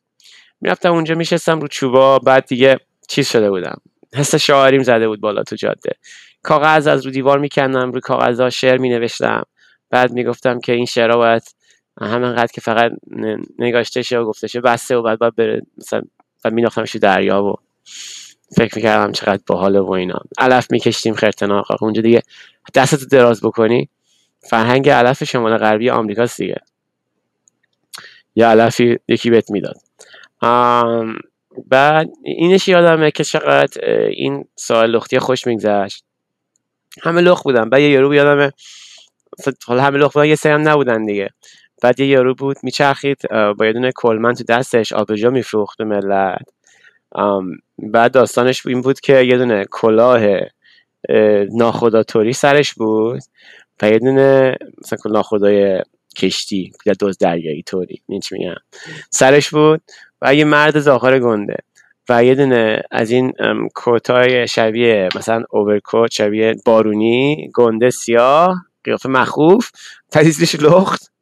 می‌رفتم 0.61 0.91
اونجا 0.91 1.15
میشستم 1.15 1.59
رو 1.59 1.67
چوبا 1.67 2.19
بعد 2.19 2.45
دیگه 2.45 2.77
چیز 3.07 3.27
شده 3.27 3.49
بودم. 3.49 3.81
حس 4.13 4.35
شاعریم 4.35 4.83
زده 4.83 5.07
بود 5.07 5.21
بالا 5.21 5.43
تو 5.43 5.55
جاده. 5.55 5.91
کاغذ 6.43 6.87
از 6.87 7.05
رو 7.05 7.11
دیوار 7.11 7.39
میکندم 7.39 7.91
رو 7.91 8.01
ها 8.39 8.49
شعر 8.49 8.77
مینوشتم. 8.77 9.43
بعد 9.89 10.11
می‌گفتم 10.11 10.59
که 10.59 10.73
این 10.73 10.85
شعرها 10.85 11.17
باید 11.17 11.43
همینقدر 12.01 12.51
که 12.53 12.61
فقط 12.61 12.91
نگاشته 13.59 14.01
شه 14.01 14.19
و 14.19 14.25
گفته 14.25 14.47
شه 14.47 14.61
بسته 14.61 14.95
و 14.95 15.01
بعد 15.01 15.19
باید 15.19 15.35
بره 15.35 15.61
مثلا 15.77 16.01
و 16.45 16.49
میناختمش 16.49 16.95
دریا 16.95 17.43
و 17.43 17.55
فکر 18.57 18.75
می‌کردم 18.75 19.11
چقدر 19.11 19.43
باحاله 19.47 19.79
و 19.79 19.91
اینا. 19.91 20.19
علف 20.37 20.71
میکشتیم 20.71 21.13
خرتناق 21.13 21.83
اونجا 21.83 22.01
دیگه 22.01 22.21
دستت 22.73 23.03
دراز 23.11 23.41
بکنی. 23.41 23.89
فرهنگ 24.49 24.89
علف 24.89 25.23
شمال 25.23 25.57
غربی 25.57 25.89
آمریکاست 25.89 26.37
دیگه. 26.37 26.55
یا 28.35 28.49
علفی 28.49 28.97
یکی 29.07 29.29
بهت 29.29 29.51
می‌داد. 29.51 29.75
بعد 31.67 32.09
اینش 32.23 32.67
یادمه 32.67 33.11
که 33.11 33.23
چقدر 33.23 33.89
این 34.09 34.45
سوال 34.55 34.91
لختی 34.91 35.19
خوش 35.19 35.47
میگذشت. 35.47 36.03
همه 37.01 37.21
لخ 37.21 37.43
بودن. 37.43 37.69
بعد 37.69 37.81
یه 37.81 37.89
یارو 37.89 38.15
یادمه 38.15 38.51
حالا 39.65 39.83
همه 39.83 39.97
لخ 39.97 40.13
بودن 40.13 40.25
یه 40.25 40.35
سری 40.35 40.51
هم 40.51 40.69
نبودن 40.69 41.05
دیگه. 41.05 41.29
بعد 41.81 41.99
یه 41.99 42.07
یارو 42.07 42.35
بود 42.35 42.57
میچرخید 42.63 43.17
با 43.31 43.65
یه 43.65 43.73
دونه 43.73 43.91
کلمن 43.95 44.33
تو 44.33 44.43
دستش 44.43 44.93
آبجو 44.93 45.31
میفروخت 45.31 45.77
به 45.77 45.85
ملت. 45.85 46.45
بعد 47.77 48.11
داستانش 48.11 48.65
این 48.65 48.81
بود 48.81 48.99
که 48.99 49.21
یه 49.21 49.37
دونه 49.37 49.65
کلاه 49.71 50.21
ناخداتوری 51.51 52.33
سرش 52.33 52.73
بود 52.73 53.21
و 53.81 53.89
یه 53.89 53.99
دونه 53.99 54.57
مثلا 54.81 55.11
ناخدای 55.11 55.81
کشتی 56.17 56.71
یا 56.85 56.93
دوز 56.93 57.17
دریایی 57.17 57.63
طوری 57.63 58.01
چی 58.23 58.35
میگم؟ 58.35 58.55
سرش 59.09 59.49
بود 59.49 59.81
و 60.21 60.35
یه 60.35 60.45
مرد 60.45 60.79
زاخار 60.79 61.19
گنده 61.19 61.57
و 62.09 62.23
یه 62.23 62.35
دونه 62.35 62.81
از 62.91 63.11
این 63.11 63.33
کوتای 63.75 64.47
شبیه 64.47 65.09
مثلا 65.15 65.43
اوورکوت 65.49 66.11
شبیه 66.11 66.55
بارونی 66.65 67.51
گنده 67.53 67.89
سیاه 67.89 68.65
قیافه 68.83 69.09
مخوف 69.09 69.69
تدیزش 70.11 70.55
لخت. 70.55 71.14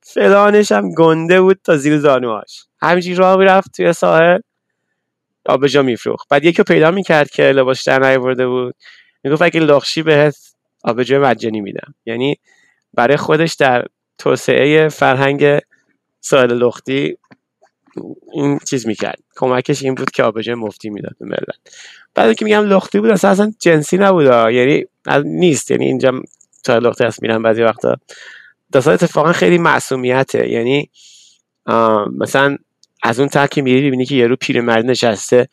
فلانش 0.00 0.72
هم 0.72 0.94
گنده 0.94 1.40
بود 1.40 1.60
تا 1.64 1.76
زیر 1.76 1.98
زانوهاش. 1.98 2.64
همینجوری 2.82 3.14
راه 3.14 3.36
می‌رفت 3.36 3.76
توی 3.76 3.92
ساحل. 3.92 4.38
آبجا 5.46 5.82
میفروخت. 5.82 6.28
بعد 6.28 6.44
یکی 6.44 6.58
رو 6.58 6.64
پیدا 6.64 6.90
می‌کرد 6.90 7.30
که 7.30 7.42
لباس 7.42 7.88
در 7.88 8.10
نیورده 8.10 8.46
بود. 8.46 8.74
می‌گفت 9.24 9.42
اگه 9.42 9.60
لخشی 9.60 10.02
بهت 10.02 10.36
آبجو 10.84 11.20
مجانی 11.20 11.60
میدم. 11.60 11.94
یعنی 12.06 12.36
برای 12.94 13.16
خودش 13.16 13.54
در 13.54 13.84
توسعه 14.18 14.88
فرهنگ 14.88 15.58
ساحل 16.20 16.52
لختی 16.54 17.16
این 18.32 18.58
چیز 18.58 18.86
می‌کرد. 18.86 19.18
کمکش 19.36 19.82
این 19.82 19.94
بود 19.94 20.10
که 20.10 20.22
آبجو 20.22 20.56
مفتی 20.56 20.90
می‌داد 20.90 21.16
به 21.20 21.26
ملت 21.26 21.74
بعد 22.14 22.36
که 22.36 22.44
میگم 22.44 22.64
لختی 22.64 23.00
بود 23.00 23.10
اصلا 23.10 23.52
جنسی 23.58 23.98
نبود 23.98 24.26
یعنی 24.26 24.84
نیست. 25.24 25.70
یعنی 25.70 25.84
اینجا 25.84 26.12
ساحل 26.66 26.86
لختی 26.86 27.04
هست 27.04 27.22
میرم 27.22 27.42
بعضی 27.42 27.62
وقتا 27.62 27.96
داستان 28.72 28.94
اتفاقا 28.94 29.32
خیلی 29.32 29.58
معصومیته. 29.58 30.48
یعنی 30.48 30.90
مثلا 32.16 32.56
از 33.02 33.20
اون 33.20 33.28
تا 33.28 33.46
که 33.46 33.62
میری 33.62 33.86
ببینی 33.86 34.04
که 34.04 34.14
یارو 34.14 34.36
پیرمرد 34.36 34.84
نشسته 34.84 35.48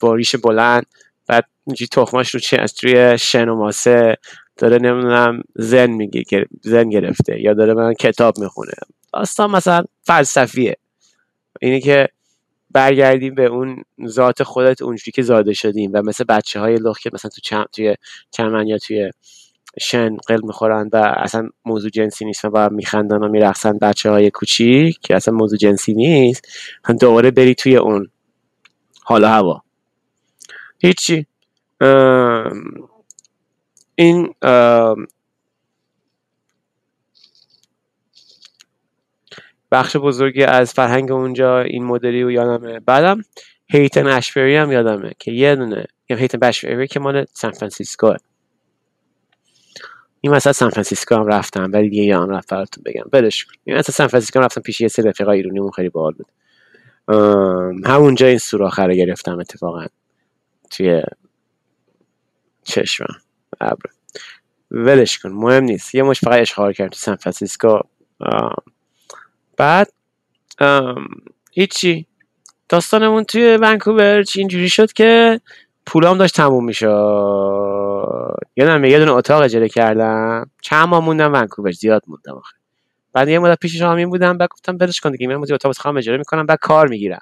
با 0.00 0.14
ریش 0.14 0.36
بلند 0.36 0.86
بعد 1.26 1.44
اینجوری 1.66 1.88
تخماش 1.88 2.34
رو 2.34 2.40
از 2.58 2.74
توی 2.74 3.18
شن 3.18 3.48
و 3.48 3.56
ماسه 3.56 4.16
داره 4.56 4.78
نمی‌دونم 4.78 5.42
زن 5.54 5.90
میگه 5.90 6.24
زن 6.62 6.88
گرفته 6.88 7.40
یا 7.40 7.54
داره 7.54 7.74
من 7.74 7.94
کتاب 7.94 8.38
می‌خونه. 8.38 8.72
داستان 9.12 9.50
مثلا 9.50 9.84
فلسفیه. 10.02 10.76
اینه 11.60 11.80
که 11.80 12.08
برگردیم 12.70 13.34
به 13.34 13.44
اون 13.44 13.84
ذات 14.06 14.42
خودت 14.42 14.82
اونجوری 14.82 15.12
که 15.12 15.22
زاده 15.22 15.52
شدیم 15.52 15.90
و 15.94 16.02
مثل 16.02 16.24
بچه 16.24 16.60
های 16.60 16.76
لخ 16.76 16.98
که 16.98 17.10
مثلا 17.12 17.30
تو 17.34 17.40
چم 17.40 17.64
توی 17.72 17.94
چمن 18.30 18.66
یا 18.66 18.78
توی 18.78 19.10
شن 19.80 20.16
قل 20.16 20.40
می‌خورن 20.42 20.90
و 20.92 20.96
اصلا 21.16 21.48
موضوع 21.64 21.90
جنسی 21.90 22.24
نیست 22.24 22.44
و 22.44 22.68
میخندن 22.70 23.16
و 23.16 23.28
میرقصن 23.28 23.78
بچه 23.78 24.10
های 24.10 24.30
کوچیک 24.30 24.98
که 25.00 25.16
اصلا 25.16 25.34
موضوع 25.34 25.58
جنسی 25.58 25.94
نیست. 25.94 26.48
هم 26.84 26.96
دوباره 26.96 27.30
بری 27.30 27.54
توی 27.54 27.76
اون. 27.76 28.10
حالا 29.04 29.28
هوا. 29.28 29.62
هیچی. 30.78 31.26
این 33.94 34.34
بخش 39.72 39.96
بزرگی 39.96 40.42
از 40.42 40.72
فرهنگ 40.72 41.12
اونجا 41.12 41.60
این 41.60 41.84
مدلی 41.84 42.22
و 42.22 42.30
یادمه. 42.30 42.80
بعدم 42.80 43.20
Haight-Ashbury 43.70 44.56
هم 44.56 44.72
یادمه 44.72 45.12
که 45.18 45.32
یه 45.32 45.56
دونه 45.56 45.84
Haight-Ashbury 46.08 46.88
که 46.88 47.00
مال 47.00 47.24
سان 47.32 47.52
فرانسیسکو. 47.52 48.14
این 50.20 50.32
مثلا 50.32 50.52
سان 50.52 50.70
فرانسیسکو 50.70 51.14
هم 51.14 51.26
رفتم 51.26 51.70
ولی 51.72 51.88
دیگه 51.88 52.02
یادم 52.02 52.30
رفت 52.30 52.50
براتون 52.50 52.82
بگم. 52.86 53.04
بلش 53.12 53.46
این 53.64 53.76
مثلا 53.76 53.92
سان 53.92 54.06
فرانسیسکو 54.06 54.38
رفتم 54.38 54.60
پیش 54.60 54.80
یه 54.80 54.88
سری 54.88 55.08
رفیقای 55.08 55.36
ایرونی 55.36 55.70
خیلی 55.76 55.88
باحال 55.88 56.12
بود. 56.12 56.26
همونجا 57.86 58.26
این 58.26 58.38
سوراخ 58.38 58.78
رو 58.78 58.94
گرفتم 58.94 59.38
اتفاقا. 59.38 59.86
توی 60.70 61.02
چشمم. 62.64 63.16
ابر. 63.60 63.90
ولش 64.70 65.18
کن 65.18 65.30
مهم 65.30 65.64
نیست. 65.64 65.94
یه 65.94 66.02
مش 66.02 66.20
فقط 66.20 66.40
اشغال 66.40 66.72
کردم 66.72 66.90
تو 66.90 66.98
سان 66.98 67.16
فرانسیسکو. 67.16 67.78
بعد 69.56 69.92
هیچی. 71.52 72.06
داستانمون 72.68 73.24
توی 73.24 73.56
ونکوور 73.56 74.24
اینجوری 74.36 74.68
شد 74.68 74.92
که 74.92 75.40
پولام 75.88 76.18
داشت 76.18 76.34
تموم 76.36 76.64
می‌شد. 76.64 78.38
یادم 78.56 78.84
یه 78.84 78.98
دونه 78.98 79.12
اتاق 79.12 79.42
اجاره 79.42 79.68
کردم. 79.68 80.50
چند 80.62 80.88
ماه 80.88 81.04
موندم 81.04 81.32
ونکوور 81.32 81.70
زیاد 81.70 82.02
موندم 82.06 82.34
آخه. 82.34 82.56
بعد 83.12 83.28
یه 83.28 83.38
مدت 83.38 83.58
پیش 83.58 83.76
شامین 83.76 84.10
بودم 84.10 84.38
بعد 84.38 84.48
گفتم 84.48 84.76
برش 84.76 85.00
کن 85.00 85.10
دیگه 85.10 85.26
من 85.26 85.42
اتاق 85.52 85.76
خواهم 85.76 85.96
اجاره 85.96 86.18
می‌کنم 86.18 86.46
بعد 86.46 86.58
کار 86.58 86.88
می‌گیرم. 86.88 87.20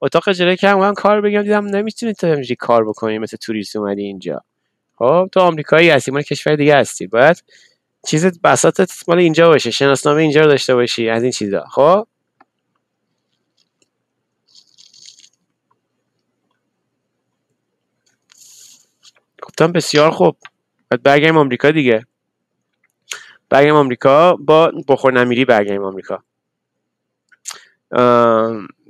اتاق 0.00 0.28
اجاره 0.28 0.56
کردم 0.56 0.78
من 0.78 0.94
کار 0.94 1.20
بگیرم 1.20 1.42
دیدم 1.42 1.66
نمی‌تونی 1.66 2.14
تو 2.14 2.26
همینجوری 2.26 2.56
کار 2.56 2.84
بکنی 2.88 3.18
مثل 3.18 3.36
توریست 3.36 3.76
اومدی 3.76 4.02
اینجا. 4.02 4.40
خب 4.98 5.28
تو 5.32 5.40
آمریکایی 5.40 5.90
هستی 5.90 6.10
مال 6.10 6.22
کشور 6.22 6.56
دیگه 6.56 6.76
هستی. 6.76 7.06
باید 7.06 7.44
چیز 8.06 8.40
بساطت 8.40 9.08
مال 9.08 9.18
اینجا 9.18 9.48
باشه 9.48 9.70
شناسنامه 9.70 10.22
اینجا 10.22 10.40
رو 10.40 10.46
داشته 10.46 10.74
باشی 10.74 11.08
از 11.08 11.22
این 11.22 11.32
چیزا. 11.32 11.64
خب؟ 11.70 12.06
گفتم 19.46 19.72
بسیار 19.72 20.10
خوب. 20.10 20.36
بعد 20.90 21.02
برگردیم 21.02 21.36
آمریکا 21.36 21.70
دیگه. 21.70 22.06
برگردیم 23.48 23.74
آمریکا 23.74 24.36
با 24.36 24.72
بخور 24.88 25.12
نمیری 25.12 25.44
برگردیم 25.44 25.82
آمریکا. 25.84 26.22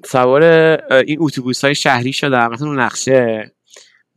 سوار 0.05 0.43
این 0.93 1.17
اتوبوس 1.21 1.65
های 1.65 1.75
شهری 1.75 2.13
شدم 2.13 2.53
مثلا 2.53 2.69
اون 2.69 2.81
نقشه. 2.81 3.53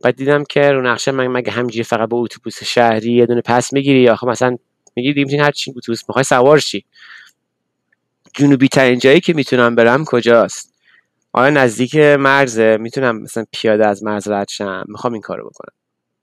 بعد 0.00 0.16
دیدم 0.16 0.44
که 0.44 0.72
رو 0.72 0.82
نقشه 0.82 1.12
من 1.12 1.26
مگه 1.26 1.52
همینجوری 1.52 1.84
فقط 1.84 2.08
با 2.08 2.18
اتوبوس 2.18 2.64
شهری 2.64 3.12
یه 3.12 3.26
دونه 3.26 3.40
پس 3.40 3.72
می‌گیری؟ 3.72 4.14
خب 4.14 4.28
مثلا 4.28 4.56
میگی 4.96 5.12
دیگه 5.12 5.44
هر 5.44 5.50
چی 5.50 5.72
اتوبوس 5.76 6.02
می‌خوای 6.08 6.24
سوار 6.24 6.58
شی. 6.58 6.84
جنوبی 8.34 8.68
ترین 8.68 8.98
جایی 8.98 9.20
که 9.20 9.32
می‌تونم 9.32 9.74
برم 9.74 10.04
کجاست؟ 10.04 10.74
آیا 11.32 11.50
نزدیک 11.50 11.96
مرزه؟ 11.96 12.76
می‌تونم 12.80 13.22
مثلا 13.22 13.44
پیاده 13.52 13.86
از 13.86 14.04
مرز 14.04 14.28
رد 14.28 14.48
شم؟ 14.48 14.84
می‌خوام 14.88 15.12
این 15.12 15.22
کارو 15.22 15.50
بکنم. 15.50 15.79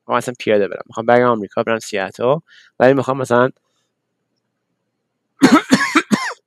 می‌خوام 0.08 0.18
مثلا 0.18 0.34
پیاده 0.40 0.68
برم. 0.68 0.84
می‌خوام 0.88 1.06
برم 1.06 1.30
آمریکا 1.30 1.64
برم 1.64 1.80
سیاتل. 1.80 2.36
ولی 2.80 2.94
می‌خوام 2.94 3.18
مثلا 3.18 3.50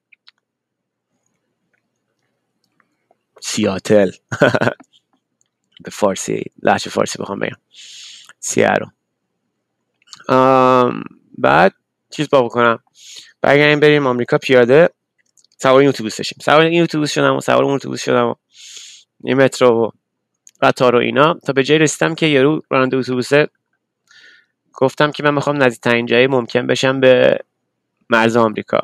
سیاتل. 3.43 4.11
به 5.85 5.91
فارسی 5.91 6.45
لحش 6.63 6.89
فارسی 6.89 7.19
بخوام 7.19 7.39
بگم. 7.39 7.57
سیارو. 8.41 8.87
بعد 11.39 11.75
چیز 12.11 12.31
با 12.31 12.43
بکنم. 12.43 12.79
برگردیم 13.43 13.81
بریم 13.81 14.07
آمریکا 14.07 14.39
پیاده. 14.39 14.89
سوار 15.59 15.81
این 15.81 15.89
اتوبوس 15.89 16.21
بشیم. 16.21 16.39
سوار 16.43 16.61
این 16.61 16.83
اتوبوس 16.83 17.13
شدم 17.13 17.37
و 17.37 17.41
سوار 17.41 17.65
اون 17.65 17.75
اتوبوس 17.75 18.03
شدم 18.05 18.27
و 18.27 18.35
این 19.25 19.37
مترو 19.37 19.87
و 19.87 19.91
قطار 20.63 20.95
و 20.95 20.99
اینا. 20.99 21.35
تا 21.35 21.53
به 21.53 21.65
جای 21.65 21.79
رسیدم 21.79 22.15
که 22.15 22.27
یارو 22.27 22.61
راننده 22.71 22.97
اتوبوسه 22.97 23.49
گفتم 24.73 25.11
که 25.11 25.23
من 25.23 25.35
می‌خوام 25.35 25.63
نزدیکترین 25.63 26.07
جایی 26.07 26.27
ممکن 26.27 26.67
بشم 26.67 27.01
به 27.01 27.39
مرز 28.11 28.37
آمریکا. 28.37 28.81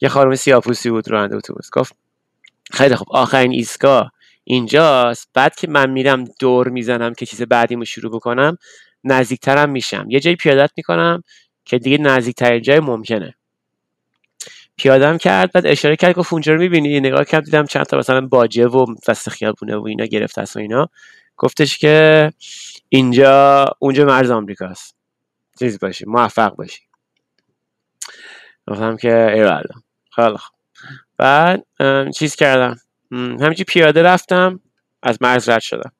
یه 0.00 0.08
خانم 0.08 0.34
سیاپوسی 0.34 0.90
بود 0.90 1.10
راننده 1.10 1.36
اتوبوس. 1.36 1.70
گفت 1.72 1.96
خیلی 2.72 2.96
خوب 2.96 3.08
آخرین 3.10 3.52
ایستگاه 3.52 4.12
اینجاست. 4.44 5.30
بعد 5.34 5.54
که 5.54 5.68
من 5.68 5.90
میرم 5.90 6.24
دور 6.40 6.68
می‌زنم 6.68 7.14
که 7.14 7.26
چیز 7.26 7.42
بعدیمو 7.42 7.84
شروع 7.84 8.12
بکنم 8.12 8.58
نزدیکترم 9.04 9.70
میشم. 9.70 10.06
یه 10.10 10.20
جایی 10.20 10.36
پیادت 10.36 10.70
می‌کنم 10.76 11.22
که 11.64 11.78
دیگه 11.78 11.98
نزدیکترین 11.98 12.62
جای 12.62 12.80
ممکنه. 12.80 13.34
پیادم 14.82 15.18
کرد 15.18 15.52
بعد 15.52 15.66
اشاره 15.66 15.96
کرد 15.96 16.14
گفت 16.14 16.32
اونجا 16.32 16.52
رو 16.52 16.58
می‌بینی؟ 16.58 17.00
نگاه 17.00 17.24
کرد 17.24 17.44
دیدم 17.44 17.66
چند 17.66 17.86
تا 17.86 17.98
مثلا 17.98 18.20
باجه 18.20 18.66
و 18.66 18.94
وسط 19.08 19.30
خیابونه 19.30 19.76
و 19.76 19.86
اینا 19.86 20.04
گرفته 20.04 20.40
است 20.40 20.56
و 20.56 20.58
اینا. 20.58 20.88
گفتش 21.36 21.78
که 21.78 22.30
اینجا 22.88 23.66
اونجا 23.78 24.04
مرز 24.04 24.30
آمریکاست. 24.30 24.96
چیز 25.58 25.78
باشی 25.78 26.04
موفق 26.06 26.56
باشی. 26.56 26.80
گفتم 28.68 28.96
که 28.96 29.32
ایوالا 29.32 29.62
خوب. 30.16 30.56
بعد 31.16 31.64
چیز 32.14 32.36
کردم. 32.36 32.76
همینجی 33.12 33.64
پیاده 33.64 34.02
رفتم 34.02 34.60
از 35.02 35.18
مرز 35.20 35.48
رد 35.48 35.60
شدم. 35.60 35.92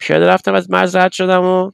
پیاده 0.00 0.26
رفتم 0.26 0.54
از 0.54 0.70
مرز 0.70 0.96
رد 0.96 1.12
شدم 1.12 1.44
و 1.44 1.70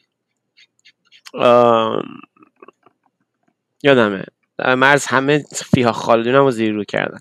یادمه. 3.82 4.24
مرز 4.59 5.07
همه 5.07 5.44
فیها 5.74 5.92
خالدونم 5.92 6.44
رو 6.44 6.50
زیر 6.50 6.72
رو 6.72 6.84
کردن. 6.84 7.18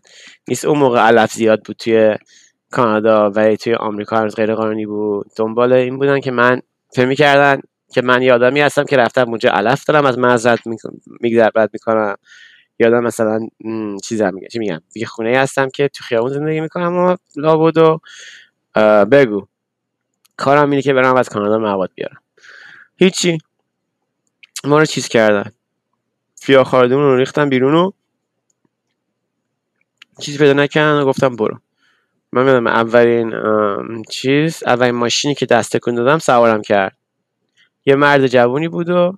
نیست 0.48 0.66
اون 0.66 0.80
موقع 0.80 1.00
علف 1.00 1.34
زیاد 1.34 1.64
بود 1.64 1.76
توی 1.76 2.16
کانادا 2.72 3.32
و 3.36 3.56
توی 3.56 3.74
آمریکا 3.76 4.18
هنوز 4.18 4.36
غیر 4.36 4.56
قانونی 4.56 4.86
بود. 4.86 5.28
دنبال 5.38 5.74
این 5.74 5.98
بودن 5.98 6.20
که 6.20 6.32
من 6.32 6.62
فهمی 6.96 7.08
می‌کردن 7.08 7.62
که 7.94 8.02
من 8.02 8.22
یادمی 8.22 8.62
هستم 8.62 8.84
که 8.84 8.98
رفتم 8.98 9.30
اونجا 9.30 9.50
علف 9.50 9.84
دارم 9.84 10.06
از 10.26 10.46
رد 10.46 10.60
رد 11.56 11.70
می‌کنم. 11.74 12.16
یادم 12.80 13.04
مثلا 13.04 13.40
چیزا 14.04 14.32
میگه 14.32 14.48
چی 14.48 14.60
میگم 14.60 14.82
دیگه 14.94 15.06
خونه 15.06 15.38
هستم 15.38 15.70
که 15.70 15.88
تو 15.88 16.04
خیابون 16.04 16.30
زندگی 16.30 16.62
می‌کنم 16.62 16.98
و 16.98 17.16
لابد 17.36 17.78
و 17.78 18.00
بگو. 19.06 19.48
کارم 20.38 20.70
اینه 20.70 20.82
که 20.82 20.94
برم 20.94 21.16
از 21.16 21.30
کانادا 21.30 21.58
مواد 21.58 21.92
بیارم. 21.96 22.22
هیچی. 22.98 23.38
ما 24.64 24.80
رو 24.80 24.86
چیز 24.86 25.08
کردن. 25.08 25.52
فیا 26.46 26.64
خاردمون 26.64 27.04
رو 27.04 27.18
ریختن 27.18 27.50
بیرون 27.50 27.76
و 27.76 27.92
چیزی 30.22 30.38
پیدا 30.38 30.54
نکردن 30.54 31.02
و 31.02 31.06
گفتم 31.06 31.36
برو. 31.36 31.60
من 32.32 32.44
می‌دونم 32.44 32.68
اولین 32.68 33.34
چیز 34.10 34.64
اولین 34.64 34.96
ماشینی 34.96 35.36
که 35.36 35.46
دست 35.46 35.78
تکون 35.78 35.96
دادم 35.96 36.18
سوارم 36.18 36.62
کرد. 36.62 36.98
یه 37.86 37.96
مرد 37.96 38.28
جوونی 38.28 38.68
بود 38.68 38.90
و 38.90 39.18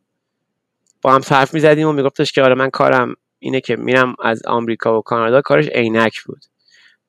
با 1.02 1.14
هم 1.14 1.22
حرف 1.30 1.54
می‌زدیم 1.54 1.88
و 1.88 1.94
میگفتش 1.94 2.32
که 2.32 2.44
آره 2.44 2.56
من 2.56 2.70
کارم 2.70 3.16
اینه 3.40 3.62
که 3.62 3.76
میرم 3.76 4.16
از 4.24 4.46
آمریکا 4.46 4.98
و 4.98 5.02
کانادا 5.02 5.42
کارش 5.42 5.68
عینک 5.68 6.24
بود. 6.24 6.42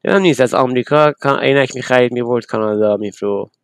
دیدم 0.03 0.19
نیست 0.19 0.41
از 0.41 0.55
آمریکا 0.55 1.13
عینک 1.25 1.77
می‌خرید 1.77 2.13
می‌برد 2.13 2.47
کانادا 2.47 2.97
میفروخت. 2.97 3.59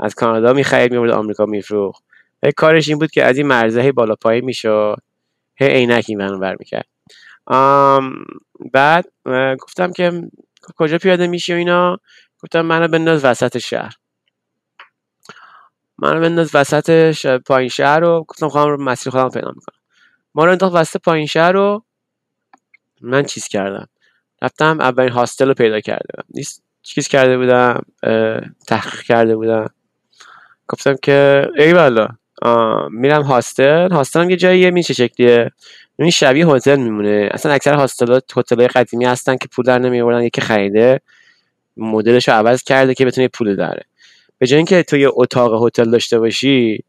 از 0.00 0.14
کانادا 0.14 0.52
می‌خرید 0.52 0.92
می‌برد 0.92 1.10
آمریکا 1.10 1.46
میفروخت. 1.46 2.02
کارش 2.56 2.88
این 2.88 2.98
بود 2.98 3.10
که 3.10 3.24
از 3.24 3.38
این 3.38 3.46
مرزه 3.46 3.92
بالا 3.92 4.14
پایی 4.14 4.40
می‌شد. 4.40 4.96
هی 5.58 5.68
عینک 5.68 6.04
این 6.08 6.20
ور 6.20 6.56
می‌کرد 6.58 6.86
بعد 8.72 9.04
گفتم 9.60 9.92
که 9.92 10.22
کجا 10.76 10.98
پیاده 10.98 11.26
میشی 11.26 11.52
و 11.52 11.56
اینا؟ 11.56 11.98
گفتم 12.42 12.60
منو 12.60 12.88
بنداز 12.88 13.24
وسط 13.24 13.58
شهر. 13.58 13.94
منو 15.98 16.20
بنداز 16.20 16.50
وسط 16.54 17.16
پایین 17.46 17.68
شهر 17.68 18.00
رو 18.00 18.24
گفتم 18.28 18.48
خواهم 18.48 18.82
مسیر 18.82 19.10
خودم 19.10 19.28
پیدا 19.28 19.48
می‌کنم. 19.48 19.78
ما 20.34 20.44
رو 20.44 20.50
انداخت 20.50 20.74
وسط 20.74 21.00
پایین 21.00 21.26
شهر 21.26 21.52
رو 21.52 21.84
من 23.00 23.22
چیز 23.22 23.48
کردم. 23.48 23.88
رفتم 24.42 24.80
اولین 24.80 25.12
هاستل 25.12 25.48
رو 25.48 25.54
پیدا 25.54 25.80
کرده 25.80 26.22
نیست 26.28 26.62
چیز 26.82 27.08
کرده 27.08 27.38
بودم 27.38 27.82
تحقیق 28.66 29.02
کرده 29.02 29.36
بودم. 29.36 29.74
گفتم 30.68 30.96
که 31.02 31.48
ای 31.58 31.72
والا. 31.72 32.08
میرم 32.90 33.22
هاستل. 33.22 33.92
هاستل 33.92 34.20
هم 34.20 34.30
یه 34.30 34.36
جاییه 34.36 34.70
میشه 34.70 34.94
شکلیه؟ 34.94 35.50
این 35.98 36.10
شبیه 36.10 36.46
هتل 36.46 36.76
میمونه. 36.76 37.28
اصلا 37.32 37.52
اکثر 37.52 37.74
هاستلات 37.74 38.24
هتل 38.36 38.66
قدیمی 38.66 39.04
هستن 39.04 39.36
که 39.36 39.48
پول 39.48 39.64
در 39.64 40.22
یکی 40.22 40.40
خریده 40.40 41.00
مدلش 41.76 42.28
رو 42.28 42.34
عوض 42.34 42.62
کرده 42.62 42.94
که 42.94 43.04
بتونه 43.06 43.28
پول 43.28 43.56
داره. 43.56 43.82
به 44.38 44.46
جای 44.46 44.56
اینکه 44.56 44.82
تو 44.82 44.96
یه 44.96 45.08
اتاق 45.12 45.66
هتل 45.66 45.90
داشته 45.90 46.18
باشی 46.18 46.84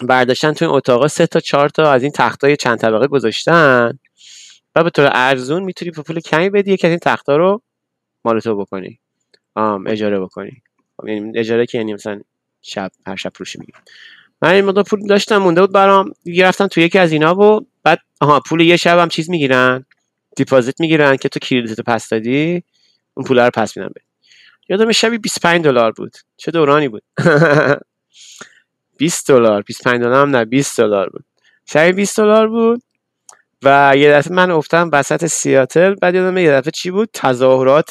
برداشتن 0.00 0.52
تو 0.52 0.64
این 0.64 0.74
اتاق 0.74 1.06
سه 1.06 1.26
تا 1.26 1.40
چهار 1.40 1.68
تا 1.68 1.92
از 1.92 2.02
این 2.02 2.12
تختای 2.12 2.56
چند 2.56 2.78
طبقه 2.78 3.06
گذاشتن 3.06 3.98
و 4.76 4.84
به 4.84 4.90
طور 4.90 5.10
ارزون 5.12 5.62
می‌تونی 5.62 5.90
به 5.90 6.02
پول 6.02 6.20
کمی 6.20 6.50
بدی 6.50 6.72
یکی 6.72 6.86
از 6.86 6.90
این 6.90 6.98
تختا 6.98 7.36
رو 7.36 7.62
مال 8.24 8.40
تو 8.40 8.56
بکنی. 8.56 8.98
اجاره 9.86 10.20
بکنی. 10.20 10.62
یعنی 11.04 11.38
اجاره 11.38 11.66
که 11.66 11.78
یعنی 11.78 11.94
مثلا 11.94 12.20
شب 12.62 12.90
هر 13.06 13.16
شب 13.16 13.30
پولش 13.30 13.56
می‌گیری. 13.56 13.78
من 14.42 14.50
این 14.50 14.64
مقدار 14.64 14.84
پول 14.84 15.06
داشتم 15.06 15.38
مونده 15.38 15.60
بود 15.60 15.72
برام. 15.72 16.12
رفتم 16.38 16.66
تو 16.66 16.80
یکی 16.80 16.98
از 16.98 17.12
اینا 17.12 17.34
و 17.34 17.66
بعد 17.82 17.98
آها 18.20 18.40
پول 18.40 18.60
یه 18.60 18.76
شب 18.76 18.98
هم 18.98 19.08
چیز 19.08 19.30
می‌گیرن 19.30 19.84
دیپازیت 20.36 20.80
می‌گیرن 20.80 21.16
که 21.16 21.28
تو 21.28 21.40
کریدیت 21.40 21.80
پس 21.80 22.08
دادی 22.08 22.62
اون 23.14 23.26
پول 23.26 23.38
رو 23.38 23.50
پس 23.50 23.76
میدن 23.76 23.88
بده 23.88 24.00
یادم 24.68 24.92
شبی 24.92 25.18
25 25.18 25.64
دلار 25.64 25.92
بود. 25.92 26.16
چه 26.36 26.50
دورانی 26.50 26.88
بود؟ 26.88 27.02
20 28.98 29.28
دلار. 29.28 29.62
25 29.62 30.00
دلار 30.00 30.22
هم 30.22 30.36
نه 30.36 30.44
20 30.44 30.80
دلار 30.80 31.10
بود. 31.10 31.24
شبی 31.66 31.92
20 31.92 32.16
دلار 32.16 32.48
بود 32.48 32.82
و 33.62 33.94
یه 33.96 34.12
دفعه 34.12 34.34
من 34.34 34.50
افتادم 34.50 34.90
وسط 34.92 35.26
سیاتل. 35.26 35.94
بعد 35.94 36.14
یادم 36.14 36.38
یه 36.38 36.50
دفعه 36.52 36.70
چی 36.70 36.90
بود؟ 36.90 37.08
تظاهرات 37.12 37.90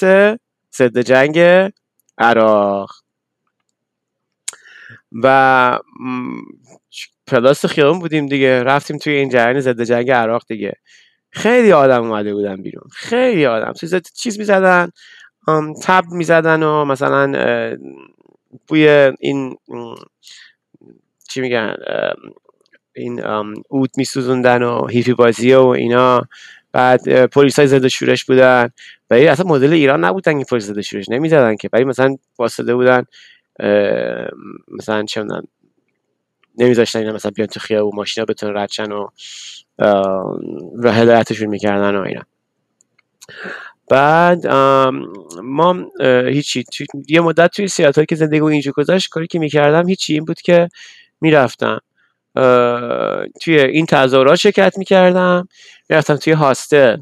ضد 0.78 1.02
جنگ 1.02 1.70
عراق. 2.18 3.01
و 5.24 5.80
پلاس 7.28 7.66
خیابون 7.66 8.00
بودیم 8.00 8.26
دیگه. 8.26 8.64
رفتیم 8.64 8.98
توی 8.98 9.14
این 9.14 9.30
جریان 9.30 9.60
ضد 9.60 9.84
جنگ 9.84 10.12
عراق 10.12 10.44
دیگه. 10.48 10.74
خیلی 11.32 11.72
آدم 11.72 12.04
اومده 12.04 12.34
بودن 12.34 12.56
بیرون. 12.56 12.84
خیلی 12.92 13.46
آدم. 13.46 13.74
توی 13.74 14.02
چیز 14.16 14.40
می‌زدن 14.40 14.90
تب 15.84 16.04
می‌زدن 16.12 16.64
و 16.64 16.86
مثلا 16.86 17.32
بوی 18.68 19.12
این 19.20 19.58
چی 21.30 21.42
میگن 21.42 21.76
این 22.96 23.24
اود 23.70 23.90
میسوزوندن 23.98 24.64
و 24.64 24.88
هیفی 24.88 25.14
بازی 25.14 25.54
و 25.54 25.66
اینا. 25.66 26.22
بعد 26.72 27.26
پلیس 27.26 27.60
های 27.60 27.68
زده 27.68 27.90
شورش 27.90 28.26
بودن. 28.26 28.70
ولی 29.10 29.28
اصلا 29.28 29.46
مدل 29.46 29.74
ایران 29.74 30.06
نبودن 30.06 30.36
این 30.36 30.46
پلیس 30.46 30.64
زده 30.64 30.82
شورش. 30.82 31.10
نمی‌زدن 31.10 31.56
که. 31.56 31.70
ولی 31.74 31.84
مثلا 31.84 32.18
واسطه 32.40 32.76
بودن. 32.76 33.06
مثلا 34.68 35.04
چه 35.04 35.24
نمیذاشتن 36.58 37.00
اینا 37.00 37.14
مثلا 37.14 37.32
بیان 37.36 37.48
تو 37.48 37.60
خیابون 37.60 37.92
و 37.94 37.96
ماشینا 37.96 38.26
بتونن 38.26 38.58
ردشن 38.58 38.92
و 38.92 39.08
راه 40.84 40.96
هدایتشون 40.96 41.48
می‌کردن 41.48 41.96
و 41.96 42.02
اینا. 42.02 42.22
بعد 43.90 44.48
ما 45.44 45.76
هیچی 46.28 46.64
یه 47.08 47.22
مدت 47.22 47.52
توی 47.52 47.68
سیاتل 47.68 48.04
که 48.04 48.16
زندگی 48.16 48.40
و 48.40 48.46
اینجا 48.46 48.72
گذاشت 48.72 49.10
کاری 49.10 49.28
که 49.28 49.40
می‌کردم 49.40 49.88
هیچی 49.88 50.14
این 50.14 50.26
بود 50.26 50.42
که 50.42 50.70
می‌رفتم. 51.22 51.80
توی 53.42 53.60
این 53.60 53.86
تظاهرات 53.86 54.36
شرکت 54.36 54.78
می‌کردم 54.78 55.48
می‌رفتم 55.90 56.16
توی 56.16 56.34
هاستل. 56.34 56.98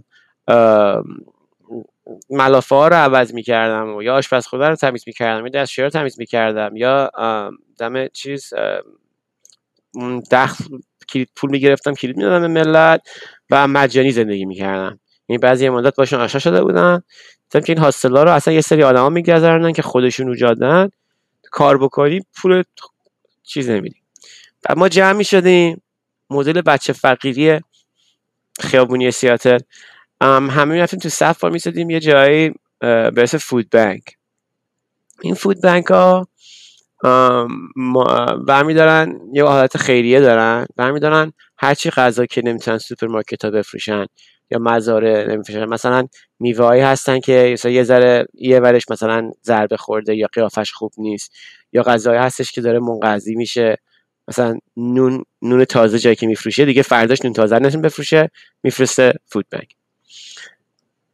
ملافه 2.29 2.75
ها 2.75 2.87
رو 2.87 2.95
عوض 2.95 3.33
می‌کردم 3.33 3.95
و 3.95 4.03
یا 4.03 4.15
آشپزخونه 4.15 4.67
رو 4.67 4.75
تمیز 4.75 5.03
می‌کردم 5.07 5.45
یا 5.45 5.49
دستشویی 5.49 5.83
رو 5.83 5.89
تمیز 5.89 6.19
می‌کردم 6.19 6.75
یا 6.75 7.11
دم 7.77 8.07
چیز 8.07 8.53
دخل 10.31 10.63
کلید 11.09 11.29
پول 11.35 11.49
می‌گرفتم 11.49 11.93
کلید 11.93 12.17
می‌دادم 12.17 12.41
به 12.41 12.47
ملت 12.47 13.01
و 13.49 13.67
مجانی 13.67 14.11
زندگی 14.11 14.45
می‌کردم. 14.45 14.99
یعنی 15.29 15.37
بعضی 15.37 15.69
مدت 15.69 15.95
باشون 15.95 16.21
آشنا 16.21 16.39
شده 16.39 16.63
بودن. 16.63 17.03
دیدم 17.49 17.65
که 17.65 17.73
این 17.73 17.81
hostel 17.81 18.17
ا 18.17 18.23
رو 18.23 18.31
اصلا 18.31 18.53
یه 18.53 18.61
سری 18.61 18.83
آدما 18.83 19.09
میگردونن 19.09 19.73
که 19.73 19.81
خودشون 19.81 20.27
اوجادن 20.27 20.89
کار 21.51 21.77
بکنی 21.77 22.21
پول 22.41 22.63
چیز 23.43 23.69
نمیدی 23.69 24.01
و 24.69 24.75
ما 24.75 24.89
جمع 24.89 25.11
می‌شدیم. 25.11 25.81
مدل 26.29 26.61
بچه 26.61 26.93
فقیری 26.93 27.59
خیابونی 28.59 29.11
سیاتل. 29.11 29.59
همه 30.21 30.65
می‌رفتیم 30.65 30.99
تو 30.99 31.09
صف 31.09 31.43
وایمیستادیم 31.43 31.89
یه 31.89 31.99
جایی 31.99 32.53
به 32.79 33.25
food 33.25 33.69
bank 33.69 34.03
این 35.21 35.33
food 35.33 35.61
bank 35.61 35.85
ها 35.85 36.27
برمیدارن 38.47 39.19
یه 39.33 39.43
حالت 39.43 39.77
خیریه 39.77 40.19
دارن. 40.19 40.65
برمیدارن 40.75 41.33
هرچی 41.57 41.89
غذا 41.89 42.25
که 42.25 42.41
نمی‌تونن 42.41 42.77
سوپرمارکت 42.77 43.45
ها 43.45 43.51
بفروشن 43.51 44.05
یا 44.51 44.59
مزاره 44.59 45.25
نمیفروشن. 45.29 45.65
مثلا 45.65 46.07
میوه 46.39 46.83
هستن 46.83 47.19
که 47.19 47.55
یه 47.65 47.83
ذره 47.83 48.25
یه 48.33 48.59
ورش 48.59 48.83
مثلا 48.89 49.31
ضربه 49.43 49.77
خورده 49.77 50.15
یا 50.15 50.27
قیافش 50.33 50.71
خوب 50.71 50.91
نیست. 50.97 51.31
یا 51.73 51.83
غذایی 51.83 52.19
هستش 52.19 52.51
که 52.51 52.61
داره 52.61 52.79
منقضی 52.79 53.35
میشه. 53.35 53.77
مثلا 54.27 54.59
نون 54.77 55.23
نون 55.41 55.65
تازه 55.65 55.99
جایی 55.99 56.15
که 56.15 56.27
میفروشه 56.27 56.65
دیگه 56.65 56.81
فرداش 56.81 57.21
نون 57.21 57.33
تازه 57.33 57.59
نشون 57.59 57.81
بفروشه 57.81 58.29
میفرسته 58.63 59.13
فود 59.25 59.45
بانک 59.51 59.78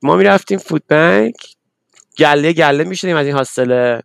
ما 0.05 0.15
می‌رفتیم 0.15 0.57
فود 0.57 0.83
بانک 0.89 1.35
گله 2.17 2.53
گله 2.53 2.83
می‌شدیم 2.83 3.15
از 3.15 3.25
این 3.25 3.35
هاستل 3.35 3.99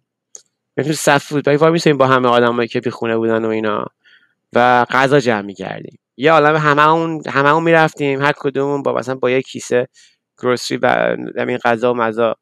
تو 0.77 0.93
صف 0.93 1.25
فود 1.25 1.45
بانک 1.45 1.63
وای 1.63 1.93
با 1.93 2.07
همه 2.07 2.29
آدمایی 2.29 2.69
که 2.69 2.81
بی 2.81 2.91
خونه 2.91 3.17
بودن 3.17 3.45
و 3.45 3.49
اینا. 3.49 3.87
و 4.53 4.85
غذا 4.85 5.21
جمع 5.21 5.41
می‌کردیم. 5.41 5.99
یه 6.17 6.33
عالم 6.33 6.57
همه 7.27 7.53
اون 7.53 7.63
می‌رفتیم. 7.63 8.23
هر 8.23 8.33
کدومون 8.37 8.83
با 8.83 8.93
مثلا 8.93 9.15
با 9.15 9.31
یه 9.31 9.43
کیسه 9.43 9.89
گروسری 10.39 10.77
و 10.77 11.17
همین 11.39 11.59
غذا 11.59 11.93
و 11.93 11.97
مزا 11.97 12.35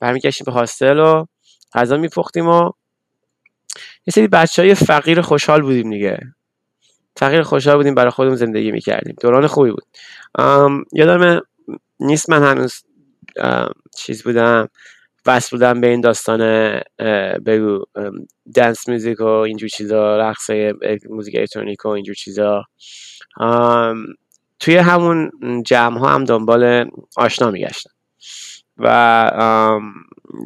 برمیگشتیم 0.00 0.44
به 0.44 0.52
هاستل 0.52 0.98
و 0.98 1.26
غذا 1.74 1.96
میپختیم 1.96 2.48
و 2.48 2.70
یه 4.06 4.12
سری 4.12 4.28
بچه 4.28 4.62
های 4.62 4.74
فقیر 4.74 5.20
خوشحال 5.20 5.62
بودیم 5.62 5.90
دیگه. 5.90 6.20
فقیر 7.16 7.42
خوشحال 7.42 7.76
بودیم 7.76 7.94
برای 7.94 8.10
خودمون 8.10 8.36
زندگی 8.36 8.72
می‌کردیم. 8.72 9.16
دوران 9.20 9.46
خوبی 9.46 9.70
بود. 9.70 9.86
یادم 10.92 11.40
نیست 12.00 12.30
من 12.30 12.42
هنوز 12.42 12.82
چیز 13.96 14.22
بودم 14.22 14.68
وصل 15.26 15.56
بودم 15.56 15.80
به 15.80 15.86
این 15.86 16.00
داستان 16.00 16.40
بگو 17.46 17.84
dance 18.54 18.88
music 18.88 19.20
و 19.20 19.24
اینجور 19.24 19.68
چیزا 19.68 20.16
رقص 20.16 20.50
موزیک 21.10 21.36
الکترونیک 21.36 21.84
و 21.84 21.88
اینجور 21.88 22.14
چیزا. 22.14 22.64
توی 24.60 24.76
همون 24.76 25.30
جمع 25.66 25.98
ها 25.98 26.08
هم 26.08 26.24
دنبال 26.24 26.90
آشنا 27.16 27.50
میگشتم. 27.50 27.90
و 28.78 29.80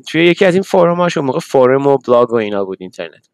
توی 0.08 0.26
یکی 0.26 0.44
از 0.44 0.54
این 0.54 0.62
forum 0.62 0.96
هاش 0.96 1.16
موقع 1.16 1.38
forum 1.38 1.86
و 1.86 1.98
بلاگ 1.98 2.32
و 2.32 2.34
اینا 2.34 2.64
بود 2.64 2.78
اینترنت. 2.80 3.28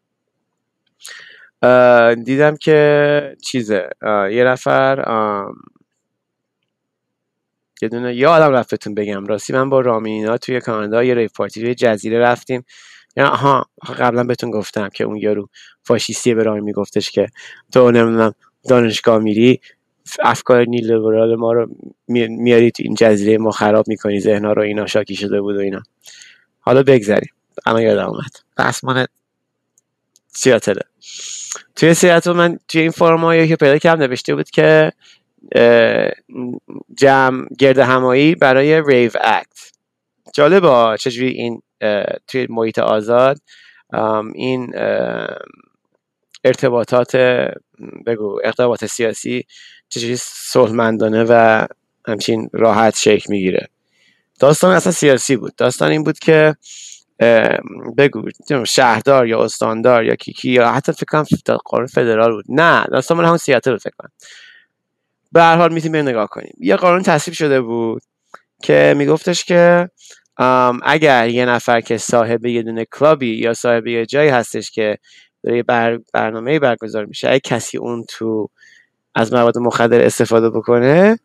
دیدم 2.25 2.55
که 2.55 3.35
چیزه 3.43 3.89
یه 4.31 4.43
نفر 4.43 5.05
یه 7.81 7.89
دونه 7.89 8.15
یه 8.15 8.27
آدم 8.27 8.51
بهتون 8.51 8.95
بگم. 8.95 9.25
راستی 9.25 9.53
من 9.53 9.69
با 9.69 9.81
رامینا 9.81 10.37
توی 10.37 10.61
کانادا 10.61 11.03
یه 11.03 11.13
rave 11.13 11.33
party 11.33 11.61
توی 11.61 11.75
جزیره 11.75 12.19
رفتیم. 12.19 12.65
یا 13.17 13.27
آها 13.27 13.65
قبلا 13.99 14.23
بهتون 14.23 14.51
گفتم 14.51 14.89
که 14.89 15.03
اون 15.03 15.17
یارو 15.17 15.49
فاشیستی 15.83 16.33
به 16.33 16.43
رامی 16.43 16.61
میگفتش 16.61 17.11
که 17.11 17.27
تو 17.73 17.91
نمی‌دونم 17.91 18.33
دانشگاه 18.69 19.19
میری 19.19 19.61
افکار 20.19 20.65
نیلیبرال 20.65 21.35
ما 21.35 21.53
رو 21.53 21.69
میاری 22.07 22.71
تو 22.71 22.83
این 22.83 22.95
جزیره 22.95 23.37
ما 23.37 23.51
خراب 23.51 23.87
می‌کنی 23.87 24.19
ذهنها 24.19 24.53
رو 24.53 24.61
اینا 24.61 24.85
شاکی 24.85 25.15
شده 25.15 25.41
بود 25.41 25.55
و 25.55 25.59
اینا. 25.59 25.81
حالا 26.59 26.83
بگذریم. 26.83 27.33
اما 27.65 27.81
یادم 27.81 28.07
اومد. 28.07 28.31
بسمان 28.57 29.07
سیاتله 30.27 30.81
توی 31.75 31.93
سیاتل 31.93 32.31
من 32.31 32.59
توی 32.67 32.81
این 32.81 32.91
فرمایی 32.91 33.47
که 33.47 33.55
پیدا 33.55 33.77
کردم 33.77 34.03
نوشته 34.03 34.35
بود 34.35 34.49
که 34.49 34.91
جمع 36.97 37.45
گرد 37.59 37.79
همایی 37.79 38.35
برای 38.35 38.81
ریو 38.87 39.11
اکت 39.23 39.71
جالبه 40.33 40.97
چجوری 40.99 41.29
این 41.29 41.61
توی 42.27 42.47
محیط 42.49 42.79
آزاد 42.79 43.37
این 44.35 44.73
ارتباطات 46.43 47.15
بگو 48.05 48.39
ارتباط 48.43 48.85
سیاسی 48.85 49.45
چجوری 49.89 50.15
صلحمندانه 50.19 51.25
و 51.29 51.65
همچین 52.07 52.49
راحت 52.53 52.95
شکل 52.95 53.25
می‌گیره. 53.29 53.67
داستان 54.39 54.75
اصلا 54.75 54.91
سیاسی 54.91 55.35
بود. 55.35 55.55
داستان 55.55 55.91
این 55.91 56.03
بود 56.03 56.19
که 56.19 56.55
بگو 57.97 58.21
شهردار 58.67 59.27
یا 59.27 59.43
استاندار 59.43 60.05
یا 60.05 60.15
کیکی 60.15 60.51
یا 60.51 60.71
حتی 60.71 60.91
فکر 60.91 61.05
کنم 61.05 61.25
قانون 61.65 61.87
فدرال 61.87 62.31
بود. 62.31 62.45
نه 62.49 62.83
داستان 62.83 63.17
من 63.17 63.25
همون 63.25 63.37
سیاتل 63.37 63.77
فکر 63.77 63.93
کنم. 63.97 64.11
به 65.31 65.41
هر 65.41 65.55
حال 65.55 65.73
می‌تونیم 65.73 66.07
نگاه 66.07 66.27
کنیم. 66.27 66.53
یه 66.59 66.75
قانون 66.75 67.01
تصویب 67.01 67.35
شده 67.35 67.61
بود 67.61 68.01
که 68.63 68.93
میگفتش 68.97 69.45
که 69.45 69.89
اگر 70.83 71.29
یه 71.29 71.45
نفر 71.45 71.81
که 71.81 71.97
صاحب 71.97 72.45
یه 72.45 72.63
دونه 72.63 72.85
کلابی 72.85 73.35
یا 73.35 73.53
صاحب 73.53 73.87
یه 73.87 74.05
جایی 74.05 74.29
هستش 74.29 74.71
که 74.71 74.97
داره 75.43 75.63
بر 75.63 75.99
برنامه 76.13 76.59
برگزار 76.59 77.05
میشه 77.05 77.29
اگه 77.29 77.39
کسی 77.39 77.77
اون 77.77 78.05
تو 78.09 78.49
از 79.15 79.33
مواد 79.33 79.57
مخدر 79.57 80.01
استفاده 80.01 80.49
بکنه 80.49 81.19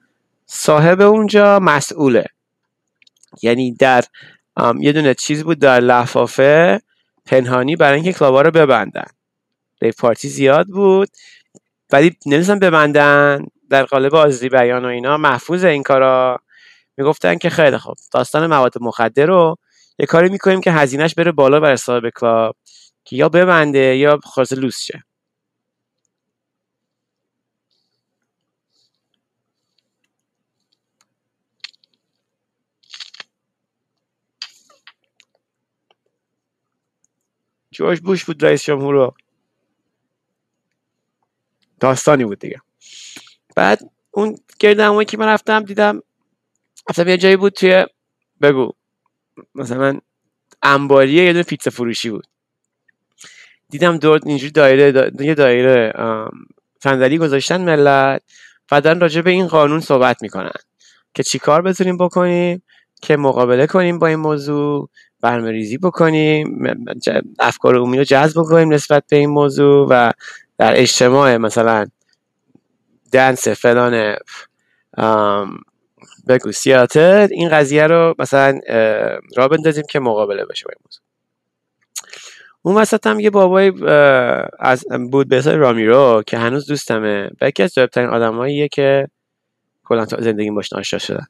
صاحب 0.46 1.00
اونجا 1.00 1.58
مسئوله. 1.58 2.24
یعنی 3.42 3.74
در 3.74 4.04
یه 4.80 4.92
دونه 4.92 5.14
چیز 5.14 5.44
بود 5.44 5.58
در 5.58 5.80
لفافه 5.80 6.80
پنهانی 7.26 7.76
برای 7.76 7.94
اینکه 7.94 8.12
کلابا 8.12 8.42
رو 8.42 8.50
ببندن. 8.50 9.06
ریف 9.82 10.00
پارتی 10.00 10.28
زیاد 10.28 10.66
بود 10.66 11.08
ولی 11.90 12.16
نمی‌دونستم 12.26 12.58
ببندن. 12.58 13.46
در 13.70 13.84
قالب 13.84 14.14
آزادی 14.14 14.48
بیان 14.48 14.84
و 14.84 14.88
اینا 14.88 15.16
محفوظ 15.16 15.64
این 15.64 15.82
کارا. 15.82 16.38
می‌گفتن 16.96 17.38
که 17.38 17.50
خیلی 17.50 17.78
خوب 17.78 17.96
داستان 18.12 18.46
مواد 18.46 18.74
مخدر 18.80 19.26
رو 19.26 19.56
یه 19.98 20.06
کاری 20.06 20.28
می‌کنیم 20.28 20.60
که 20.60 20.72
هزینهش 20.72 21.14
بره 21.14 21.32
بالا 21.32 21.60
بر 21.60 21.72
حساب 21.72 22.10
کلاب 22.10 22.56
که 23.04 23.16
یا 23.16 23.28
ببنده 23.28 23.78
یا 23.96 24.20
خلاص 24.24 24.52
لوس 24.52 24.82
شه. 24.84 25.04
جورج 37.70 38.00
بوش 38.00 38.24
بود 38.24 38.44
رئیس 38.44 38.64
جمهور 38.64 38.94
رو. 38.94 39.14
داستانی 41.80 42.24
بود 42.24 42.38
دیگه. 42.38 42.60
بعد 43.56 43.80
اون 44.10 44.38
گرد 44.58 45.06
که 45.06 45.18
من 45.18 45.26
رفتم 45.26 45.62
دیدم 45.62 46.02
رفتم 46.90 47.08
یه 47.08 47.16
جایی 47.16 47.36
بود 47.36 47.52
توی 47.52 47.84
بگو. 48.42 48.72
مثلا 49.54 49.98
انباریه 50.62 51.24
یه 51.24 51.32
دونه 51.32 51.42
پیتزا 51.42 51.70
فروشی 51.70 52.10
بود. 52.10 52.26
دیدم 53.70 53.98
دور 53.98 54.20
اینجوری 54.26 54.52
دایره 54.52 55.12
یه 55.20 55.34
دایره 55.34 55.92
صندلی 56.82 57.18
گذاشتن 57.18 57.60
ملت 57.60 58.22
و 58.70 58.80
دارن 58.80 59.00
راجع 59.00 59.20
به 59.20 59.30
این 59.30 59.46
قانون 59.46 59.80
صحبت 59.80 60.22
می‌کنن 60.22 60.50
که 61.14 61.22
چیکار 61.22 61.62
بتونیم 61.62 61.96
بکنیم 61.96 62.62
که 63.02 63.16
مقابله 63.16 63.66
کنیم 63.66 63.98
با 63.98 64.06
این 64.06 64.18
موضوع 64.18 64.90
برنامه 65.20 65.50
ریزی 65.50 65.78
بکنیم 65.78 66.66
افکار 67.38 67.76
عمومی 67.76 67.98
رو 67.98 68.04
جذب 68.04 68.40
بکنیم 68.40 68.72
نسبت 68.72 69.04
به 69.08 69.16
این 69.16 69.30
موضوع 69.30 69.86
و 69.90 70.12
در 70.58 70.80
اجتماع 70.80 71.36
مثلا 71.36 71.86
دنس 73.12 73.48
فلان 73.48 74.16
بگو 76.28 76.52
سیاتل. 76.52 77.28
این 77.30 77.48
قضیه 77.48 77.86
رو 77.86 78.14
مثلا 78.18 78.60
را 79.36 79.48
بندازیم 79.48 79.84
که 79.90 80.00
مقابله 80.00 80.44
بشه 80.44 80.64
با 80.66 80.72
اون 82.62 82.76
وسط 82.76 83.06
هم 83.06 83.20
یه 83.20 83.30
بابای 83.30 83.84
از 84.58 84.84
بود 85.10 85.28
به 85.28 85.40
رامیرو 85.40 86.22
که 86.26 86.38
هنوز 86.38 86.66
دوستمه. 86.66 87.30
و 87.40 87.48
یکی 87.48 87.62
از 87.62 87.74
جالبترین 87.74 88.08
آدماییه 88.08 88.68
که 88.68 89.08
کلا 89.84 90.04
زندگی 90.04 90.50
باش 90.50 90.72
آشنا 90.72 90.98
شدن. 90.98 91.26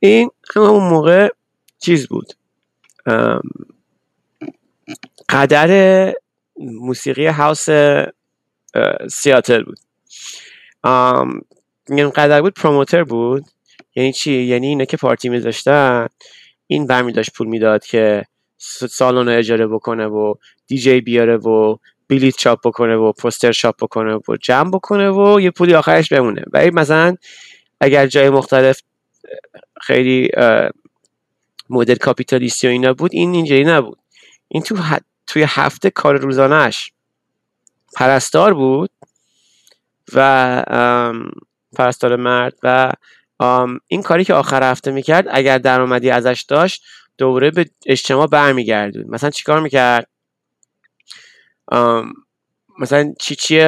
این 0.00 0.30
اون 0.56 0.88
موقع 0.88 1.28
چیز 1.78 2.08
بود؟ 2.08 2.32
قدر 5.28 6.12
موسیقی 6.58 7.26
هاوس 7.26 7.66
سیاتل 9.10 9.62
بود. 9.62 9.78
این 11.88 12.10
قدر 12.10 12.42
بود 12.42 12.54
پروموتر 12.54 13.04
بود. 13.04 13.44
یعنی 13.94 14.12
چی؟ 14.12 14.32
یعنی 14.32 14.66
اینا 14.66 14.84
که 14.84 14.96
پارتی 14.96 15.28
میذاشتن 15.28 16.06
این 16.66 16.86
برمی 16.86 17.12
داشت 17.12 17.32
پول 17.32 17.46
می‌داد 17.46 17.84
که 17.84 18.24
سالن 18.90 19.28
اجاره 19.28 19.66
بکنه 19.66 20.06
و 20.06 20.34
دیجی 20.66 21.00
بیاره 21.00 21.36
و 21.36 21.76
بلیت 22.08 22.36
چاپ 22.36 22.60
بکنه 22.64 22.96
و 22.96 23.12
پوستر 23.12 23.52
چاپ 23.52 23.76
بکنه 23.82 24.14
و 24.14 24.36
جمع 24.40 24.70
بکنه 24.70 25.10
و 25.10 25.40
یه 25.40 25.50
پولی 25.50 25.74
آخرش 25.74 26.12
بمونه. 26.12 26.42
ولی 26.52 26.70
مثلا 26.70 27.16
اگر 27.80 28.06
جای 28.06 28.30
مختلف 28.30 28.80
خیلی 29.80 30.30
مدل 31.70 31.94
کاپیتالیستی 31.94 32.66
و 32.66 32.70
اینا 32.70 32.94
بود 32.94 33.10
این 33.14 33.34
اینجوری 33.34 33.64
نبود. 33.64 33.98
این 34.48 34.62
تو 34.62 34.76
توی 35.26 35.44
هفته 35.48 35.90
کار 35.90 36.16
روزانهش 36.16 36.92
پرستار 37.94 38.54
بود. 38.54 38.90
و 40.14 40.62
پرستار 41.76 42.16
مرد 42.16 42.54
و 42.62 42.92
این 43.86 44.02
کاری 44.02 44.24
که 44.24 44.34
آخر 44.34 44.70
هفته 44.70 44.90
می‌کرد 44.90 45.26
اگر 45.30 45.58
درآمدی 45.58 46.10
ازش 46.10 46.44
داشت 46.48 46.84
دوره 47.18 47.50
به 47.50 47.66
اجتماع 47.86 48.26
برمیگردود 48.26 49.06
مثلا 49.10 49.30
چیکار 49.30 49.60
می‌کرد؟ 49.60 50.08
مثلا 52.78 53.14
چیچی 53.20 53.58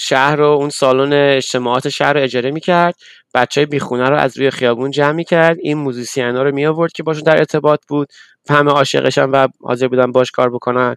شهر 0.00 0.36
رو 0.36 0.44
اون 0.46 0.68
سالن 0.68 1.12
اجتماعات 1.12 1.88
شهر 1.88 2.12
رو 2.12 2.20
اجاره 2.20 2.50
می‌کرد 2.50 2.94
بچه 3.34 3.60
های 3.60 3.66
بیخونه 3.66 4.08
رو 4.08 4.16
از 4.16 4.38
روی 4.38 4.50
خیابون 4.50 4.90
جمع 4.90 5.12
می‌کرد 5.12 5.56
این 5.60 5.78
موزیسین 5.78 6.36
ها 6.36 6.42
رو 6.42 6.54
می 6.54 6.88
که 6.94 7.02
باشون 7.02 7.22
در 7.22 7.36
ارتباط 7.36 7.80
بود 7.88 8.08
همه 8.50 8.70
عاشقشن 8.70 9.30
و 9.30 9.48
حاضر 9.60 9.88
بودن 9.88 10.12
باش 10.12 10.30
کار 10.30 10.50
بکنن 10.50 10.94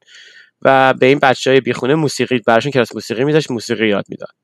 و 0.62 0.94
به 0.94 1.06
این 1.06 1.20
بچه 1.20 1.52
های 1.52 1.62
بیخونه 1.62 1.96
موسیقی 1.96 2.40
براشون 2.40 2.72
کلاس 2.72 2.96
موسیقی 2.96 3.24
میذاشت 3.24 3.52
موسیقی 3.52 3.88
یاد 3.88 4.06
می‌داد. 4.10 4.43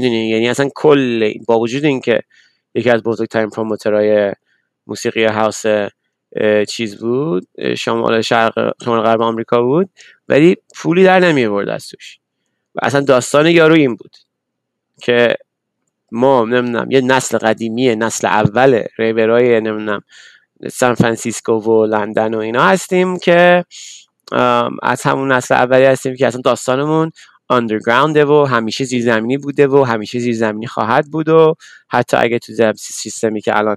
می‌دونی؟ 0.00 0.28
یعنی 0.28 0.48
اصلا 0.48 0.68
کل 0.74 1.32
با 1.46 1.58
وجود 1.58 1.84
اینکه 1.84 2.20
یکی 2.74 2.90
از 2.90 3.02
بزرگترین 3.02 3.50
promoter 3.50 4.16
های 4.16 4.32
موسیقی 4.86 5.24
house 5.24 5.62
چیز 6.68 6.98
بود 6.98 7.46
شمال 7.76 8.20
شرق 8.20 8.74
شمال 8.84 9.00
غرب 9.00 9.22
آمریکا 9.22 9.62
بود 9.62 9.90
ولی 10.28 10.56
پولی 10.76 11.04
در 11.04 11.20
نمی 11.20 11.44
آورد 11.44 11.68
از 11.68 11.88
توش 11.88 12.18
و 12.74 12.78
اصلا 12.82 13.00
داستان 13.00 13.46
یارو 13.46 13.74
این 13.74 13.96
بود 13.96 14.16
که 15.02 15.34
ما 16.12 16.44
نمی‌دونم 16.44 16.90
یه 16.90 17.00
نسل 17.00 17.38
قدیمی 17.38 17.96
نسل 17.96 18.26
اول 18.26 18.82
ریورای 18.98 19.60
نمی‌دونم 19.60 20.02
سان 20.72 20.94
فرانسیسکو 20.94 21.52
و 21.52 21.86
لندن 21.86 22.34
و 22.34 22.38
اینا 22.38 22.62
هستیم 22.62 23.18
که 23.18 23.64
از 24.82 25.02
همون 25.02 25.32
نسل 25.32 25.54
اولی 25.54 25.84
هستیم 25.84 26.16
که 26.16 26.26
اصلا 26.26 26.40
داستانمون 26.40 27.12
آندرگراونده 27.48 28.24
و 28.24 28.44
همیشه 28.44 28.84
زیرزمینی 28.84 29.38
بوده 29.38 29.66
و 29.68 29.84
همیشه 29.84 30.18
زیرزمینی 30.18 30.66
خواهد 30.66 31.06
بود 31.10 31.28
و 31.28 31.54
حتی 31.88 32.16
اگه 32.16 32.38
تو 32.38 32.72
سیستمی 32.76 33.40
که 33.40 33.58
الان 33.58 33.76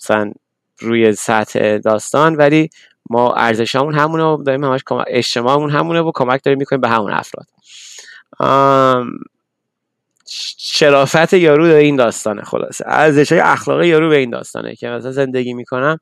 مثلا 0.00 0.32
روی 0.78 1.12
سطح 1.12 1.78
داستان 1.78 2.36
ولی 2.36 2.70
ما 3.10 3.34
ارزشامون 3.34 3.94
همونه 3.94 4.24
و 4.24 4.42
داریم 4.42 4.64
همش 4.64 4.80
اجتماعمون 5.06 5.70
همونه 5.70 6.00
و 6.00 6.12
کمک 6.14 6.44
داریم 6.44 6.58
می‌کنیم 6.58 6.80
به 6.80 6.88
همون 6.88 7.12
افراد. 7.12 7.46
شرافت 10.58 11.32
یارو 11.32 11.64
به 11.64 11.76
این 11.76 11.96
داستانه 11.96 12.42
خلاصه. 12.42 12.84
ارزش 12.86 13.32
های 13.32 13.40
اخلاقی 13.40 13.88
یارو 13.88 14.08
به 14.08 14.16
این 14.16 14.30
داستانه 14.30 14.74
که 14.76 14.88
مثلا 14.88 15.12
زندگی 15.12 15.54
می‌کنم 15.54 15.98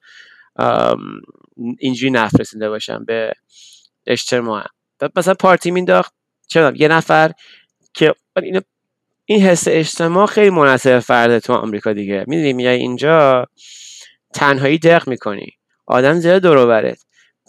اینجوری 1.79 2.11
نفرسیده 2.11 2.69
باشم 2.69 3.05
به 3.05 3.33
اجتماع 4.07 4.65
مثلا 5.17 5.35
پارتی 5.35 5.71
مینداخت 5.71 6.15
چرا؟ 6.51 6.73
یه 6.77 6.89
نفر 6.89 7.33
که 7.95 8.15
این 9.25 9.43
حس 9.43 9.65
اجتماع 9.69 10.27
خیلی 10.27 10.51
مناسب 10.51 10.99
فرده 10.99 11.41
تو 11.41 11.53
آمریکا 11.53 11.93
دیگه. 11.93 12.25
می‌دونی 12.27 12.53
میای 12.53 12.79
اینجا 12.79 13.47
تنهایی 14.35 14.79
دق 14.79 15.09
می‌کنی. 15.09 15.47
آدم 15.87 16.21
زیاد 16.21 16.43
دور 16.43 16.97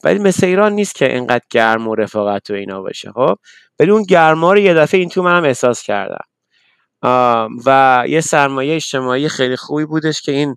ولی 0.04 0.20
مثل 0.20 0.46
ایران 0.46 0.74
نیست 0.74 0.96
که 0.96 1.14
اینقدر 1.14 1.44
گرم 1.50 1.88
و 1.88 1.96
رفاقت 1.96 2.50
و 2.50 2.54
اینا 2.54 2.82
باشه 2.82 3.12
خب؟ 3.12 3.36
ولی 3.80 3.92
اون 3.92 4.04
گرما 4.04 4.54
رو 4.54 4.60
یه 4.60 4.74
دفعه 4.74 5.00
این 5.00 5.10
تو 5.10 5.24
منم 5.24 5.44
احساس 5.44 5.84
کردم. 5.84 6.26
و 7.66 8.04
یه 8.08 8.22
سرمایه 8.22 8.76
اجتماعی 8.76 9.30
خیلی 9.30 9.56
خوبی 9.56 9.86
بودش 9.86 10.22
که 10.22 10.32
این 10.32 10.56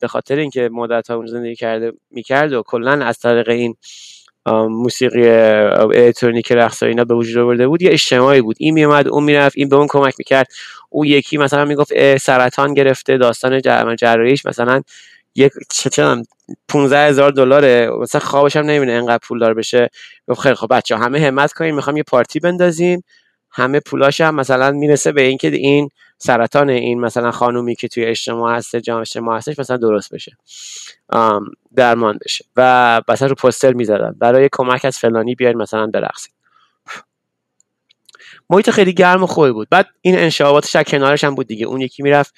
به 0.00 0.08
خاطر 0.08 0.36
اینکه 0.36 0.68
مدت 0.72 1.10
ها 1.10 1.16
اون 1.16 1.26
زندگی 1.26 1.56
کرده 1.56 1.92
می‌کرد 2.10 2.52
و 2.52 2.62
کلا 2.62 3.04
از 3.04 3.18
طریق 3.18 3.48
این 3.48 3.74
موسیقی 4.52 5.28
الکترونیک 5.28 6.52
رقص 6.52 6.82
اینا 6.82 7.04
به 7.04 7.14
وجود 7.14 7.38
آورده 7.38 7.68
بود 7.68 7.82
یه 7.82 7.90
اجتماعی 7.92 8.40
بود. 8.40 8.56
این 8.60 8.74
میومد 8.74 9.08
اون 9.08 9.24
می‌رفت 9.24 9.58
این 9.58 9.68
به 9.68 9.76
اون 9.76 9.86
کمک 9.90 10.14
می‌کرد. 10.18 10.46
اون 10.90 11.06
یکی 11.06 11.38
مثلا 11.38 11.64
می‌گفت 11.64 12.16
سرطان 12.18 12.74
گرفته 12.74 13.18
داستان 13.18 13.60
جراحیش 13.96 14.46
مثلا 14.46 14.82
یک 15.34 15.52
چه 15.70 15.90
15 16.68 16.98
هزار 16.98 17.30
دلاره. 17.30 17.90
مثلا 18.00 18.20
خوابش 18.20 18.56
هم 18.56 18.64
نمی‌بینه 18.66 18.92
انقدر 18.92 19.18
پول 19.22 19.38
دار 19.38 19.54
بشه. 19.54 19.88
گفت 20.28 20.40
خیلی 20.40 20.54
خب 20.54 20.66
بچه 20.70 20.96
همه 20.96 21.20
همت 21.20 21.52
کنیم 21.52 21.74
می‌خوام 21.74 21.96
یه 21.96 22.02
پارتی 22.02 22.40
بندازیم. 22.40 23.04
همه 23.50 23.80
پولاش 23.80 24.20
هم 24.20 24.34
مثلا 24.34 24.70
می‌رسه 24.72 25.12
به 25.12 25.22
اینکه 25.22 25.48
این 25.48 25.88
سرطان 26.18 26.70
این 26.70 27.00
مثلا 27.00 27.30
خانومی 27.30 27.74
که 27.74 27.88
توی 27.88 28.04
اجتماع 28.04 28.56
هست 28.56 28.76
جامعه 28.76 29.00
اجتماع 29.00 29.36
هستش 29.36 29.58
مثلا 29.58 29.76
درست 29.76 30.14
بشه. 30.14 30.32
درمان 31.76 32.18
بشه. 32.24 32.44
و 32.56 33.02
مثلا 33.08 33.28
رو 33.28 33.34
پوستر 33.34 33.72
می‌زدن. 33.72 34.16
برای 34.18 34.48
کمک 34.52 34.84
از 34.84 34.98
فلانی 34.98 35.34
بیاید 35.34 35.56
مثلا 35.56 35.86
برقصید 35.86 36.32
محیط 38.50 38.70
خیلی 38.70 38.92
گرم 38.92 39.22
و 39.22 39.26
خوبی 39.26 39.52
بود. 39.52 39.68
بعد 39.70 39.86
این 40.00 40.18
انشاباتش 40.18 40.76
از 40.76 40.84
کنارش 40.84 41.24
هم 41.24 41.34
بود 41.34 41.46
دیگه. 41.46 41.66
اون 41.66 41.80
یکی 41.80 42.02
می‌رفت 42.02 42.34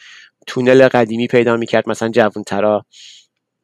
تونل 0.47 0.89
قدیمی 0.89 1.27
پیدا 1.27 1.57
می‌کرد 1.57 1.89
مثلا 1.89 2.09
جوون 2.09 2.45
ترا 2.45 2.87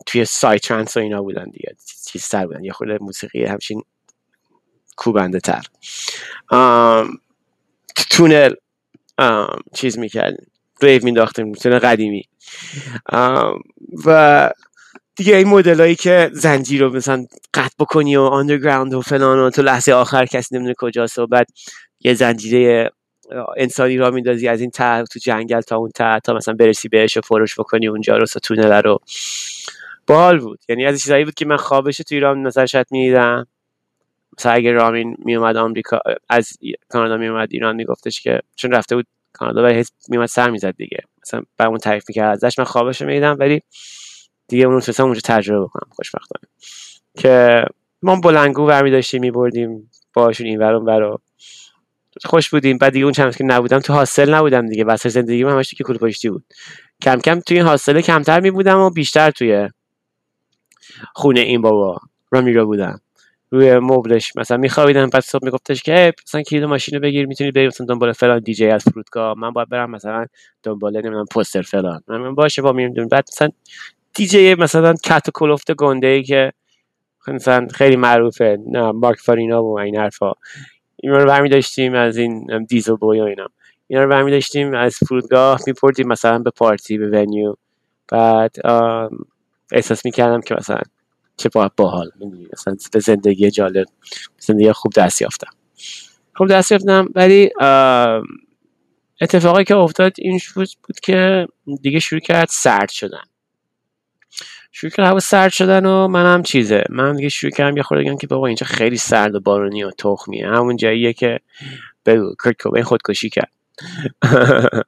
توی 0.07 0.25
سای 0.25 0.59
ترانس 0.59 0.97
و 0.97 1.01
اینا 1.01 1.23
بودن 1.23 1.45
دیگه. 1.45 1.77
چیز 2.07 2.23
سر 2.23 2.47
بودن. 2.47 2.65
یه 2.65 2.73
خود 2.73 2.89
موسیقی 2.91 3.45
همچین 3.45 3.83
کوبنده 4.97 5.41
تر 5.41 5.63
تونل 8.11 8.55
چیز 9.75 9.99
می‌کردیم. 9.99 10.47
ریو 10.83 11.05
مینداختیم 11.05 11.53
تونل 11.53 11.79
قدیمی. 11.79 12.25
و 14.07 14.51
دیگه 15.17 15.37
این 15.37 15.49
مدل 15.49 15.81
هایی 15.81 15.95
که 15.95 16.31
زنجیر 16.33 16.81
رو 16.81 16.97
مثلا 16.97 17.27
قطع 17.55 17.75
بکنی 17.79 18.17
و 18.17 18.21
آندرگراند 18.21 18.95
و 18.95 19.01
فلان 19.01 19.39
و 19.39 19.51
تو 19.51 19.63
لحظه 19.63 19.93
آخر 19.93 20.27
کسی 20.27 20.55
نمی‌دونه 20.55 20.75
کجاست 20.79 21.19
و 21.19 21.27
بعد 21.27 21.47
یه 22.01 22.15
زنجیره 22.15 22.91
انسانی 23.57 23.97
را 23.97 24.11
میندازی 24.11 24.49
از 24.49 24.61
این 24.61 24.71
ته 24.71 25.05
تو 25.05 25.19
جنگل 25.19 25.61
تا 25.61 25.77
اون 25.77 25.91
ته 25.95 26.21
تا 26.21 26.35
مثلا 26.35 26.55
برسی 26.55 26.89
بهش 26.89 27.17
و 27.17 27.21
فروش 27.21 27.59
بکنی 27.59 27.89
اونجا 27.89 28.17
رو 28.17 28.27
تونل 28.27 28.73
رو. 28.73 28.99
بال 30.07 30.39
بود. 30.39 30.61
یعنی 30.69 30.87
از 30.87 31.03
چیزایی 31.03 31.25
بود 31.25 31.35
که 31.35 31.47
من 31.47 31.57
خوابش 31.57 31.97
تو 31.97 32.15
ایران 32.15 32.43
نظر 32.43 32.67
شاید 32.67 32.87
می‌دیدم. 32.91 33.47
مثلا 34.39 34.53
اگه 34.53 34.73
رامین 34.73 35.17
میومد 35.19 35.57
آمریکا 35.57 36.01
از 36.29 36.53
کانادا 36.89 37.17
میومد 37.17 37.49
ایران 37.51 37.77
میگفتش 37.77 38.21
که 38.21 38.41
چون 38.57 38.73
رفته 38.73 38.97
بود 38.97 39.07
کانادا 39.33 39.69
و 39.69 39.83
میومد 40.09 40.29
سر 40.29 40.51
می‌زد 40.51 40.77
دیگه. 40.77 40.99
مثلا 41.23 41.43
به 41.57 41.65
اون 41.65 41.79
تعریف 41.79 42.05
می‌کرد 42.09 42.45
ازش. 42.45 42.59
من 42.59 42.65
خوابش 42.65 43.01
رو 43.01 43.07
می‌دیدم 43.07 43.37
ولی 43.39 43.63
دیگه 44.49 44.65
اونو 44.65 44.81
تونستم 44.81 45.05
اونجا 45.05 45.21
تجربه 45.25 45.65
بکنم 45.65 45.91
خوشبختانه. 45.91 46.49
که 47.19 47.65
ما 48.03 48.21
بلنگو 48.21 48.67
برمی 48.67 48.91
داشتیم 48.91 49.21
میبردیم 49.21 49.91
باشون 50.15 50.47
این 50.47 50.59
ورون 50.59 50.85
برو 50.85 51.21
خوش 52.25 52.51
بودیم. 52.51 52.79
بعد 52.79 52.93
دیگه 52.93 53.05
اون 53.05 53.13
چند 53.13 53.37
که 53.37 53.45
نبودم 53.45 53.79
تو 53.79 53.93
هاستل 53.93 54.35
نبودم 54.35 54.67
دیگه. 54.67 54.85
واسه 54.85 55.23
من 55.23 55.53
همش 55.53 55.75
که 55.75 55.85
کل 55.85 55.97
پشتی 55.97 56.31
بود. 56.31 56.45
کم 57.03 57.17
کم 57.17 57.41
توی 57.41 57.57
این 57.57 57.67
هاستل 57.67 58.01
کمتر 58.01 58.41
می 58.41 58.51
بودم 58.51 58.79
و 58.79 58.91
بیشتر 58.91 59.31
توی 59.31 59.69
خونه 61.15 61.41
این 61.41 61.61
بابا 61.61 61.99
رامیرا 62.31 62.65
بودم. 62.65 63.01
روی 63.51 63.79
مبلش 63.79 64.37
مثلا 64.37 64.57
میخوابیدم 64.57 65.11
بعد 65.11 65.23
صبح 65.23 65.45
میگفتش 65.45 65.83
که 65.83 66.13
مثلا 66.27 66.43
کلید 66.43 66.65
ماشین 66.65 66.95
رو 66.95 67.01
بگیر 67.01 67.27
می‌تونی 67.27 67.51
بری 67.51 67.67
مثلا 67.67 67.87
دنبال 67.87 68.13
فلان 68.13 68.39
دیجی 68.39 68.67
از 68.67 68.85
فرودگاه 68.85 69.39
من 69.39 69.51
باید 69.51 69.69
برم 69.69 69.91
مثلا 69.91 70.27
دنبال 70.63 70.93
نمی‌دونم 70.93 71.25
پوستر 71.31 71.63
فلان. 71.63 72.01
من 72.07 72.35
باشه 72.35 72.63
با 72.63 72.73
میرم 72.73 73.09
بعد 73.09 73.29
مثلا 73.33 73.49
دیجی 74.15 74.55
مثلا 74.55 74.95
کت 75.05 75.29
و 75.29 75.31
کلفت 75.35 75.73
گنده 75.73 76.07
ای 76.07 76.23
که 76.23 76.53
مثلا 77.29 77.69
خیلی 77.75 77.97
معروفه 77.97 78.59
نه 78.67 78.93
مارک 78.93 79.19
فارینا 79.19 79.65
و 79.65 79.81
این 79.81 79.97
حرفا. 79.97 80.33
اینا 80.97 81.19
رو 81.19 81.27
برمی 81.27 81.49
داشتیم 81.49 81.95
از 81.95 82.17
این 82.17 82.65
دیزل 82.69 82.97
بوی 82.97 83.21
و 83.21 83.25
اینا 83.25 83.47
اینا 83.87 84.03
رو 84.03 84.11
برمی 84.11 84.31
داشتیم 84.31 84.75
از 84.75 84.97
فرودگاه 85.09 85.61
میپردیم 85.67 86.09
مثلا 86.09 86.39
به 86.39 86.51
پارتی 86.51 86.99
به 86.99 87.09
ونیو. 87.09 87.55
بعد 88.09 88.57
احساس 89.73 90.05
می‌کردم 90.05 90.41
که 90.41 90.55
مثلا 90.55 90.81
چه 91.37 91.49
با 91.49 91.71
باحال 91.77 92.11
مثلا 92.53 92.77
به 92.93 93.01
زندگی 93.01 93.51
جالب 93.51 93.87
زندگی 94.39 94.73
خوب 94.73 94.93
دست 94.93 95.23
یافتم. 95.23 95.51
خوب 96.35 96.49
دست 96.49 96.73
یافتم 96.73 97.09
ولی 97.15 97.51
اتفاقی 99.21 99.65
که 99.65 99.77
افتاد 99.77 100.13
این 100.19 100.41
بود 100.55 101.01
که 101.03 101.47
دیگه 101.83 101.99
شروع 101.99 102.21
کرد 102.21 102.49
سرد 102.51 102.91
شدن. 102.91 103.23
شروع 104.77 104.91
کرد 104.91 105.07
هوا 105.07 105.21
سرد 105.21 105.53
شدن 105.53 105.87
و 105.87 106.09
منم 106.09 106.43
چیزه. 106.43 106.85
من 106.91 107.17
دیگه 107.17 107.29
شروع 107.29 107.51
کردم 107.51 107.77
یه 107.77 107.83
خورده 107.83 108.17
که 108.17 108.27
بابا 108.27 108.47
اینجا 108.47 108.67
خیلی 108.67 108.97
سرد 108.97 109.35
و 109.35 109.41
بارونی 109.41 109.85
و 109.85 109.91
تخمیه 109.91 110.49
همون 110.49 110.77
جاییه 110.77 111.13
که 111.13 111.41
بگو 112.07 112.35
کرت 112.45 112.63
کوبین 112.63 112.83
خودکشی 112.83 113.31
کرد. 113.31 113.53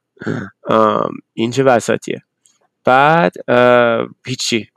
این 1.33 1.51
چه 1.51 1.63
بساتیه. 1.63 2.21
بعد 2.83 3.33
هیچی. 4.25 4.69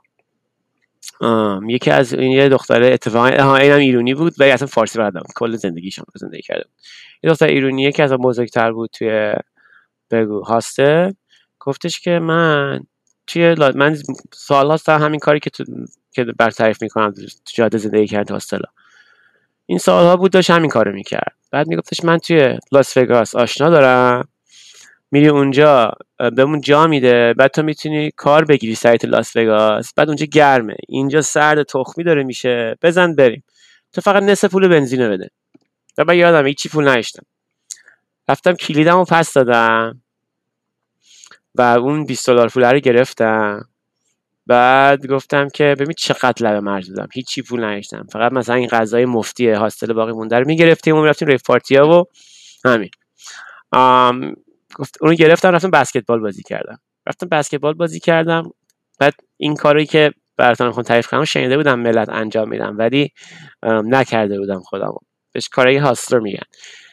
یکی 1.67 1.91
از 1.91 2.13
این 2.13 2.31
یه 2.31 2.49
دختره 2.49 2.93
اتفاقا 2.93 3.55
اینم 3.55 3.77
ایرونی 3.77 4.13
بود 4.13 4.33
ولی 4.39 4.51
اصلا 4.51 4.67
فارسی 4.67 4.99
بلدم 4.99 5.23
کل 5.35 5.55
زندگیشون 5.55 6.05
زندگی 6.15 6.41
کرده 6.41 6.63
بود. 6.63 6.73
یه 7.23 7.29
دختر 7.29 7.47
ایرونیه 7.47 7.91
که 7.91 8.03
از 8.03 8.13
بزرگتر 8.13 8.71
بود 8.71 8.89
توی 8.93 9.33
بگو 10.11 10.41
هاسته 10.41 11.15
گفتش 11.59 11.99
که 11.99 12.19
من 12.19 12.83
توی 13.33 13.55
من 13.75 13.97
سال 14.33 14.71
هاست 14.71 14.89
همین 14.89 15.19
کاری 15.19 15.39
که 15.39 15.49
تو 15.49 15.63
که 16.11 16.23
برطرف 16.23 16.81
می‌کنم 16.81 17.11
تو 17.11 17.25
جاده 17.53 17.77
زندگی 17.77 18.07
کرد 18.07 18.31
هاستلا 18.31 18.65
این 19.65 19.77
سالها 19.77 20.17
بود 20.17 20.31
داشت 20.31 20.49
همین 20.49 20.69
کارو 20.69 20.91
می‌کرد. 20.93 21.35
بعد 21.51 21.67
میگفتش 21.67 22.03
من 22.03 22.17
توی 22.17 22.59
لاس 22.71 22.97
وگاس 22.97 23.35
آشنا 23.35 23.69
دارم. 23.69 24.27
میری 25.11 25.27
اونجا 25.27 25.91
بهمون 26.35 26.61
جا 26.61 26.87
میده. 26.87 27.33
بعد 27.33 27.51
تو 27.51 27.63
می‌تونی 27.63 28.11
کار 28.15 28.45
بگیری 28.45 28.75
سایت 28.75 29.05
لاس 29.05 29.35
وگاس. 29.35 29.93
بعد 29.93 30.07
اونجا 30.07 30.25
گرمه. 30.25 30.75
اینجا 30.87 31.21
سرد 31.21 31.63
تخمی 31.63 32.03
داره 32.03 32.23
میشه. 32.23 32.77
بزن 32.81 33.15
بریم. 33.15 33.43
تو 33.93 34.01
فقط 34.01 34.23
نصف 34.23 34.51
پول 34.51 34.67
بنزینو 34.67 35.09
بده. 35.09 35.29
و 35.97 36.05
من 36.05 36.17
یادم 36.17 36.47
هیچی 36.47 36.69
پول 36.69 36.87
نشتم 36.87 37.23
رفتم 38.29 38.53
کلیدم 38.53 38.95
رو 38.97 39.05
پس 39.05 39.33
دادم. 39.33 40.01
و 41.55 41.61
اون 41.61 42.05
20 42.05 42.27
دلار 42.27 42.49
پول 42.49 42.63
رو 42.63 42.79
گرفتم. 42.79 43.67
بعد 44.47 45.07
گفتم 45.07 45.49
که 45.49 45.75
ببین 45.79 45.93
چقدر 45.97 46.47
لب 46.47 46.63
مرز 46.63 46.89
بودم 46.89 47.07
هیچی 47.13 47.41
پول 47.41 47.65
نشتم 47.65 48.07
فقط 48.11 48.31
مثلا 48.31 48.55
این 48.55 48.67
غذای 48.67 49.05
مفتی 49.05 49.49
هاستل 49.49 49.93
باقی 49.93 50.11
مونده 50.11 50.39
رو 50.39 50.47
می‌گرفتیم 50.47 50.95
و 50.95 51.01
می‌رفتیم 51.01 51.27
ریف 51.27 51.43
پارتیا 51.43 51.87
و 51.89 52.03
همین. 52.65 52.89
گفت 54.75 54.97
اونو 55.01 55.15
گرفتم 55.15 55.51
رفتم 55.51 55.71
بسکتبال 55.71 56.19
بازی 56.19 56.43
کردم. 56.43 56.79
رفتم 57.07 57.27
بسکتبال 57.27 57.73
بازی 57.73 57.99
کردم. 57.99 58.51
بعد 58.99 59.13
این 59.37 59.55
کاری 59.55 59.85
که 59.85 60.11
براتون 60.37 60.71
خود 60.71 60.85
تعریف 60.85 61.07
کنم 61.07 61.25
شنیده 61.25 61.57
بودم 61.57 61.79
ملت 61.79 62.09
انجام 62.09 62.49
میدم 62.49 62.77
ولی 62.77 63.11
نکرده 63.63 64.39
بودم 64.39 64.59
خودم 64.59 64.93
بهش 65.31 65.49
کارهای 65.49 65.77
هاستر 65.77 66.19
میگن. 66.19 66.43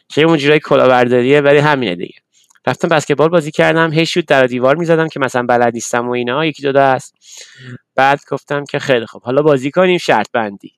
که 0.08 0.22
اون 0.22 0.36
جورای 0.36 0.60
کلاهبرداریه 0.60 1.40
ولی 1.40 1.58
همینه 1.58 1.94
دیگه. 1.94 2.20
رفتم 2.68 2.88
بسکتبال 2.88 3.28
بازی 3.28 3.50
کردم 3.50 3.92
هی 3.92 4.06
شوت 4.06 4.26
در 4.26 4.46
دیوار 4.46 4.76
می‌زدم 4.76 5.08
که 5.08 5.20
مثلا 5.20 5.42
بلد 5.42 5.74
نیستم 5.74 6.08
و 6.08 6.10
اینا 6.10 6.46
یکی 6.46 6.62
دو 6.62 6.78
است 6.80 7.14
بعد 7.94 8.20
گفتم 8.30 8.64
که 8.64 8.78
خیلی 8.78 9.06
خوب 9.06 9.22
حالا 9.22 9.42
بازی 9.42 9.70
کنیم 9.70 9.98
شرط 9.98 10.26
بندی. 10.32 10.72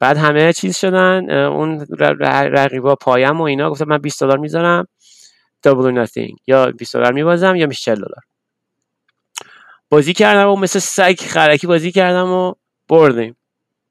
بعد 0.00 0.16
همه 0.16 0.52
چیز 0.52 0.76
شدن 0.76 1.30
اون 1.30 1.86
رقیبا 2.20 2.94
پایم 2.94 3.40
و 3.40 3.44
اینا 3.44 3.70
گفتم 3.70 3.84
من 3.84 3.98
20 3.98 4.20
دلار 4.20 4.38
می‌ذارم. 4.38 4.86
دابل 5.62 5.90
ناتینگ 5.90 6.36
یا 6.46 6.66
20 6.66 6.96
دلار 6.96 7.12
میبازم 7.12 7.56
یا 7.56 7.66
میشه 7.66 7.82
40 7.82 7.94
دلار. 7.94 8.22
بازی 9.88 10.12
کردم 10.12 10.48
و 10.48 10.56
مثل 10.56 10.78
سگ 10.78 11.20
خرکی 11.20 11.66
بازی 11.66 11.92
کردم 11.92 12.30
و 12.30 12.54
بردیم. 12.88 13.36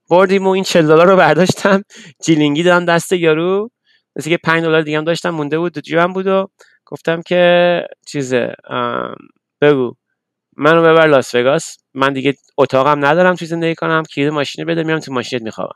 بردیم 0.10 0.48
و 0.48 0.50
این 0.50 0.64
40 0.64 0.88
دلار 0.88 1.08
رو 1.08 1.16
برداشتم. 1.16 1.84
جیلینگی 2.24 2.64
دادم 2.64 2.86
دست 2.86 3.14
یارو. 3.14 3.70
مثل 4.16 4.30
که 4.30 4.38
5 4.38 4.64
دلار 4.64 4.82
دیگه 4.82 4.98
هم 4.98 5.04
داشتم 5.04 5.30
مونده 5.30 5.60
بود 5.60 5.74
تو 5.74 5.80
جیبم 5.80 6.14
بود 6.14 6.28
و 6.28 6.48
گفتم 6.86 7.22
که 7.22 7.84
چیزه 8.06 8.54
بگو. 9.62 9.96
منو 10.58 10.82
ببر 10.82 11.08
لاس 11.08 11.36
وگاس. 11.36 11.78
من 11.94 12.14
دیگه 12.14 12.36
اتاقم 12.58 13.06
ندارم 13.06 13.36
توی 13.36 13.48
زندگی 13.48 13.76
کنم. 13.76 14.04
کلید 14.04 14.30
ماشین 14.30 14.66
بده 14.66 14.84
میام 14.84 15.00
تو 15.00 15.14
ماشینت 15.14 15.42
می‌خوام 15.42 15.70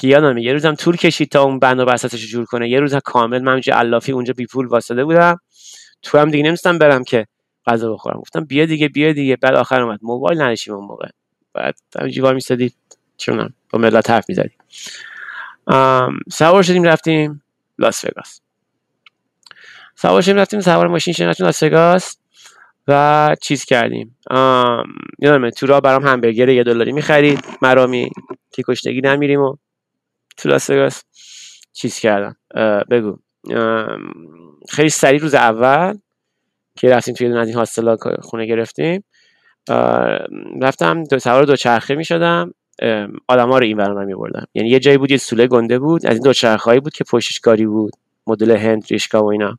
که 0.00 0.08
یادم 0.08 0.38
یه 0.38 0.52
روزم 0.52 0.74
طول 0.74 0.96
کشید 0.96 1.28
تا 1.28 1.42
اون 1.42 1.58
بند 1.58 1.80
و 1.80 1.84
بساتش 1.84 2.26
جور 2.26 2.44
کنه. 2.44 2.68
یه 2.68 2.80
روز 2.80 2.94
کامل 2.94 3.42
من 3.42 3.52
اونجا 3.52 3.74
علافی 3.74 4.12
اونجا 4.12 4.34
بی 4.36 4.46
پول 4.46 4.66
واسطه 4.66 5.04
بودم. 5.04 5.40
تو 6.02 6.18
هم 6.18 6.30
دیگه 6.30 6.44
نمیستم 6.44 6.78
برم 6.78 7.04
که 7.04 7.26
غذا 7.66 7.92
بخورم. 7.92 8.20
گفتم 8.20 8.44
بیا 8.44 8.66
دیگه 8.66 8.88
بیا 8.88 9.12
دیگه. 9.12 9.36
بعد 9.36 9.54
آخر 9.54 9.80
اومد. 9.80 9.98
موبایل 10.02 10.42
نداشتیم 10.42 10.74
اون 10.74 10.84
موقع. 10.84 11.08
بعد 11.54 11.78
همینجوری 12.00 12.20
وای 12.20 12.34
میستادی 12.34 12.72
چونم 13.16 13.54
با 13.70 13.78
ملت 13.78 14.10
حرف 14.10 14.24
می‌زدیم. 14.28 14.58
سوار 16.32 16.62
شدیم 16.62 16.82
رفتیم 16.82 17.42
لاس 17.78 18.04
وگاس. 18.04 18.40
سوار 20.00 20.22
شدیم 20.22 20.36
رفتیم 20.36 20.60
سوار 20.60 20.86
ماشین 20.86 21.14
شدیم 21.14 21.28
رفتیم 21.28 21.46
لاس 21.70 22.16
و 22.88 23.36
چیز 23.42 23.64
کردیم. 23.64 24.16
یادمه 25.18 25.50
تو 25.50 25.66
راه 25.66 25.80
برام 25.80 26.06
همبرگر 26.06 26.48
یه 26.48 26.64
دلاری 26.64 26.92
می‌خرید 26.92 27.44
مرامی 27.62 28.10
که 28.50 28.62
کشتگی 28.68 29.00
نمیریم 29.00 29.40
و 29.40 29.56
تو 30.36 30.48
لاس 30.48 31.02
چیز 31.72 31.98
کردم. 31.98 32.36
بگو. 32.90 33.16
خیلی 34.68 34.88
سریع 34.88 35.20
روز 35.20 35.34
اول 35.34 35.98
که 36.76 36.90
رفتیم 36.90 37.14
توی 37.14 37.26
از 37.36 37.48
این 37.48 37.56
هاستلا 37.56 37.96
خونه 38.22 38.46
گرفتیم 38.46 39.04
رفتم 40.62 41.04
دو 41.04 41.18
سوار 41.18 41.44
دو 41.44 41.56
چرخه 41.56 41.94
می 41.94 42.04
شدم 42.04 42.54
آدم 43.28 43.48
رو 43.48 43.64
این 43.64 43.76
برنامه 43.76 44.04
می 44.04 44.14
بردم 44.14 44.46
یعنی 44.54 44.68
یه 44.68 44.80
جایی 44.80 44.98
بود 44.98 45.10
یه 45.10 45.16
سوله 45.16 45.46
گنده 45.46 45.78
بود 45.78 46.06
از 46.06 46.12
این 46.12 46.22
دو 46.22 46.32
چرخه 46.32 46.80
بود 46.80 46.92
که 46.92 47.04
پشتش 47.04 47.40
کاری 47.40 47.66
بود 47.66 47.92
مدل 48.26 48.56
هند 48.56 48.86
ریشکا 48.90 49.22
و 49.22 49.32
اینا. 49.32 49.58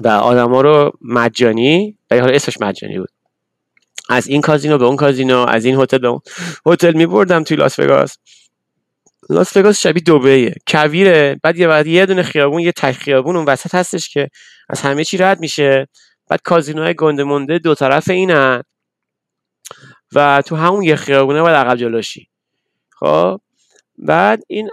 و 0.00 0.08
آدما 0.08 0.60
رو 0.60 0.92
مجانی 1.00 1.98
و 2.10 2.20
حالا 2.20 2.34
اسمش 2.34 2.60
مجانی 2.60 2.98
بود. 2.98 3.10
از 4.08 4.26
این 4.26 4.40
کازینو 4.40 4.78
به 4.78 4.84
اون 4.84 4.96
کازینو 4.96 5.38
از 5.38 5.64
این 5.64 5.80
هتل 5.80 5.98
به 5.98 6.08
اون 6.08 6.20
هتل 6.66 6.92
می 6.96 7.06
بردم 7.06 7.44
توی 7.44 7.56
لاس 7.56 7.78
وگاس. 7.78 8.16
لاس 9.30 9.56
وگاس 9.56 9.80
شبیه 9.80 10.02
دبیه 10.02 10.54
کویره 10.68 11.40
بعد 11.42 11.58
یه 11.58 11.68
بعد 11.68 11.86
یه 11.86 12.06
دونه 12.06 12.22
خیابون 12.22 12.60
یه 12.60 12.72
تک 12.72 12.92
خیابون 12.92 13.36
اون 13.36 13.44
وسط 13.44 13.74
هستش 13.74 14.08
که 14.08 14.28
از 14.68 14.80
همه 14.80 15.04
چی 15.04 15.16
رد 15.16 15.40
میشه. 15.40 15.88
بعد 16.28 16.40
کازینوهای 16.44 16.94
گنده 16.94 17.24
مونده 17.24 17.58
دو 17.58 17.74
طرف 17.74 18.10
اینن. 18.10 18.62
و 20.14 20.42
تو 20.46 20.56
همون 20.56 20.82
یه 20.82 20.96
خیابونه 20.96 21.42
باید 21.42 21.56
عقب 21.56 21.76
جلوشی. 21.76 22.28
خب؟ 22.90 23.40
بعد 23.98 24.42
این 24.46 24.70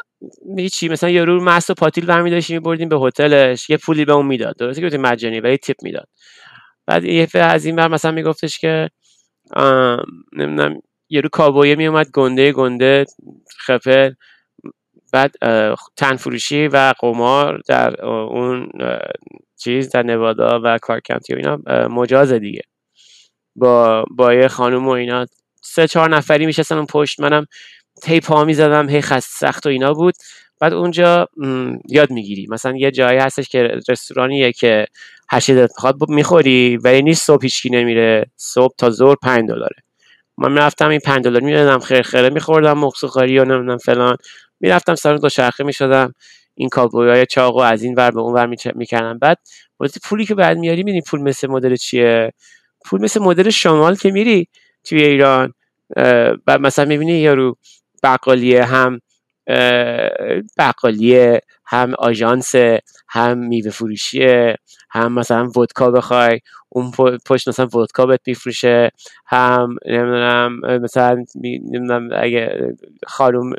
هیچی 0.58 0.90
مثلا 0.90 1.10
یه 1.10 1.24
رو 1.24 1.44
مست 1.44 1.70
و 1.70 1.74
پاتیل 1.74 2.06
برمی 2.06 2.32
داشتیم 2.32 2.56
میبردیم 2.58 2.90
به 2.90 3.00
هتلش 3.00 3.70
یه 3.70 3.78
پولی 3.78 4.06
به 4.06 4.14
اون 4.14 4.26
می‌داد. 4.26 4.56
درسته 4.58 4.90
که 4.90 4.98
مجانی 4.98 5.40
ولی 5.40 5.58
تیپ 5.58 5.76
می‌داد. 5.84 6.08
بعد 6.88 7.04
یه 7.04 7.28
از 7.34 7.66
این 7.66 7.76
بر 7.76 7.88
مثلا 7.88 8.12
میگفتش 8.12 8.60
که 8.60 8.90
نمی‌دونم 10.34 10.82
یه 11.10 11.22
رو 11.22 11.30
کابویه 11.30 11.76
میومد 11.76 12.10
گنده 12.14 12.52
گنده 12.52 13.06
خپل 13.66 14.14
بعد 15.14 15.36
تنفروشی 15.98 16.68
و 16.68 16.94
قمار 17.00 17.62
در 17.68 18.06
اون 18.06 18.70
چیز 19.58 19.90
در 19.90 20.04
نوادا 20.04 20.62
و 20.64 20.78
کارکنتی 20.82 21.34
و 21.34 21.38
اینا 21.38 21.88
مجازه 21.88 22.40
دیگه. 22.40 22.62
با 23.56 24.06
با 24.18 24.34
یه 24.34 24.48
خانم 24.48 24.88
و 24.88 24.90
اینا 24.90 25.26
سه 25.64 25.88
چهار 25.88 26.10
نفری 26.10 26.46
میشستن 26.46 26.76
اون 26.76 26.86
پشت 26.86 27.20
منم 27.20 27.46
هی 28.06 28.20
پا 28.20 28.46
می‌زدم 28.46 28.90
هی 28.90 29.02
خست 29.02 29.30
سخت 29.40 29.66
و 29.66 29.70
اینا 29.70 29.94
بود. 29.94 30.14
بعد 30.60 30.74
اونجا 30.74 31.28
یاد 31.90 32.12
می‌گیری. 32.12 32.48
مثلا 32.50 32.78
یه 32.78 32.92
جایی 32.92 33.20
هستش 33.20 33.50
که 33.50 33.80
رستورانیه 33.90 34.52
که 34.52 34.86
هشت 35.32 35.50
می‌خواد 35.50 35.96
می‌خوری 36.10 36.78
ولی 36.78 37.02
نیست 37.02 37.26
صبح 37.26 37.44
هیچکی 37.44 37.70
نمیره. 37.70 38.26
صبح 38.36 38.74
تا 38.78 38.90
زور 38.90 39.18
پنج 39.24 39.50
دلاره. 39.50 39.76
من 40.38 40.52
می‌رفتم 40.52 40.90
این 40.90 41.00
پنج 41.00 41.24
دلار 41.24 41.42
می‌دادم 41.42 41.80
خیر 41.80 42.02
خیره 42.02 42.30
میخوردم 42.30 42.78
مخصوخاری 42.78 43.40
و 43.40 43.46
نمی‌دونم 43.46 43.78
فلان. 43.78 44.18
می‌رفتم 44.60 44.96
سر 44.96 45.16
دو 45.16 45.30
شرخه 45.30 45.64
می‌شدم. 45.64 46.14
این 46.56 46.70
کابوی 46.70 47.10
های 47.10 47.26
چاقو 47.26 47.60
از 47.60 47.84
این 47.84 47.96
ور 47.96 48.12
به 48.12 48.20
اون 48.20 48.34
ور 48.34 48.46
می‌کردم. 48.76 49.20
بعد 49.20 49.38
پولی 50.04 50.26
که 50.26 50.36
بعد 50.36 50.58
میاری 50.58 50.84
میدین 50.84 51.02
پول 51.02 51.22
مثل 51.22 51.48
مدل 51.48 51.76
چیه؟ 51.76 52.34
پول 52.86 53.02
مثل 53.02 53.20
مدل 53.20 53.50
شمال 53.50 53.96
که 53.96 54.12
میری 54.12 54.48
توی 54.84 55.04
ایران 55.04 55.54
و 56.48 56.58
مثلا 56.60 56.86
می‌بینی 56.86 57.14
یارو 57.14 57.58
بقالیه 58.04 58.64
هم 58.66 59.02
بقالیه 60.58 61.42
هم 61.66 61.94
آژانس 62.00 62.56
هم 63.10 63.38
میوه 63.38 63.70
فروشیه 63.70 64.56
هم 64.90 65.14
مثلا 65.14 65.50
ودکا 65.50 65.92
بخوای 65.92 66.40
اون 66.70 66.92
پشت 67.26 67.48
مثلا 67.48 67.66
ودکا 67.66 68.06
بهت 68.06 68.22
میفروشه 68.28 68.92
هم 69.28 69.76
نمی‌دونم 69.86 70.60
مثلا 70.82 71.26
نمی‌دونم 71.36 72.10
اگه 72.14 72.76
خانم 73.08 73.54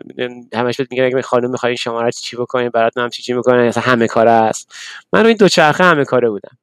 همش 0.54 0.76
بهت 0.76 0.88
میگن 0.90 1.04
اگه 1.04 1.22
خانم 1.22 1.50
می‌خوای 1.50 1.76
شما 1.76 2.10
چی 2.10 2.36
بکنین 2.36 2.68
برات 2.68 2.98
هم 2.98 3.08
چی 3.08 3.22
چی 3.22 3.32
می‌کنن 3.32 3.66
مثلا 3.66 3.82
همه 3.82 4.06
کاره 4.06 4.30
است. 4.30 4.74
من 5.12 5.20
رو 5.20 5.26
این 5.26 5.36
دو 5.36 5.48
چرخه 5.48 5.84
همه 5.84 6.04
کاره 6.04 6.30
بودم. 6.30 6.58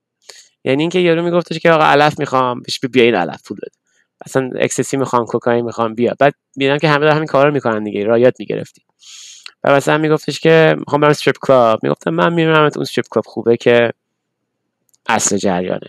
یعنی 0.64 0.84
اینکه 0.84 1.00
یارو 1.00 1.24
میگفتش 1.24 1.60
که 1.60 1.72
آقا 1.72 1.84
علف 1.84 2.20
می‌خوام 2.20 2.62
بهش 2.62 2.80
بیاین 2.80 3.16
علف 3.16 3.44
پول 3.48 3.58
بده. 3.58 3.85
اصلا 4.22 4.50
ecstasy 4.60 4.98
می‌خوام 4.98 5.26
کوکائین 5.26 5.66
می‌خوام 5.66 5.96
بیا. 5.96 6.14
بعد 6.20 6.34
می‌دونم 6.56 6.78
که 6.78 6.90
همه 6.90 7.00
دارن 7.00 7.16
همین 7.16 7.28
کارا 7.28 7.52
می‌کنن 7.52 7.84
دیگه 7.84 8.04
ride 8.04 8.40
می‌گرفتی. 8.40 8.82
و 9.64 9.76
مثلا 9.76 9.98
میگفتش 9.98 10.40
که 10.40 10.76
می‌خوام 10.80 11.02
برم 11.02 11.10
strip 11.12 11.36
club 11.42 11.80
می‌گفتم 11.84 12.12
من 12.14 12.34
میرم 12.34 12.60
اون 12.60 12.70
strip 12.82 13.06
club 13.12 13.26
خوبه 13.26 13.58
که 13.58 13.94
اصل 15.06 15.38
جریانه. 15.38 15.88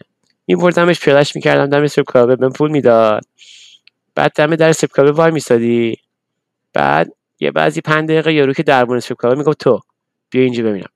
میبردمش 0.48 1.00
پیادهش 1.00 1.36
می‌کردم 1.36 1.66
دم 1.66 1.82
strip 1.82 2.12
club 2.12 2.40
بهم 2.40 2.52
پول 2.52 2.70
می‌داد. 2.70 3.22
بعد 4.14 4.32
دم 4.32 4.56
در 4.56 4.68
strip 4.68 4.92
club 4.96 5.18
وای 5.18 5.30
میسادی 5.30 5.96
بعد 6.72 7.12
یه 7.40 7.50
بعضی 7.50 7.80
پنج 7.80 8.08
دقیقه 8.08 8.32
یارو 8.32 8.52
که 8.52 8.62
دربون 8.62 8.96
strip 8.96 9.20
club 9.20 9.38
می‌گفت 9.38 9.58
تو 9.58 9.80
بیا 10.30 10.42
اینجا 10.42 10.62
ببینم. 10.62 10.88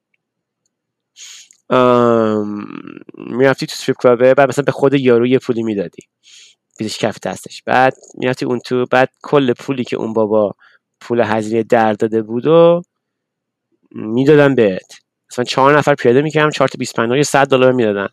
می‌رفتی 3.17 3.67
تو 3.67 3.73
استریپ 3.73 3.97
کلابه 3.97 4.35
بعد 4.35 4.49
مثلا 4.49 4.65
به 4.65 4.73
خود 4.73 4.95
یارو 4.95 5.27
یه 5.27 5.39
پولی 5.39 5.63
می‌دادی. 5.63 6.03
بیدش 6.81 6.99
کف 6.99 7.21
دستش 7.21 7.63
بعد 7.67 7.95
می‌رفتی 8.15 8.45
اون 8.45 8.59
تو 8.59 8.85
بعد 8.91 9.09
کل 9.23 9.53
پولی 9.53 9.85
که 9.85 9.97
اون 9.97 10.13
بابا 10.13 10.55
پول 11.01 11.21
هزینه 11.21 11.63
در 11.63 11.93
داده 11.93 12.23
بود 12.23 12.47
و 12.47 12.83
می‌دادن 13.93 14.55
بهت. 14.55 14.93
مثلا 15.33 15.45
چهار 15.45 15.79
نفر 15.79 15.95
پیاده 15.95 16.23
می‌کردم 16.23 16.51
چهار 16.51 16.69
تا 16.69 16.77
25 16.79 17.17
یه 17.17 17.23
100 17.23 17.47
دلار 17.47 17.73
می‌دادن. 17.73 18.09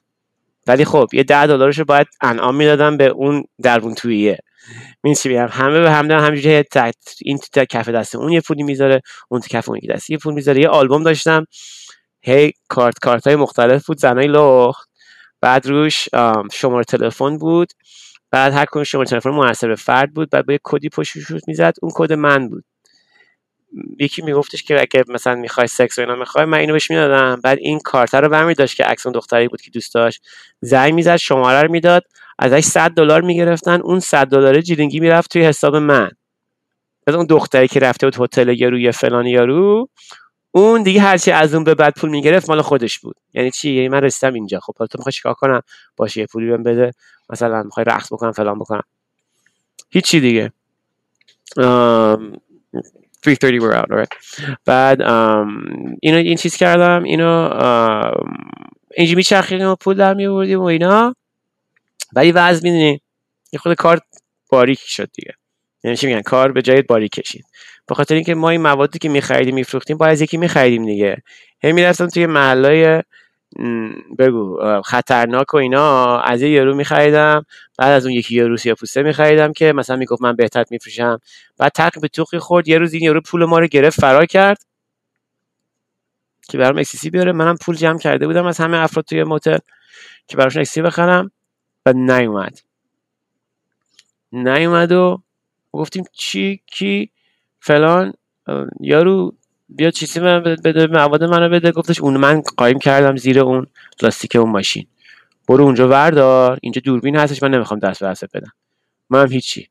ولی 0.67 0.85
خب 0.85 1.07
یه 1.13 1.23
10 1.23 1.47
دلارش 1.47 1.79
رو 1.79 1.85
باید 1.85 2.07
انعام 2.21 2.55
می‌دادن 2.55 2.97
به 2.97 3.05
اون 3.07 3.43
دربون 3.61 3.95
توییه. 3.95 4.37
این 5.03 5.13
چی 5.13 5.29
بگم 5.29 5.47
همه 5.51 5.79
به 5.79 5.91
هم 5.91 6.11
همینجوری 6.11 6.63
این 7.21 7.37
تو 7.37 7.65
کف 7.65 7.89
دست 7.89 8.15
اون 8.15 8.31
یه 8.31 8.41
پولی 8.41 8.63
می‌ذاره 8.63 9.01
اون 9.29 9.41
تو 9.41 9.47
کف 9.47 9.69
اون 9.69 9.79
یه 9.83 9.93
دست 9.93 10.09
یه 10.09 10.17
پول 10.17 10.33
می‌ذاره. 10.33 10.61
یه 10.61 10.67
آلبوم 10.67 11.03
داشتم. 11.03 11.45
هی 12.21 12.53
کارت 12.69 12.99
کارت 12.99 13.27
های 13.27 13.35
مختلف 13.35 13.85
بود. 13.85 13.99
زنای 13.99 14.27
لخت. 14.27 14.89
بعد 15.41 15.67
روش 15.67 16.09
شماره 16.53 16.83
تلفن 16.83 17.37
بود. 17.37 17.73
بعد 18.31 18.53
هر 18.53 18.65
کدوم 18.65 18.83
شماره 18.83 19.07
تلفن 19.07 19.29
منحصر 19.29 19.67
به 19.67 19.75
فرد 19.75 20.13
بود 20.13 20.29
بعد 20.29 20.45
با 20.45 20.53
یه 20.53 20.59
کدی 20.63 20.89
پشتش 20.89 21.31
می‌زد 21.47 21.73
اون 21.81 21.91
کد 21.95 22.13
من 22.13 22.49
بود. 22.49 22.63
یکی 23.99 24.21
میگفتش 24.21 24.63
که 24.63 24.81
اگه 24.81 25.03
مثلا 25.07 25.35
می‌خوای 25.35 25.67
سکس 25.67 25.97
و 25.97 26.01
اینا 26.01 26.15
می‌خوای 26.15 26.45
من 26.45 26.57
اینو 26.57 26.73
بهش 26.73 26.91
می‌دادم. 26.91 27.41
بعد 27.43 27.57
این 27.61 27.79
کارت 27.79 28.21
رو 28.21 28.29
برمی 28.29 28.53
داشت 28.53 28.77
که 28.77 28.83
عکس 28.83 29.05
اون 29.05 29.13
دختری 29.13 29.47
بود 29.47 29.61
که 29.61 29.71
دوست 29.71 29.93
داشت. 29.93 30.21
زنگ 30.61 30.93
می‌زد 30.93 31.15
شماره 31.15 31.61
رو 31.61 31.71
می‌داد 31.71 32.03
ازش 32.39 32.63
100 32.63 32.91
دلار 32.91 33.21
می‌گرفتن. 33.21 33.81
اون 33.81 33.99
100 33.99 34.27
دلار 34.27 34.61
جیلینگی 34.61 34.99
می‌رفت 34.99 35.31
توی 35.31 35.45
حساب 35.45 35.75
من. 35.75 36.09
بعد 37.05 37.15
اون 37.15 37.25
دختری 37.25 37.67
که 37.67 37.79
رفته 37.79 38.07
بود 38.07 38.21
هتل 38.21 38.59
یارو 38.59 38.79
یا 38.79 38.91
فلان 38.91 39.25
یارو 39.25 39.89
اون 40.51 40.83
دیگه 40.83 41.01
هرچی 41.01 41.31
از 41.31 41.53
اون 41.53 41.63
به 41.63 41.75
بعد 41.75 41.93
پول 41.97 42.09
می‌گرفت 42.09 42.49
مال 42.49 42.61
خودش 42.61 42.99
بود. 42.99 43.15
یعنی 43.33 43.51
چی؟ 43.51 43.71
یعنی 43.71 43.89
من 43.89 44.01
رسیدم 44.01 44.33
اینجا. 44.33 44.59
خب 44.59 44.73
تو 44.85 44.97
می‌خوای 44.97 45.13
چیکار 45.13 45.33
کنم؟ 45.33 45.61
باشه 45.97 46.19
یه 46.19 46.27
پولی 46.27 46.47
بهم 46.47 46.63
بده. 46.63 46.91
مثلا 47.29 47.63
می‌خوای 47.63 47.83
رقص 47.83 48.13
بکنم 48.13 48.31
فلان 48.31 48.59
بکنم. 48.59 48.83
هیچی 49.89 50.19
دیگه. 50.19 50.51
330 53.23 53.59
we're 53.59 53.75
out 53.75 53.89
right 53.91 54.07
بعد 54.65 55.01
اینو 56.01 56.17
این 56.17 56.37
چیز 56.37 56.55
کردم 56.55 57.03
اینو 57.03 57.49
اینجا 58.93 59.15
میچرخیدیم 59.15 59.67
و 59.67 59.75
پول 59.75 59.97
در 59.97 60.13
میوردیم 60.13 60.59
و 60.59 60.63
اینا. 60.63 61.15
ولی 62.13 62.31
وضع 62.31 62.63
می‌دونی 62.63 63.01
یه 63.53 63.59
خود 63.59 63.73
کار 63.73 63.99
باریک 64.49 64.79
شد 64.79 65.09
دیگه. 65.13 65.33
یعنی 65.83 65.97
چی 65.97 66.07
میگن؟ 66.07 66.21
کار 66.21 66.51
به 66.51 66.61
جاهای 66.61 66.87
باریک 66.87 67.11
کشید. 67.11 67.45
به 67.87 67.95
خاطر 67.95 68.15
اینکه 68.15 68.35
ما 68.35 68.49
این 68.49 68.61
موادی 68.61 68.99
که 68.99 69.09
میخریدیم 69.09 69.55
میفروختیم 69.55 69.97
باید 69.97 70.21
یکی 70.21 70.37
میخریدیم 70.37 70.85
دیگه. 70.85 71.17
هی 71.61 71.71
می‌رفتم 71.71 72.07
توی 72.07 72.25
محلای 72.25 73.03
بگو 74.19 74.59
خطرناک 74.81 75.53
و 75.53 75.57
اینا 75.57 76.19
از 76.19 76.41
یه 76.41 76.49
یارو 76.49 76.75
میخریدم 76.75 77.45
بعد 77.77 77.91
از 77.91 78.05
اون 78.05 78.15
یکی 78.15 78.35
یارو 78.35 78.57
سیاپوسته 78.57 79.03
میخریدم 79.03 79.53
که 79.53 79.73
مثلا 79.73 79.95
می‌گفت 79.95 80.21
من 80.21 80.35
بهتر 80.35 80.65
میفروشم. 80.71 81.19
بعد 81.57 81.71
تقی 81.71 82.01
به 82.01 82.07
توقی 82.07 82.39
خورد 82.39 82.67
یه 82.67 82.77
روز 82.77 82.93
این 82.93 83.03
یارو 83.03 83.21
پول 83.21 83.45
ما 83.45 83.59
رو 83.59 83.67
گرفت 83.67 84.01
فرار 84.01 84.25
کرد. 84.25 84.57
که 86.49 86.57
برام 86.57 86.77
ecstasy 86.77 87.09
بیاره. 87.09 87.31
منم 87.31 87.57
پول 87.57 87.75
جمع 87.75 87.99
کرده 87.99 88.27
بودم 88.27 88.45
از 88.45 88.57
همه 88.57 88.77
افراد 88.77 89.05
توی 89.05 89.23
موتل 89.23 89.57
که 90.27 90.37
براشون 90.37 90.61
ecstasy 90.61 90.81
بخرم 90.81 91.31
و 91.85 91.93
نیومد. 91.93 92.59
نیومد 94.31 94.91
و 94.91 95.21
گفتیم 95.71 96.03
چی 96.11 96.61
کی؟ 96.67 97.11
فلان 97.59 98.13
یارو 98.79 99.35
بیا 99.69 99.91
چیزی 99.91 100.19
من 100.19 100.39
بده 100.43 100.87
مواد 100.87 101.23
منو 101.23 101.49
بده. 101.49 101.71
گفتش 101.71 102.01
اون 102.01 102.17
من 102.17 102.41
قایم 102.57 102.79
کردم 102.79 103.15
زیر 103.15 103.39
اون 103.39 103.67
لاستیک 104.01 104.35
اون 104.35 104.49
ماشین. 104.49 104.87
برو 105.47 105.63
اونجا 105.63 105.87
وردار. 105.87 106.59
اینجا 106.61 106.81
دوربین 106.85 107.15
هستش. 107.15 107.43
من 107.43 107.51
نمی‌خوام 107.51 107.79
دست 107.79 108.03
به 108.03 108.39
بدم. 108.39 108.51
من 109.09 109.21
هم 109.21 109.31
هیچی. 109.31 109.67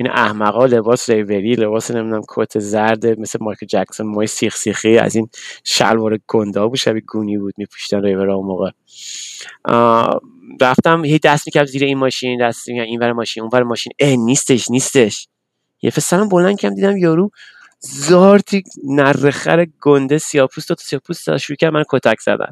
این 0.00 0.10
احمقا 0.10 0.66
لباس 0.66 1.10
ریوری 1.10 1.54
لباس 1.54 1.90
نمی‌دونم 1.90 2.22
کت 2.28 2.58
زرد 2.58 3.06
مثل 3.20 3.38
مایکل 3.42 3.66
جکسون 3.66 4.06
موی 4.06 4.26
سیخ 4.26 4.56
سیخی 4.56 4.98
از 4.98 5.16
این 5.16 5.28
شلوار 5.64 6.18
گندا 6.28 6.68
بود. 6.68 6.78
شبیه 6.78 7.02
گونی 7.06 7.38
بود 7.38 7.54
میپوشیدن 7.58 8.02
ریورا 8.02 8.34
اون 8.34 8.46
موقع. 8.46 8.70
رفتم 10.60 11.04
هی 11.04 11.18
دست 11.18 11.46
می‌کرد 11.46 11.66
زیر 11.66 11.84
این 11.84 11.98
ماشین 11.98 12.48
دست 12.48 12.68
این 12.68 13.00
ور 13.00 13.12
ماشین 13.12 13.42
اون 13.42 13.50
ور 13.52 13.62
ماشین. 13.62 13.92
اه 13.98 14.16
نیستش 14.16 14.70
نیستش. 14.70 15.28
یه 15.82 15.90
فسرم 15.90 16.28
بلند 16.28 16.56
کم 16.58 16.74
دیدم 16.74 16.96
یارو 16.96 17.30
زارتی 17.86 18.62
نرخر 18.84 19.66
گنده 19.80 20.18
سیاپوست 20.18 20.70
و 20.70 20.74
سیاپوست 20.78 21.36
شروع 21.36 21.56
کرد 21.56 21.72
من 21.72 21.84
کتک 21.88 22.20
زدن. 22.20 22.50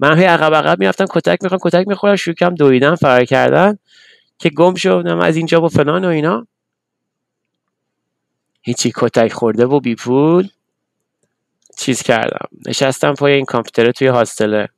من 0.00 0.18
هی 0.18 0.24
عقب 0.24 0.54
عقب 0.54 0.78
می‌رفتم 0.78 1.06
کتک 1.10 1.38
می‌خوام 1.42 1.60
کتک 1.64 1.88
می‌خورم 1.88 2.16
شروع 2.16 2.34
کردم 2.34 2.54
دویدن 2.54 2.94
فرار 2.94 3.24
کردن 3.24 3.78
که 4.38 4.50
گم 4.50 4.74
شدم 4.74 5.20
از 5.20 5.36
اینجا 5.36 5.62
و 5.62 5.68
فلان 5.68 6.04
و 6.04 6.08
اینا. 6.08 6.46
هیچی 8.62 8.92
کتک 8.96 9.32
خورده 9.32 9.66
و 9.66 9.80
بی 9.80 9.94
پول 9.94 10.48
چیز 11.78 12.02
کردم. 12.02 12.48
نشستم 12.66 13.14
پای 13.14 13.32
این 13.32 13.44
کامپیوتر 13.44 13.92
توی 13.92 14.08
هاستله 14.08 14.68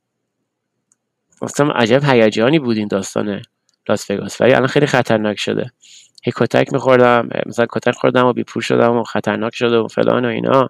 گفتم 1.41 1.71
عجب 1.71 2.03
هیجانی 2.03 2.59
بود 2.59 2.77
این 2.77 2.87
داستان 2.87 3.41
لاس 3.89 4.11
وگاس. 4.11 4.41
ولی 4.41 4.53
الان 4.53 4.67
خیلی 4.67 4.85
خطرناک 4.85 5.39
شده. 5.39 5.71
هی 6.23 6.33
کتک 6.35 6.73
میخوردم 6.73 7.29
مثلا 7.45 7.65
کتک 7.69 7.91
خوردم 7.91 8.25
و 8.25 8.33
بیپول 8.33 8.61
شدم 8.61 8.97
و 8.97 9.03
خطرناک 9.03 9.55
شده 9.55 9.77
و 9.77 9.87
فلان 9.87 10.25
و 10.25 10.27
اینا. 10.27 10.69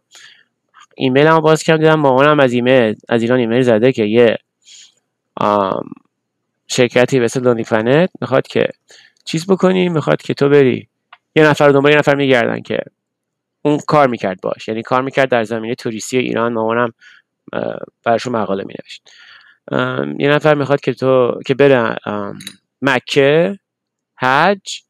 ایمیل 0.95 1.28
هم 1.28 1.39
باز 1.39 1.64
کردم 1.64 1.84
دیدم 1.84 2.00
مامانم 2.00 2.39
از 2.39 2.54
ایمیل 2.54 2.95
از 3.10 3.22
ایران 3.22 3.39
ایمیل 3.39 3.62
زده 3.62 3.91
که 3.91 4.04
یه 4.04 4.38
شرکتی 6.68 7.20
مثل 7.20 7.41
Lonely 7.41 7.64
Planet 7.64 8.10
می‌خواد 8.22 8.47
که 8.47 8.68
چیز 9.26 9.47
بکنی 9.47 9.89
می‌خواد 9.89 10.22
که 10.22 10.34
تو 10.34 10.50
بری. 10.50 10.88
یه 11.36 11.43
نفر 11.43 11.70
دنبال 11.70 11.91
یه 11.91 11.97
نفر 11.97 12.16
میگردن 12.16 12.62
که 12.62 12.80
اون 13.62 13.80
کار 13.88 14.08
می‌کرد 14.08 14.41
باش. 14.41 14.68
یعنی 14.68 14.82
کار 14.82 15.02
می‌کرد 15.02 15.30
در 15.30 15.43
زمینه 15.43 15.76
توریستی 15.76 16.18
ایران. 16.18 16.54
مامانم 16.54 16.93
براشون 18.04 18.34
مقاله 18.34 18.64
مینوشت. 18.64 19.10
یه 20.20 20.30
نفر 20.30 20.56
می‌خواد 20.56 20.82
که 20.82 20.93
تو 20.93 21.39
که 21.45 21.54
بره 21.54 21.95
مکه 22.82 23.60
حج 24.18 24.82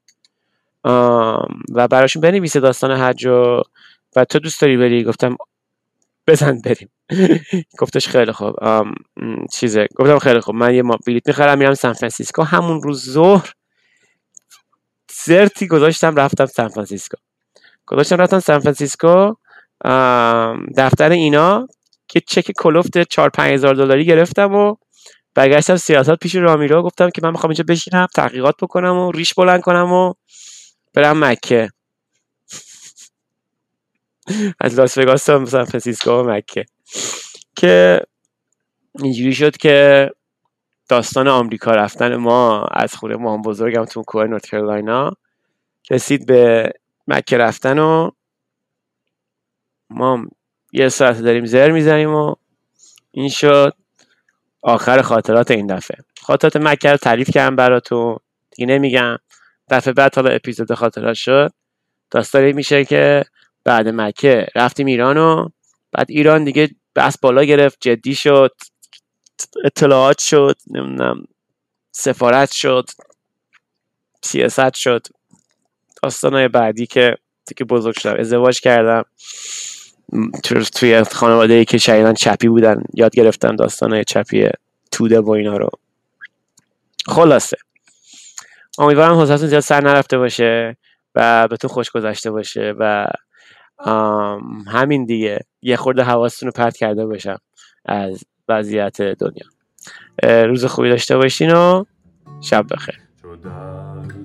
و 1.73 1.87
براشون 1.91 2.21
بنویسه 2.21 2.59
داستان 2.59 2.91
حج 2.91 3.25
و 3.25 3.61
و 4.15 4.25
تو 4.25 4.39
دوست 4.39 4.61
داری 4.61 4.77
بری؟ 4.77 5.03
گفتم 5.03 5.37
بزن 6.27 6.61
بریم. 6.61 6.89
گفتش 7.79 8.07
خیلی 8.07 8.31
خوب. 8.31 8.55
چیزه. 9.53 9.87
گفتم 9.95 10.19
خیلی 10.19 10.39
خوب. 10.39 10.55
من 10.55 10.73
یه 10.73 10.81
ما 10.81 10.97
بلیت 11.07 11.27
می‌خرم 11.27 11.57
میرم 11.57 11.73
سان 11.73 11.93
فرانسیسکو. 11.93 12.41
همون 12.43 12.81
روز 12.81 13.09
ظهر 13.11 13.53
زرتی 15.25 15.67
گذاشتم 15.67 16.15
رفتم 16.15 16.45
سان 16.45 16.67
فرانسیسکو. 16.67 17.17
گذاشتم 17.85 18.17
رفتم 18.17 18.39
سان 18.39 18.59
فرانسیسکو. 18.59 19.33
دفتر 20.77 21.09
اینا 21.09 21.67
که 22.07 22.21
چک 22.27 22.51
کلفت 22.51 23.03
4 23.03 23.29
5000 23.29 23.75
دلاری 23.75 24.05
گرفتم 24.05 24.55
و 24.55 24.75
برگشتم 25.35 25.75
سیاست 25.75 26.15
پیش 26.15 26.35
رامیرو. 26.35 26.83
گفتم 26.83 27.09
که 27.09 27.21
من 27.23 27.31
می‌خوام 27.31 27.49
اینجا 27.49 27.63
بشینم 27.67 28.07
تحقیقات 28.15 28.55
بکنم 28.61 28.97
و 28.97 29.11
ریش 29.11 29.33
بلند 29.33 29.61
کنم 29.61 29.93
و 29.93 30.13
برم 30.93 31.25
مکه. 31.25 31.69
از 34.59 34.79
لاس 34.79 34.97
وگاس 34.97 35.25
تا 35.25 35.45
سان 35.45 35.65
فرانسیسکو 35.65 36.11
و 36.11 36.23
مکه. 36.23 36.65
که 37.55 38.01
اینجوری 39.03 39.35
شد 39.35 39.57
که 39.57 40.09
داستان 40.89 41.27
آمریکا 41.27 41.71
رفتن 41.71 42.15
ما 42.15 42.65
از 42.71 42.95
خونه 42.95 43.15
ما 43.15 43.37
بزرگم 43.37 43.85
تو 43.85 44.03
کوه 44.03 44.23
نورت 44.23 44.45
کرولاینا 44.45 45.11
رسید 45.91 46.25
به 46.25 46.73
مکه 47.07 47.37
رفتن 47.37 47.79
و 47.79 48.11
ما 49.89 50.25
یه 50.71 50.89
ساعت 50.89 51.21
داریم 51.21 51.45
زر 51.45 51.71
می‌زنیم 51.71 52.15
و 52.15 52.35
این 53.11 53.29
شد. 53.29 53.73
آخر 54.61 55.01
خاطرات 55.01 55.51
این 55.51 55.67
دفعه. 55.67 55.97
خاطرات 56.21 56.55
مکه 56.55 56.91
رو 56.91 56.97
تعریف 56.97 57.29
کردم 57.31 57.55
براتون. 57.55 58.17
دیگه 58.51 58.65
نمیگم. 58.73 59.17
دفعه 59.69 59.93
بعد 59.93 60.15
حالا 60.15 60.29
اپیزود 60.29 60.73
خاطرات 60.73 61.15
شد 61.15 61.51
داستانی 62.11 62.53
میشه 62.53 62.85
که 62.85 63.25
بعد 63.63 63.87
مکه 63.87 64.47
رفتیم 64.55 64.85
ایران 64.85 65.17
و 65.17 65.49
بعد 65.91 66.05
ایران 66.09 66.43
دیگه 66.43 66.69
بس 66.95 67.17
بالا 67.17 67.43
گرفت 67.43 67.77
جدی 67.81 68.15
شد 68.15 68.55
اطلاعات 69.63 70.19
شد 70.19 70.57
نمی‌دونم 70.71 71.23
سفارت 71.91 72.51
شد 72.51 72.89
سیاست 74.21 74.73
شد. 74.73 75.07
داستانهای 76.03 76.47
بعدی 76.47 76.85
که 76.85 77.17
دیگه 77.47 77.65
بزرگ 77.65 77.99
شدم 77.99 78.19
ازدواج 78.19 78.59
کردم. 78.59 79.05
توی 80.75 81.03
خانواده 81.03 81.53
ای 81.53 81.65
که 81.65 81.77
شایدن 81.77 82.13
چپی 82.13 82.47
بودن 82.47 82.83
یاد 82.93 83.15
گرفتن 83.15 83.55
داستان 83.55 84.03
چپی 84.03 84.49
توده 84.91 85.19
و 85.19 85.29
اینا 85.29 85.57
رو. 85.57 85.69
خلاصه. 87.07 87.57
امیدوارم 88.79 89.19
حسنتون 89.19 89.47
زیاد 89.47 89.61
سر 89.61 89.81
نرفته 89.81 90.17
باشه 90.17 90.77
و 91.15 91.47
بهتون 91.47 91.69
خوش 91.69 91.91
گذشته 91.91 92.31
باشه 92.31 92.73
و 92.79 93.07
همین 94.67 95.05
دیگه. 95.05 95.39
یه 95.61 95.75
خورده 95.75 96.03
حواستون 96.03 96.47
رو 96.47 96.53
پرت 96.53 96.77
کرده 96.77 97.05
باشم 97.05 97.37
از 97.85 98.23
وضعیت 98.47 99.01
دنیا. 99.01 99.45
روز 100.45 100.65
خوبی 100.65 100.89
داشته 100.89 101.17
باشین 101.17 101.53
و 101.53 101.83
شب 102.41 102.65
بخیر. 102.71 103.08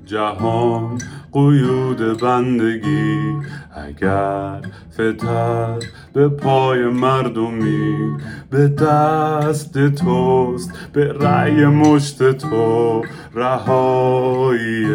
جهان 0.06 0.98
قیود 1.32 2.20
بندگی. 2.20 3.36
اگر 3.74 4.60
فتر 4.92 5.78
به 6.12 6.28
پای 6.28 6.84
مردمی 6.84 8.16
به 8.50 8.68
دست 8.68 9.88
توست 9.88 10.72
به 10.92 11.12
رأی 11.12 11.66
مشت 11.66 12.32
تو 12.32 13.02
رهایی. 13.34 14.86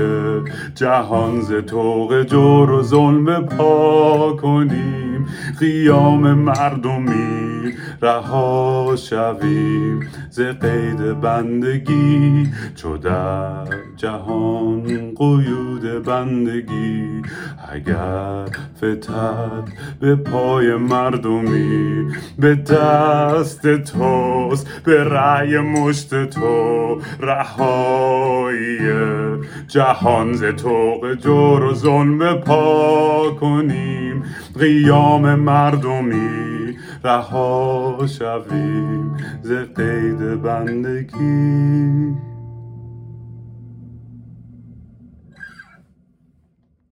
جهان 0.75 1.41
ز 1.41 1.53
توق 1.53 2.23
جور 2.23 2.71
و 2.71 2.83
ظلم 2.83 3.45
پا 3.45 4.37
کنیم. 4.41 5.25
قیام 5.59 6.33
مردمی 6.33 7.73
رها 8.01 8.95
شویم. 8.95 9.99
ز 10.29 10.41
قید 10.41 11.21
بندگی 11.21 12.47
چو 12.75 12.97
در 12.97 13.67
جهان 14.09 15.13
قیود 15.15 16.03
بندگی 16.05 17.21
اگر 17.71 18.45
فتد 18.77 19.63
به 19.99 20.15
پای 20.15 20.75
مردمی 20.75 22.11
به 22.39 22.55
دست 22.55 23.75
توست 23.75 24.81
به 24.83 25.03
رأی 25.03 25.57
مشت 25.57 26.29
تو 26.29 27.01
رهایی 27.19 28.79
جهان 29.67 30.33
ز 30.33 30.43
توق 30.43 31.13
جور 31.13 31.63
و 31.63 31.73
ظلم 31.73 32.33
پا 32.33 33.31
کنیم. 33.39 34.23
قیام 34.59 35.35
مردمی 35.35 36.77
رها 37.03 37.97
شویم 38.07 39.17
ز 39.41 39.51
قید 39.51 40.41
بندگی. 40.41 42.38